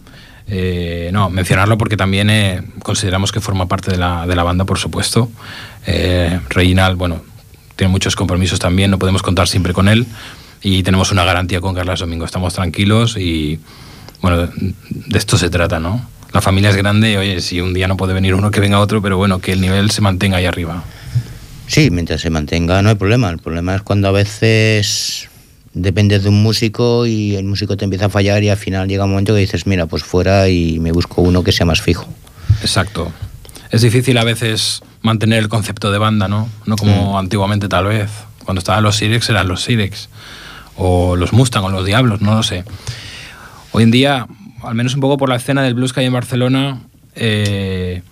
Eh, 0.48 1.10
no, 1.12 1.28
mencionarlo 1.28 1.76
porque 1.76 1.96
también 1.96 2.30
eh, 2.30 2.62
consideramos 2.82 3.32
que 3.32 3.40
forma 3.40 3.66
parte 3.66 3.90
de 3.90 3.96
la, 3.96 4.26
de 4.26 4.36
la 4.36 4.42
banda, 4.42 4.64
por 4.64 4.78
supuesto. 4.78 5.30
Eh, 5.86 6.40
Reginald, 6.50 6.96
bueno, 6.96 7.22
tiene 7.74 7.90
muchos 7.90 8.14
compromisos 8.14 8.58
también, 8.58 8.90
no 8.90 8.98
podemos 8.98 9.22
contar 9.22 9.48
siempre 9.48 9.72
con 9.72 9.88
él. 9.88 10.06
Y 10.62 10.82
tenemos 10.82 11.12
una 11.12 11.24
garantía 11.24 11.60
con 11.60 11.74
Carlas 11.74 12.00
Domingo, 12.00 12.24
estamos 12.24 12.54
tranquilos 12.54 13.16
y, 13.16 13.60
bueno, 14.22 14.46
de, 14.46 15.18
esto 15.18 15.36
se 15.36 15.50
trata, 15.50 15.78
¿no? 15.78 16.08
La 16.32 16.40
familia 16.40 16.70
es 16.70 16.76
grande, 16.76 17.18
oye, 17.18 17.40
si 17.40 17.60
un 17.60 17.72
día 17.72 17.88
no 17.88 17.96
puede 17.96 18.14
venir 18.14 18.34
uno, 18.34 18.50
que 18.50 18.60
venga 18.60 18.80
otro, 18.80 19.00
pero 19.02 19.16
bueno, 19.16 19.38
que 19.38 19.52
el 19.52 19.60
nivel 19.60 19.90
se 19.90 20.00
mantenga 20.00 20.38
ahí 20.38 20.46
arriba. 20.46 20.82
Sí, 21.66 21.90
mientras 21.90 22.20
se 22.20 22.30
mantenga 22.30 22.82
no 22.82 22.90
hay 22.90 22.94
problema. 22.94 23.30
El 23.30 23.38
problema 23.38 23.74
es 23.74 23.82
cuando 23.82 24.08
a 24.08 24.12
veces 24.12 25.28
dependes 25.74 26.22
de 26.22 26.30
un 26.30 26.42
músico 26.42 27.06
y 27.06 27.36
el 27.36 27.44
músico 27.44 27.76
te 27.76 27.84
empieza 27.84 28.06
a 28.06 28.08
fallar 28.08 28.42
y 28.42 28.48
al 28.48 28.56
final 28.56 28.88
llega 28.88 29.04
un 29.04 29.10
momento 29.10 29.34
que 29.34 29.40
dices, 29.40 29.66
mira, 29.66 29.86
pues 29.86 30.02
fuera 30.02 30.48
y 30.48 30.78
me 30.78 30.92
busco 30.92 31.22
uno 31.22 31.44
que 31.44 31.52
sea 31.52 31.66
más 31.66 31.82
fijo. 31.82 32.08
Exacto. 32.62 33.12
Es 33.70 33.82
difícil 33.82 34.16
a 34.16 34.24
veces 34.24 34.80
mantener 35.02 35.40
el 35.40 35.48
concepto 35.48 35.90
de 35.90 35.98
banda, 35.98 36.28
¿no? 36.28 36.48
No 36.64 36.76
como 36.76 37.12
mm. 37.12 37.16
antiguamente 37.16 37.68
tal 37.68 37.86
vez. 37.86 38.10
Cuando 38.44 38.60
estaban 38.60 38.82
los 38.82 38.96
Sirex 38.96 39.28
eran 39.28 39.48
los 39.48 39.62
Sirex. 39.62 40.08
O 40.76 41.16
los 41.16 41.32
Mustang 41.32 41.64
o 41.64 41.70
los 41.70 41.84
Diablos, 41.84 42.20
no 42.20 42.34
lo 42.34 42.42
sé. 42.42 42.64
Hoy 43.72 43.82
en 43.82 43.90
día, 43.90 44.26
al 44.62 44.74
menos 44.74 44.94
un 44.94 45.00
poco 45.00 45.16
por 45.16 45.28
la 45.28 45.36
escena 45.36 45.62
del 45.62 45.74
blues 45.74 45.92
que 45.92 46.00
hay 46.00 46.06
en 46.06 46.12
Barcelona, 46.12 46.80
eh, 47.14 48.02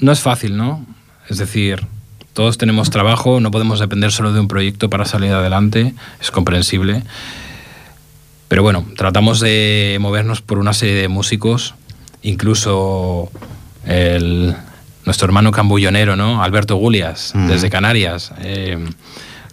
no 0.00 0.12
es 0.12 0.20
fácil, 0.20 0.56
¿no? 0.56 0.84
Es 1.28 1.38
decir, 1.38 1.86
todos 2.32 2.58
tenemos 2.58 2.90
trabajo, 2.90 3.40
no 3.40 3.50
podemos 3.50 3.80
depender 3.80 4.12
solo 4.12 4.32
de 4.32 4.40
un 4.40 4.48
proyecto 4.48 4.88
para 4.90 5.04
salir 5.04 5.32
adelante, 5.32 5.94
es 6.20 6.30
comprensible. 6.30 7.02
Pero 8.48 8.62
bueno, 8.62 8.84
tratamos 8.96 9.40
de 9.40 9.96
movernos 10.00 10.40
por 10.40 10.58
una 10.58 10.72
serie 10.72 10.94
de 10.94 11.08
músicos, 11.08 11.74
incluso 12.22 13.30
el, 13.86 14.54
nuestro 15.04 15.26
hermano 15.26 15.52
cambullonero, 15.52 16.16
¿no? 16.16 16.42
Alberto 16.42 16.76
Gulias, 16.76 17.32
mm. 17.34 17.48
desde 17.48 17.70
Canarias. 17.70 18.32
Eh, 18.40 18.78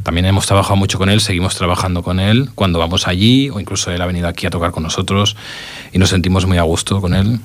también 0.03 0.25
hemos 0.25 0.45
trabajado 0.45 0.75
mucho 0.75 0.97
con 0.97 1.09
él, 1.09 1.19
seguimos 1.19 1.55
trabajando 1.55 2.01
con 2.01 2.19
él 2.19 2.49
cuando 2.55 2.79
vamos 2.79 3.07
allí, 3.07 3.49
o 3.49 3.59
incluso 3.59 3.91
él 3.91 4.01
ha 4.01 4.05
venido 4.05 4.27
aquí 4.27 4.45
a 4.45 4.49
tocar 4.49 4.71
con 4.71 4.83
nosotros 4.83 5.35
y 5.91 5.97
nos 5.97 6.09
sentimos 6.09 6.45
muy 6.45 6.57
a 6.57 6.63
gusto 6.63 7.01
con 7.01 7.13
él. 7.13 7.39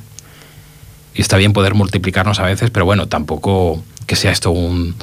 Y 1.14 1.20
está 1.20 1.36
bien 1.36 1.52
poder 1.52 1.74
multiplicarnos 1.74 2.40
a 2.40 2.44
veces, 2.44 2.70
pero 2.70 2.84
bueno, 2.84 3.08
tampoco 3.08 3.82
que 4.06 4.16
sea 4.16 4.32
esto 4.32 4.50
un, 4.50 4.94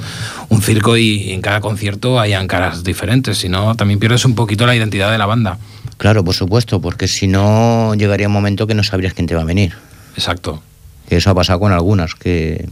un, 0.48 0.62
circo 0.62 0.96
y 0.96 1.32
en 1.32 1.40
cada 1.40 1.60
concierto 1.60 2.20
hayan 2.20 2.46
caras 2.46 2.84
diferentes, 2.84 3.38
sino 3.38 3.74
también 3.74 3.98
pierdes 3.98 4.24
un 4.24 4.34
poquito 4.34 4.66
la 4.66 4.76
identidad 4.76 5.10
de 5.10 5.18
la 5.18 5.26
banda. 5.26 5.58
Claro, 5.96 6.24
por 6.24 6.34
supuesto, 6.34 6.80
porque 6.80 7.08
si 7.08 7.26
no 7.26 7.94
llegaría 7.94 8.26
un 8.26 8.32
momento 8.32 8.66
que 8.66 8.74
no 8.74 8.82
sabrías 8.82 9.14
quién 9.14 9.26
te 9.26 9.34
va 9.34 9.42
a 9.42 9.44
venir. 9.44 9.74
Exacto. 10.16 10.62
Que 11.08 11.16
eso 11.16 11.30
ha 11.30 11.34
pasado 11.34 11.60
con 11.60 11.72
algunas, 11.72 12.14
que, 12.14 12.68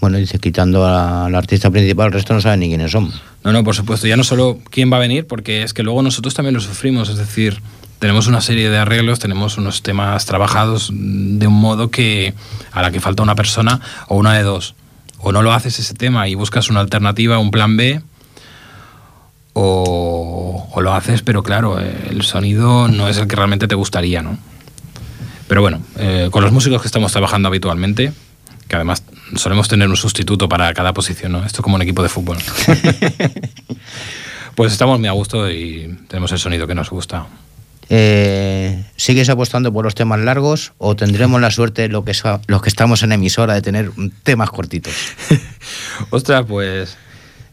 bueno, 0.00 0.18
dice, 0.18 0.38
quitando 0.38 0.86
al 0.86 1.34
artista 1.34 1.70
principal, 1.70 2.06
el 2.06 2.12
resto 2.12 2.34
no 2.34 2.40
saben 2.40 2.60
ni 2.60 2.68
quiénes 2.68 2.92
son. 2.92 3.12
No, 3.42 3.52
no, 3.52 3.64
por 3.64 3.74
supuesto, 3.74 4.06
ya 4.06 4.16
no 4.16 4.24
solo 4.24 4.58
quién 4.70 4.92
va 4.92 4.98
a 4.98 5.00
venir, 5.00 5.26
porque 5.26 5.62
es 5.62 5.74
que 5.74 5.82
luego 5.82 6.02
nosotros 6.02 6.34
también 6.34 6.54
lo 6.54 6.60
sufrimos, 6.60 7.08
es 7.08 7.16
decir, 7.16 7.60
tenemos 7.98 8.26
una 8.26 8.40
serie 8.40 8.70
de 8.70 8.78
arreglos, 8.78 9.18
tenemos 9.18 9.58
unos 9.58 9.82
temas 9.82 10.24
trabajados 10.26 10.90
de 10.92 11.46
un 11.46 11.60
modo 11.60 11.90
que 11.90 12.34
a 12.72 12.82
la 12.82 12.90
que 12.90 13.00
falta 13.00 13.22
una 13.22 13.34
persona 13.34 13.80
o 14.08 14.16
una 14.16 14.34
de 14.34 14.42
dos 14.42 14.74
o 15.18 15.32
no 15.32 15.42
lo 15.42 15.52
haces 15.52 15.78
ese 15.78 15.94
tema 15.94 16.28
y 16.28 16.34
buscas 16.34 16.70
una 16.70 16.80
alternativa, 16.80 17.38
un 17.38 17.50
plan 17.50 17.76
B, 17.76 18.00
o, 19.52 20.68
o, 20.70 20.80
lo 20.80 20.94
haces, 20.94 21.22
pero 21.22 21.42
claro, 21.42 21.80
el 21.80 22.22
sonido 22.22 22.86
no 22.86 23.08
es 23.08 23.18
el 23.18 23.26
que 23.26 23.34
realmente 23.34 23.66
te 23.66 23.74
gustaría, 23.74 24.22
¿no? 24.22 24.38
Pero 25.48 25.62
bueno, 25.62 25.82
eh, 25.96 26.28
con 26.30 26.44
los 26.44 26.52
músicos 26.52 26.80
que 26.80 26.86
estamos 26.86 27.10
trabajando 27.10 27.48
habitualmente, 27.48 28.12
que 28.68 28.76
además 28.76 29.02
solemos 29.34 29.66
tener 29.66 29.88
un 29.88 29.96
sustituto 29.96 30.48
para 30.48 30.72
cada 30.74 30.92
posición, 30.92 31.32
¿no? 31.32 31.44
Esto 31.44 31.62
como 31.62 31.74
un 31.74 31.82
equipo 31.82 32.02
de 32.02 32.08
fútbol. 32.08 32.38
pues 34.54 34.72
estamos 34.72 35.00
muy 35.00 35.08
a 35.08 35.12
gusto 35.12 35.50
y 35.50 35.98
tenemos 36.06 36.30
el 36.30 36.38
sonido 36.38 36.66
que 36.68 36.74
nos 36.76 36.90
gusta. 36.90 37.26
Eh, 37.90 38.84
¿Sigues 38.96 39.28
apostando 39.30 39.72
por 39.72 39.84
los 39.84 39.94
temas 39.94 40.20
largos 40.20 40.72
o 40.78 40.94
tendremos 40.94 41.40
la 41.40 41.50
suerte, 41.50 41.88
lo 41.88 42.04
que, 42.04 42.12
los 42.46 42.62
que 42.62 42.68
estamos 42.68 43.02
en 43.02 43.12
emisora, 43.12 43.54
de 43.54 43.62
tener 43.62 43.90
temas 44.22 44.50
cortitos? 44.50 44.92
Ostras, 46.10 46.44
pues 46.46 46.96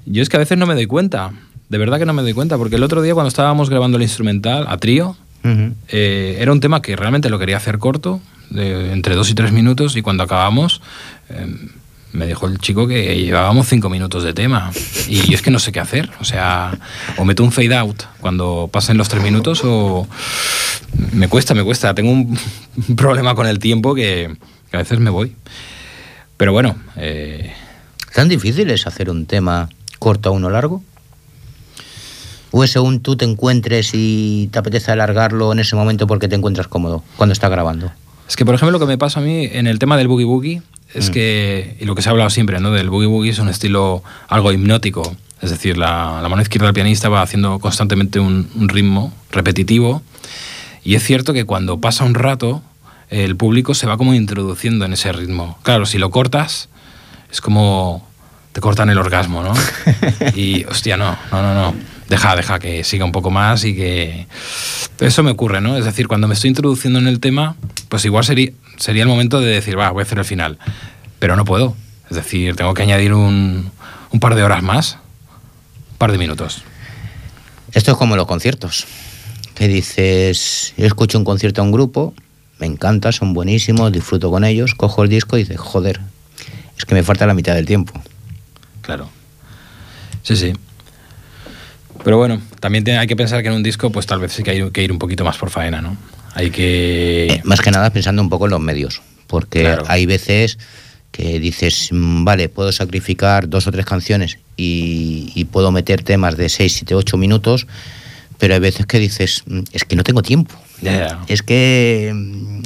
yo 0.06 0.22
es 0.22 0.30
que 0.30 0.38
a 0.38 0.40
veces 0.40 0.58
no 0.58 0.66
me 0.66 0.74
doy 0.74 0.88
cuenta. 0.88 1.32
De 1.70 1.78
verdad 1.78 1.98
que 1.98 2.06
no 2.06 2.14
me 2.14 2.22
doy 2.22 2.34
cuenta, 2.34 2.58
porque 2.58 2.76
el 2.76 2.84
otro 2.84 3.02
día 3.02 3.14
cuando 3.14 3.30
estábamos 3.30 3.70
grabando 3.70 3.98
el 3.98 4.04
instrumental 4.04 4.66
a 4.68 4.78
trío, 4.78 5.16
uh 5.44 5.48
-huh. 5.48 5.74
eh, 5.88 6.38
era 6.40 6.52
un 6.52 6.60
tema 6.60 6.82
que 6.82 6.96
realmente 6.96 7.30
lo 7.30 7.40
quería 7.40 7.58
hacer 7.58 7.80
corto, 7.80 8.22
de, 8.50 8.92
entre 8.92 9.16
dos 9.16 9.30
y 9.30 9.34
tres 9.34 9.52
minutos, 9.52 9.96
y 9.96 10.02
cuando 10.02 10.24
acabamos... 10.24 10.82
Eh, 11.30 11.70
me 12.16 12.28
dijo 12.28 12.48
el 12.48 12.60
chico 12.60 12.88
que 12.88 13.16
llevábamos 13.16 13.68
cinco 13.68 13.90
minutos 13.90 14.24
de 14.24 14.34
tema 14.34 14.72
y 15.08 15.34
es 15.34 15.42
que 15.42 15.52
no 15.52 15.60
sé 15.60 15.72
qué 15.72 15.80
hacer. 15.80 16.10
O 16.20 16.24
sea, 16.24 16.78
o 17.18 17.26
meto 17.26 17.44
un 17.44 17.52
fade 17.52 17.76
out 17.76 18.04
cuando 18.20 18.70
pasen 18.72 18.98
los 18.98 19.10
tres 19.10 19.22
minutos 19.22 19.62
o 19.64 20.08
me 21.12 21.28
cuesta, 21.28 21.54
me 21.54 21.64
cuesta. 21.64 21.94
Tengo 21.94 22.12
un 22.12 22.38
problema 22.96 23.36
con 23.36 23.48
el 23.48 23.60
tiempo 23.60 23.94
que, 23.94 24.36
que 24.72 24.78
a 24.78 24.80
veces 24.80 25.00
me 25.00 25.10
voy. 25.10 25.36
Pero 26.38 26.52
bueno. 26.52 26.76
Eh... 26.96 27.54
¿Tan 28.16 28.30
difícil 28.30 28.70
es 28.72 28.88
hacer 28.88 29.10
un 29.10 29.26
tema 29.26 29.68
corto 30.00 30.30
a 30.30 30.32
uno 30.32 30.50
largo? 30.50 30.82
¿O 32.52 32.64
es 32.64 32.72
según 32.72 33.02
tú 33.02 33.18
te 33.18 33.26
encuentres 33.26 33.90
y 33.92 34.48
te 34.54 34.60
apetece 34.60 34.90
alargarlo 34.90 35.52
en 35.52 35.60
ese 35.60 35.76
momento 35.76 36.08
porque 36.08 36.30
te 36.30 36.36
encuentras 36.36 36.70
cómodo 36.70 37.04
cuando 37.18 37.34
está 37.34 37.50
grabando? 37.50 37.92
Es 38.30 38.38
que, 38.38 38.46
por 38.46 38.56
ejemplo, 38.56 38.72
lo 38.72 38.80
que 38.80 38.86
me 38.86 38.98
pasa 38.98 39.20
a 39.20 39.24
mí 39.24 39.50
en 39.52 39.68
el 39.68 39.80
tema 39.80 39.98
del 39.98 40.08
boogie 40.08 40.26
boogie 40.26 40.62
es 40.94 41.10
mm. 41.10 41.14
que, 41.14 41.78
y 41.80 41.86
lo 41.86 41.96
que 41.96 42.02
se 42.02 42.10
ha 42.10 42.12
hablado 42.12 42.30
siempre, 42.30 42.60
¿no? 42.60 42.72
Del 42.72 42.90
boogie 42.90 43.08
boogie 43.08 43.32
es 43.32 43.40
un 43.40 43.50
estilo 43.50 44.04
algo 44.28 44.52
hipnótico. 44.52 45.16
Es 45.42 45.50
decir, 45.50 45.78
la, 45.78 46.22
la 46.22 46.30
mano 46.30 46.42
izquierda 46.42 46.68
del 46.68 46.74
pianista 46.74 47.10
va 47.10 47.22
haciendo 47.22 47.60
constantemente 47.60 48.20
un, 48.20 48.50
un, 48.56 48.70
ritmo 48.70 49.14
repetitivo. 49.32 50.02
Y 50.84 50.96
es 50.96 51.04
cierto 51.04 51.34
que 51.34 51.46
cuando 51.46 51.80
pasa 51.80 52.04
un 52.04 52.16
rato, 52.16 52.64
el 53.10 53.36
público 53.36 53.74
se 53.74 53.86
va 53.86 53.98
como 53.98 54.14
introduciendo 54.14 54.86
en 54.86 54.94
ese 54.94 55.12
ritmo. 55.12 55.58
Claro, 55.64 55.86
si 55.86 55.98
lo 55.98 56.10
cortas, 56.10 56.70
es 57.32 57.42
como 57.42 58.08
te 58.56 58.62
cortan 58.62 58.90
el 58.90 58.98
orgasmo, 58.98 59.44
¿no? 59.44 59.54
Y, 60.36 60.64
hostia, 60.64 60.96
no, 60.96 61.18
no, 61.30 61.42
no, 61.42 61.54
no. 61.54 61.76
deja, 62.08 62.38
deja 62.38 62.58
que 62.58 62.86
siga 62.86 63.04
un 63.04 63.12
poco 63.12 63.30
más 63.30 63.66
y 63.66 63.76
que... 63.76 64.28
Eso 65.02 65.24
me 65.24 65.32
ocurre, 65.32 65.60
¿no? 65.60 65.76
Es 65.76 65.84
decir, 65.84 66.08
cuando 66.08 66.30
me 66.30 66.36
estoy 66.36 66.52
introduciendo 66.52 66.98
en 66.98 67.08
el 67.08 67.20
tema, 67.20 67.58
pues 67.90 68.06
igual 68.06 68.24
sería, 68.24 68.52
sería 68.78 69.04
el 69.04 69.10
momento 69.10 69.42
de 69.42 69.54
decir, 69.54 69.78
va, 69.78 69.92
voy 69.92 70.02
a 70.02 70.04
hacer 70.04 70.18
el 70.20 70.26
final. 70.26 70.58
Pero 71.20 71.36
no 71.36 71.46
puedo. 71.46 71.76
Es 72.10 72.16
decir, 72.16 72.56
tengo 72.56 72.74
que 72.74 72.84
añadir 72.84 73.14
un, 73.14 73.72
un 74.12 74.20
par 74.20 74.36
de 74.36 74.44
horas 74.44 74.62
más, 74.62 74.98
un 75.92 75.98
par 75.98 76.12
de 76.12 76.18
minutos. 76.18 76.64
Esto 77.74 77.92
es 77.92 77.98
como 77.98 78.16
los 78.16 78.28
conciertos. 78.28 78.86
Que 79.56 79.68
dices, 79.68 80.74
yo 80.78 80.86
escucho 80.86 81.18
un 81.18 81.26
concierto 81.26 81.62
a 81.62 81.64
un 81.64 81.72
grupo, 81.72 82.14
me 82.60 82.68
encanta, 82.68 83.12
son 83.12 83.34
buenísimos, 83.34 83.92
disfruto 83.92 84.30
con 84.32 84.44
ellos, 84.44 84.76
cojo 84.76 85.04
el 85.04 85.10
disco 85.10 85.38
y 85.38 85.42
dices, 85.42 85.58
joder, 85.58 86.02
es 86.78 86.86
que 86.86 86.96
me 86.96 87.04
falta 87.04 87.26
la 87.26 87.34
mitad 87.34 87.56
del 87.56 87.66
tiempo. 87.66 87.94
Claro. 88.82 89.10
Sí, 90.24 90.36
sí. 90.36 90.54
Pero 92.04 92.18
bueno, 92.18 92.42
también 92.60 92.88
hay 92.98 93.08
que 93.08 93.16
pensar 93.16 93.42
que 93.42 93.48
en 93.48 93.56
un 93.56 93.64
disco, 93.64 93.90
pues 93.90 94.06
tal 94.06 94.20
vez 94.20 94.34
sí 94.34 94.44
que 94.44 94.52
hay 94.52 94.72
que 94.72 94.84
ir 94.84 94.92
un 94.92 95.00
poquito 95.00 95.24
más 95.24 95.38
por 95.38 95.50
faena, 95.50 95.82
¿no? 95.82 95.98
Hay 96.36 96.52
que. 96.52 97.28
Eh, 97.28 97.42
más 97.44 97.62
que 97.62 97.72
nada 97.72 97.90
pensando 97.90 98.22
un 98.22 98.30
poco 98.30 98.46
en 98.46 98.52
los 98.52 98.62
medios. 98.62 99.02
Porque 99.28 99.76
hay 99.88 100.06
veces 100.06 100.60
que 101.12 101.40
dices, 101.40 101.90
mm, 101.92 102.26
vale, 102.26 102.50
puedo 102.50 102.72
sacrificar 102.72 103.50
dos 103.50 103.68
o 103.68 103.72
tres 103.72 103.86
canciones 103.86 104.38
y, 104.58 105.46
puedo 105.52 105.72
meter 105.72 106.04
temas 106.04 106.36
de 106.36 106.50
6, 106.50 106.74
7, 106.74 106.94
8 106.96 107.18
minutos, 107.18 107.68
pero 108.38 108.54
hay 108.54 108.60
veces 108.60 108.86
que 108.86 109.00
dices, 109.00 109.44
mm, 109.46 109.62
es 109.72 109.86
que 109.86 109.96
no 109.96 110.04
tengo 110.04 110.22
tiempo. 110.22 110.54
Es 111.28 111.42
que 111.42 112.12
mm, 112.14 112.62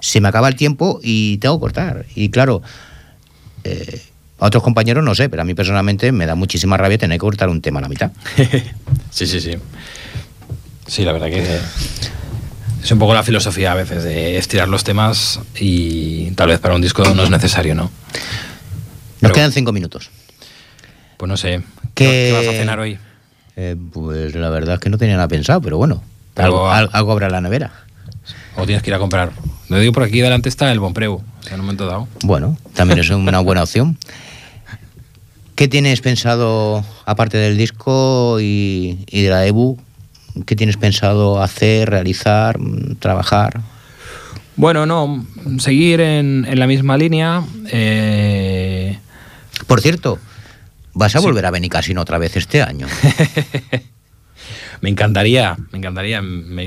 se 0.00 0.20
me 0.20 0.28
acaba 0.28 0.48
el 0.48 0.54
tiempo 0.54 1.00
y 1.02 1.38
tengo 1.38 1.58
que 1.58 1.60
cortar. 1.60 2.06
Y 2.14 2.30
claro, 2.30 2.62
eh, 3.64 4.02
a 4.38 4.46
otros 4.46 4.62
compañeros 4.62 5.04
no 5.04 5.16
sé, 5.16 5.28
pero 5.28 5.42
a 5.42 5.44
mí 5.44 5.54
personalmente 5.54 6.12
me 6.12 6.26
da 6.26 6.36
muchísima 6.36 6.76
rabia 6.76 6.96
tener 6.96 7.16
que 7.16 7.20
cortar 7.20 7.48
un 7.48 7.60
tema 7.60 7.80
a 7.80 7.82
la 7.82 7.88
mitad. 7.88 8.12
sí, 9.10 9.26
sí, 9.26 9.40
sí. 9.40 9.56
Sí, 10.86 11.04
la 11.04 11.12
verdad 11.12 11.28
que 11.28 11.42
es 12.88 12.92
un 12.92 12.98
poco 12.98 13.12
la 13.12 13.22
filosofía 13.22 13.72
a 13.72 13.74
veces 13.74 14.02
de 14.02 14.38
estirar 14.38 14.66
los 14.66 14.82
temas 14.82 15.40
y 15.60 16.30
tal 16.30 16.48
vez 16.48 16.58
para 16.58 16.74
un 16.74 16.80
disco 16.80 17.04
no 17.14 17.22
es 17.22 17.28
necesario, 17.28 17.74
¿no? 17.74 17.90
Nos 19.20 19.32
quedan 19.32 19.52
cinco 19.52 19.72
minutos. 19.72 20.08
Pues 21.18 21.28
no 21.28 21.36
sé. 21.36 21.60
¿Qué, 21.92 22.32
vas 22.32 22.46
a 22.46 22.52
cenar 22.52 22.78
hoy? 22.78 22.98
Eh, 23.56 23.76
pues 23.92 24.34
la 24.34 24.48
verdad 24.48 24.76
es 24.76 24.80
que 24.80 24.88
no 24.88 24.96
tenía 24.96 25.16
nada 25.16 25.28
pensado, 25.28 25.60
pero 25.60 25.76
bueno, 25.76 26.02
algo, 26.36 26.70
algo, 26.70 27.12
habrá 27.12 27.26
en 27.26 27.32
la 27.32 27.42
nevera. 27.42 27.72
O 28.56 28.64
tienes 28.64 28.82
que 28.82 28.88
ir 28.88 28.94
a 28.94 28.98
comprar. 28.98 29.32
Lo 29.68 29.78
digo 29.78 29.92
por 29.92 30.04
aquí 30.04 30.22
delante 30.22 30.48
está 30.48 30.72
el 30.72 30.80
Bonpreu, 30.80 31.16
o 31.16 31.42
sea, 31.42 31.56
en 31.56 31.60
un 31.60 31.66
momento 31.66 31.84
dado. 31.84 32.08
Bueno, 32.22 32.56
también 32.72 33.00
es 33.00 33.10
una 33.10 33.40
buena 33.40 33.64
opción. 33.64 33.98
¿Qué 35.56 35.68
tienes 35.68 36.00
pensado, 36.00 36.82
aparte 37.04 37.36
del 37.36 37.58
disco 37.58 38.38
y, 38.40 39.04
de 39.12 39.28
la 39.28 39.44
EBU, 39.44 39.78
qué 40.46 40.56
tienes 40.56 40.76
pensado 40.76 41.42
hacer, 41.42 41.90
realizar, 41.90 42.58
trabajar? 42.98 43.60
Bueno, 44.56 44.86
no, 44.86 45.24
seguir 45.58 46.00
en, 46.00 46.46
la 46.58 46.66
misma 46.66 46.96
línea. 46.96 47.44
Eh, 47.70 48.98
Por 49.66 49.80
cierto, 49.80 50.18
¿vas 50.94 51.14
a 51.14 51.20
volver 51.20 51.46
a 51.46 51.50
Benicasino 51.50 52.00
otra 52.00 52.18
vez 52.18 52.36
este 52.36 52.62
año? 52.62 52.88
me 54.80 54.90
encantaría, 54.90 55.56
me 55.70 55.78
encantaría. 55.78 56.22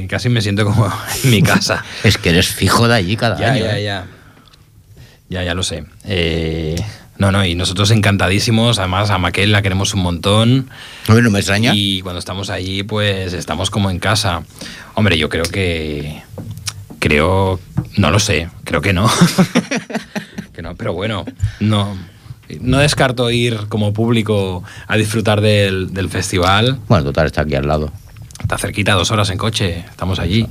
casi 0.08 0.30
me 0.30 0.42
siento 0.42 0.64
como 0.64 0.92
en 1.24 1.30
mi 1.32 1.42
casa. 1.42 1.84
es 2.04 2.18
que 2.18 2.30
eres 2.30 2.48
fijo 2.48 2.88
de 2.88 2.96
allí 2.96 3.18
cada 3.18 3.36
año. 3.36 3.66
Ya, 3.66 3.78
¿eh? 3.78 3.84
ya. 3.84 4.08
Ya, 5.28 5.44
ya 5.44 5.54
lo 5.54 5.64
sé. 5.64 5.86
Eh, 6.06 6.76
no, 7.22 7.32
no, 7.32 7.46
y 7.46 7.54
nosotros 7.54 7.92
encantadísimos. 7.92 8.80
Además, 8.80 9.12
a 9.12 9.20
Maquel 9.20 9.52
la 9.52 9.62
queremos 9.62 9.94
un 9.94 10.02
montón. 10.02 10.72
No, 11.08 11.22
no 11.22 11.30
me 11.30 11.38
extraña. 11.38 11.72
Y 11.76 12.02
cuando 12.02 12.18
estamos 12.18 12.50
allí, 12.50 12.82
pues 12.82 13.34
estamos 13.34 13.70
como 13.70 13.92
en 13.92 14.00
casa. 14.00 14.42
Hombre, 14.96 15.20
yo 15.20 15.30
creo 15.30 15.44
que. 15.44 16.24
Creo. 16.98 17.60
No 17.96 18.10
lo 18.10 18.18
sé, 18.18 18.50
creo 18.64 18.82
que 18.82 18.94
no. 18.94 19.08
que 20.54 20.64
no, 20.64 20.76
pero 20.76 20.94
bueno, 20.94 21.24
no. 21.60 21.96
No 22.60 22.80
descarto 22.80 23.30
ir 23.30 23.68
como 23.70 23.94
público 23.94 24.64
a 24.88 24.98
disfrutar 24.98 25.42
del, 25.42 25.94
del 25.94 26.10
festival. 26.10 26.80
Bueno, 26.88 27.04
total, 27.04 27.28
está 27.28 27.44
aquí 27.44 27.54
al 27.54 27.68
lado. 27.68 27.92
Está 28.40 28.58
cerquita, 28.58 28.94
dos 28.94 29.12
horas 29.12 29.30
en 29.30 29.38
coche, 29.38 29.86
estamos 29.92 30.18
allí. 30.18 30.48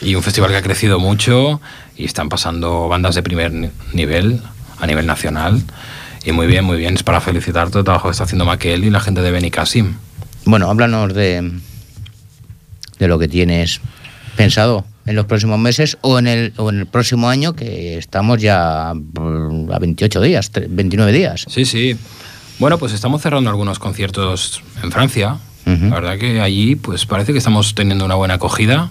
Y 0.00 0.14
un 0.14 0.22
festival 0.22 0.48
que 0.48 0.56
ha 0.56 0.62
crecido 0.62 0.98
mucho 0.98 1.60
y 1.94 2.06
están 2.06 2.30
pasando 2.30 2.88
bandas 2.88 3.14
de 3.14 3.22
primer 3.22 3.52
nivel 3.92 4.40
a 4.80 4.86
nivel 4.86 5.06
nacional. 5.06 5.62
Y 6.26 6.32
muy 6.32 6.48
bien, 6.48 6.64
muy 6.64 6.76
bien. 6.76 6.94
Es 6.94 7.04
para 7.04 7.20
felicitar 7.20 7.68
todo 7.68 7.78
el 7.78 7.84
trabajo 7.84 8.08
que 8.08 8.12
está 8.12 8.24
haciendo 8.24 8.44
Maquel 8.44 8.84
y 8.84 8.90
la 8.90 8.98
gente 8.98 9.22
de 9.22 9.30
Benicassim. 9.30 9.94
Bueno, 10.44 10.68
háblanos 10.68 11.14
de, 11.14 11.52
de 12.98 13.08
lo 13.08 13.18
que 13.20 13.28
tienes 13.28 13.80
pensado 14.36 14.84
en 15.06 15.14
los 15.14 15.26
próximos 15.26 15.60
meses 15.60 15.98
o 16.00 16.18
en 16.18 16.26
el, 16.26 16.52
o 16.56 16.68
en 16.70 16.80
el 16.80 16.86
próximo 16.86 17.28
año, 17.28 17.54
que 17.54 17.96
estamos 17.96 18.42
ya 18.42 18.92
mm, 18.92 19.70
a 19.70 19.78
28 19.78 20.20
días, 20.20 20.50
29 20.68 21.12
días. 21.12 21.46
Sí, 21.48 21.64
sí. 21.64 21.96
Bueno, 22.58 22.76
pues 22.78 22.92
estamos 22.92 23.22
cerrando 23.22 23.48
algunos 23.48 23.78
conciertos 23.78 24.62
en 24.82 24.90
Francia. 24.90 25.38
La 25.64 25.96
verdad 25.96 26.16
que 26.16 26.40
allí 26.40 26.76
pues 26.76 27.06
parece 27.06 27.32
que 27.32 27.38
estamos 27.38 27.74
teniendo 27.74 28.04
una 28.04 28.14
buena 28.14 28.34
acogida 28.34 28.90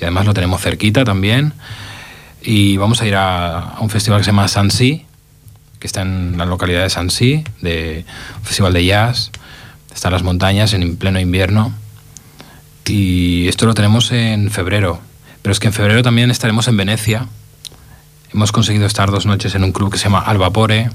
y 0.00 0.04
además 0.04 0.26
lo 0.26 0.34
tenemos 0.34 0.60
cerquita 0.60 1.04
también. 1.04 1.52
Y 2.42 2.76
vamos 2.78 3.00
a 3.00 3.06
ir 3.06 3.14
a, 3.14 3.58
a 3.60 3.80
un 3.80 3.90
festival 3.90 4.20
que 4.20 4.24
se 4.24 4.30
llama 4.30 4.48
Sansi, 4.48 5.06
que 5.80 5.86
está 5.86 6.02
en 6.02 6.36
la 6.38 6.44
localidad 6.44 6.82
de 6.82 6.90
Sansi, 6.90 7.42
de 7.62 8.04
un 8.38 8.44
festival 8.44 8.74
de 8.74 8.84
jazz. 8.84 9.32
Está 9.92 10.08
en 10.08 10.12
las 10.12 10.22
montañas 10.22 10.74
en 10.74 10.96
pleno 10.96 11.18
invierno. 11.18 11.74
Y 12.86 13.48
esto 13.48 13.66
lo 13.66 13.74
tenemos 13.74 14.12
en 14.12 14.50
febrero. 14.50 15.00
Pero 15.42 15.52
es 15.52 15.58
que 15.58 15.68
en 15.68 15.72
febrero 15.72 16.02
también 16.02 16.30
estaremos 16.30 16.68
en 16.68 16.76
Venecia. 16.76 17.26
Hemos 18.32 18.52
conseguido 18.52 18.86
estar 18.86 19.10
dos 19.10 19.26
noches 19.26 19.54
en 19.54 19.64
un 19.64 19.72
club 19.72 19.90
que 19.90 19.98
se 19.98 20.04
llama 20.04 20.20
Albapore. 20.20 20.90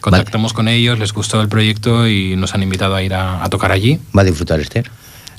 Contactamos 0.00 0.52
con 0.52 0.68
ellos, 0.68 0.98
les 0.98 1.12
gustó 1.12 1.40
el 1.40 1.48
proyecto 1.48 2.06
y 2.06 2.36
nos 2.36 2.54
han 2.54 2.62
invitado 2.62 2.94
a 2.94 3.02
ir 3.02 3.14
a, 3.14 3.46
tocar 3.48 3.72
allí. 3.72 3.98
¿Va 4.16 4.22
a 4.22 4.24
disfrutar 4.24 4.60
Esther? 4.60 4.90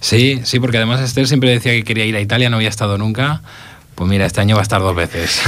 Sí, 0.01 0.41
sí, 0.43 0.59
porque 0.59 0.77
además 0.77 1.01
Esther 1.01 1.27
siempre 1.27 1.51
decía 1.51 1.71
que 1.71 1.83
quería 1.83 2.05
ir 2.05 2.15
a 2.15 2.21
Italia, 2.21 2.49
no 2.49 2.57
había 2.57 2.69
estado 2.69 2.97
nunca. 2.97 3.41
Pues 3.95 4.09
mira, 4.09 4.25
este 4.25 4.41
año 4.41 4.55
va 4.55 4.61
a 4.61 4.63
estar 4.63 4.81
dos 4.81 4.95
veces. 4.95 5.41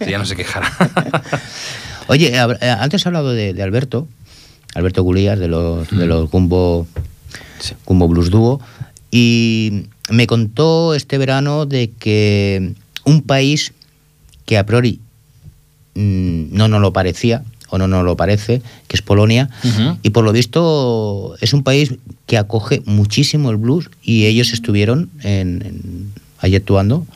ya 0.08 0.18
no 0.18 0.26
se 0.26 0.36
quejará. 0.36 0.70
Oye, 2.08 2.32
eh, 2.34 2.70
antes 2.70 3.04
he 3.04 3.08
hablado 3.08 3.32
de, 3.32 3.62
Alberto, 3.62 4.08
Alberto 4.74 5.02
Gulías, 5.02 5.38
de 5.38 5.48
los, 5.48 5.88
de 5.90 6.06
los 6.06 6.30
Gumbo, 6.30 6.86
Blues 7.86 8.30
Duo, 8.30 8.60
y 9.10 9.84
me 10.08 10.26
contó 10.26 10.94
este 10.94 11.18
verano 11.18 11.66
de 11.66 11.90
que 11.90 12.72
un 13.04 13.22
país 13.22 13.72
que 14.46 14.56
a 14.56 14.64
priori 14.64 15.00
mm, 15.94 16.56
no 16.56 16.68
nos 16.68 16.80
lo 16.80 16.94
parecía, 16.94 17.44
o 17.68 17.76
no 17.76 17.86
nos 17.86 18.02
lo 18.04 18.16
parece, 18.16 18.62
que 18.86 18.96
es 18.96 19.02
Polonia, 19.02 19.50
y 20.02 20.08
por 20.08 20.24
lo 20.24 20.32
visto 20.32 21.36
es 21.42 21.52
un 21.52 21.62
país 21.62 21.94
que 22.26 22.38
acoge 22.38 22.82
muchísimo 22.86 23.50
el 23.50 23.58
blues 23.58 23.90
y 24.02 24.24
ellos 24.24 24.54
estuvieron 24.54 25.10
en, 25.20 26.10
ahí 26.38 26.56
actuando 26.56 27.06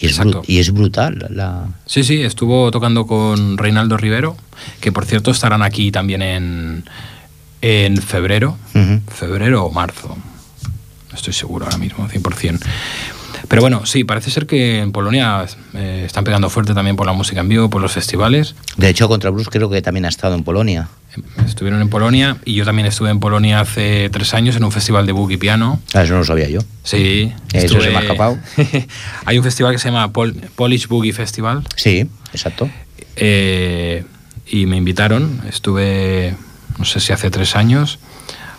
y 0.00 0.58
es, 0.58 0.72
brutal. 0.72 1.26
La... 1.30 1.68
Sí, 1.86 2.02
sí, 2.04 2.22
estuvo 2.22 2.70
tocando 2.70 3.06
con 3.06 3.58
Reinaldo 3.58 3.96
Rivero, 3.96 4.36
que 4.80 4.92
por 4.92 5.04
cierto 5.04 5.30
estarán 5.30 5.62
aquí 5.62 5.92
también 5.92 6.22
en, 6.22 6.84
en 7.60 7.96
febrero, 7.98 8.56
febrero 9.08 9.64
o 9.64 9.70
marzo. 9.70 10.16
No 11.10 11.16
estoy 11.16 11.34
seguro 11.34 11.66
ahora 11.66 11.76
mismo, 11.76 12.08
100%. 12.08 12.60
Pero 13.48 13.62
bueno, 13.62 13.86
sí, 13.86 14.04
parece 14.04 14.30
ser 14.30 14.46
que 14.46 14.80
en 14.80 14.92
Polonia 14.92 15.44
eh, 15.74 16.04
están 16.06 16.24
pegando 16.24 16.50
fuerte 16.50 16.74
también 16.74 16.96
por 16.96 17.06
la 17.06 17.12
música 17.12 17.40
en 17.40 17.48
vivo, 17.48 17.70
por 17.70 17.80
los 17.80 17.92
festivales. 17.92 18.54
De 18.76 18.88
hecho, 18.88 19.08
Contra 19.08 19.30
Blues 19.30 19.48
creo 19.48 19.70
que 19.70 19.82
también 19.82 20.04
ha 20.04 20.08
estado 20.08 20.34
en 20.34 20.44
Polonia. 20.44 20.88
Estuvieron 21.44 21.80
en 21.80 21.88
Polonia 21.88 22.36
y 22.44 22.54
yo 22.54 22.64
también 22.64 22.86
estuve 22.86 23.10
en 23.10 23.18
Polonia 23.18 23.60
hace 23.60 24.08
tres 24.10 24.32
años 24.32 24.54
en 24.56 24.62
un 24.62 24.70
festival 24.70 25.06
de 25.06 25.12
boogie 25.12 25.38
piano. 25.38 25.80
Ah, 25.92 26.02
eso 26.02 26.12
no 26.12 26.20
lo 26.20 26.24
sabía 26.24 26.48
yo. 26.48 26.60
Sí. 26.84 27.32
Eso 27.52 27.80
se 27.80 27.90
me 27.90 27.96
ha 27.96 28.00
escapado. 28.00 28.38
Hay 29.24 29.36
un 29.38 29.44
festival 29.44 29.72
que 29.72 29.78
se 29.78 29.90
llama 29.90 30.12
Polish 30.12 30.86
Boogie 30.86 31.12
Festival. 31.12 31.64
Sí, 31.74 32.06
exacto. 32.32 32.70
Eh, 33.16 34.04
y 34.46 34.66
me 34.66 34.76
invitaron, 34.76 35.40
estuve, 35.48 36.34
no 36.78 36.84
sé 36.84 37.00
si 37.00 37.12
hace 37.12 37.30
tres 37.30 37.56
años. 37.56 37.98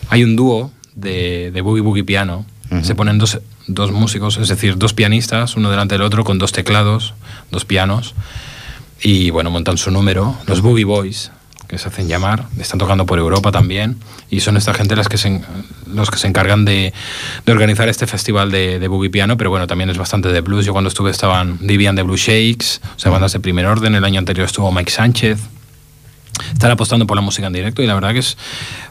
Hay 0.10 0.26
un 0.26 0.36
dúo 0.36 0.72
de, 0.96 1.52
de 1.52 1.62
boogie 1.62 1.82
boogie 1.82 2.04
piano 2.04 2.46
se 2.84 2.96
ponen 2.96 3.18
dos, 3.18 3.40
dos, 3.68 3.92
músicos, 3.92 4.38
es 4.38 4.48
decir, 4.48 4.78
dos 4.78 4.94
pianistas, 4.94 5.56
uno 5.56 5.70
delante 5.70 5.96
del 5.96 6.02
otro, 6.04 6.24
con 6.24 6.38
dos 6.38 6.52
teclados, 6.52 7.14
dos 7.52 7.66
pianos, 7.66 8.16
y 9.02 9.30
bueno, 9.30 9.50
montan 9.50 9.78
su 9.78 9.92
número, 9.92 10.38
los 10.48 10.62
Boogie 10.62 10.86
Boys, 10.86 11.32
que 11.68 11.78
se 11.78 11.88
hacen 11.88 12.08
llamar, 12.08 12.48
están 12.60 12.80
tocando 12.80 13.06
por 13.06 13.20
Europa 13.20 13.52
también, 13.52 13.98
y 14.30 14.40
son 14.40 14.58
esta 14.58 14.74
gente 14.74 14.96
las 14.96 15.10
que 15.10 15.18
se, 15.18 15.42
los 15.88 16.10
que 16.10 16.18
se 16.18 16.28
encargan 16.28 16.64
de, 16.64 16.94
de 17.46 17.52
organizar 17.52 17.90
este 17.90 18.08
festival 18.08 18.52
de, 18.52 18.80
de, 18.80 18.88
Boogie 18.88 19.10
Piano, 19.10 19.38
pero 19.38 19.50
bueno, 19.50 19.68
también 19.68 19.90
es 19.90 19.98
bastante 19.98 20.30
de 20.30 20.40
blues. 20.42 20.66
Yo 20.66 20.72
cuando 20.72 20.88
estuve 20.88 21.12
estaban 21.12 21.58
Divian 21.62 21.96
de 21.96 22.04
Blue 22.04 22.18
Shakes, 22.18 22.80
o 22.96 23.00
sea, 23.00 23.12
bandas 23.12 23.34
de 23.34 23.42
primer 23.42 23.66
orden, 23.66 23.96
el 23.96 24.06
año 24.06 24.20
anterior 24.20 24.46
estuvo 24.46 24.72
Mike 24.72 24.92
Sánchez, 24.92 25.40
estar 26.54 26.72
apostando 26.72 27.06
por 27.08 27.16
la 27.16 27.22
música 27.22 27.48
en 27.48 27.54
directo 27.54 27.82
y 27.82 27.88
la 27.88 27.94
verdad 27.94 28.14
que 28.14 28.20
es, 28.20 28.38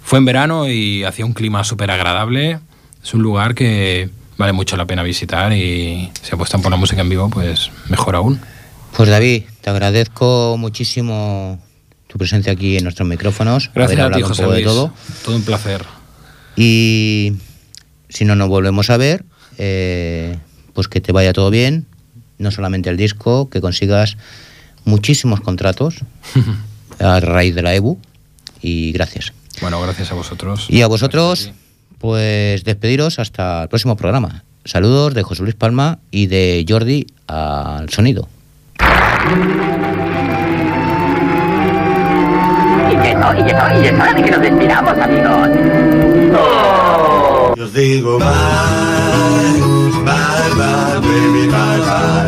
fue 0.02 0.18
en 0.18 0.24
verano 0.24 0.68
y 0.68 1.04
hacía 1.04 1.24
un 1.24 1.32
clima 1.32 1.64
súper 1.64 1.90
agradable. 1.90 2.60
Es 3.02 3.14
un 3.14 3.22
lugar 3.22 3.54
que 3.54 4.10
vale 4.36 4.52
mucho 4.52 4.76
la 4.76 4.86
pena 4.86 5.02
visitar 5.02 5.52
y 5.52 6.10
si 6.22 6.34
apuestan 6.34 6.62
por 6.62 6.70
la 6.70 6.76
música 6.76 7.02
en 7.02 7.08
vivo, 7.08 7.28
pues 7.30 7.70
mejor 7.88 8.16
aún. 8.16 8.40
Pues 8.96 9.08
David, 9.08 9.44
te 9.60 9.70
agradezco 9.70 10.56
muchísimo 10.58 11.58
tu 12.06 12.18
presencia 12.18 12.52
aquí 12.52 12.76
en 12.76 12.84
nuestros 12.84 13.08
micrófonos. 13.08 13.70
Gracias 13.74 14.00
a 14.00 14.10
ti, 14.10 14.22
José 14.22 14.44
Luis. 14.44 14.56
De 14.56 14.64
todo. 14.64 14.92
todo 15.24 15.36
un 15.36 15.42
placer. 15.42 15.84
Y 16.56 17.34
si 18.08 18.24
no 18.24 18.34
nos 18.34 18.48
volvemos 18.48 18.90
a 18.90 18.96
ver, 18.96 19.24
eh, 19.58 20.36
pues 20.74 20.88
que 20.88 21.00
te 21.00 21.12
vaya 21.12 21.32
todo 21.32 21.50
bien, 21.50 21.86
no 22.38 22.50
solamente 22.50 22.90
el 22.90 22.96
disco, 22.96 23.48
que 23.48 23.60
consigas 23.60 24.16
muchísimos 24.84 25.40
contratos 25.40 25.96
a 26.98 27.20
raíz 27.20 27.54
de 27.54 27.62
la 27.62 27.74
EBU 27.74 27.98
y 28.60 28.92
gracias. 28.92 29.32
Bueno, 29.60 29.80
gracias 29.82 30.10
a 30.10 30.14
vosotros. 30.14 30.66
Y 30.68 30.82
a 30.82 30.86
vosotros, 30.86 31.52
pues 32.00 32.64
despediros 32.64 33.18
hasta 33.18 33.64
el 33.64 33.68
próximo 33.68 33.94
programa. 33.96 34.42
Saludos 34.64 35.14
de 35.14 35.22
José 35.22 35.42
Luis 35.42 35.54
Palma 35.54 35.98
y 36.10 36.26
de 36.26 36.64
Jordi 36.66 37.06
al 37.26 37.88
sonido. 37.90 38.26
Y 42.90 42.96
que 43.02 43.14
no, 43.14 43.34
y 43.34 43.40
es 43.86 43.92
hora 43.92 44.14
de 44.14 44.22
que 44.22 44.30
nos 44.30 44.40
despidamos, 44.40 44.98
amigos. 44.98 45.48
¡Oh! 46.38 47.54
Yo 47.56 47.64
os 47.64 47.74
digo 47.74 48.18
bye, 48.18 48.28
bye, 50.04 50.54
bye, 50.56 51.00
baby, 51.00 51.48
bye, 51.48 51.80
bye. 51.80 52.19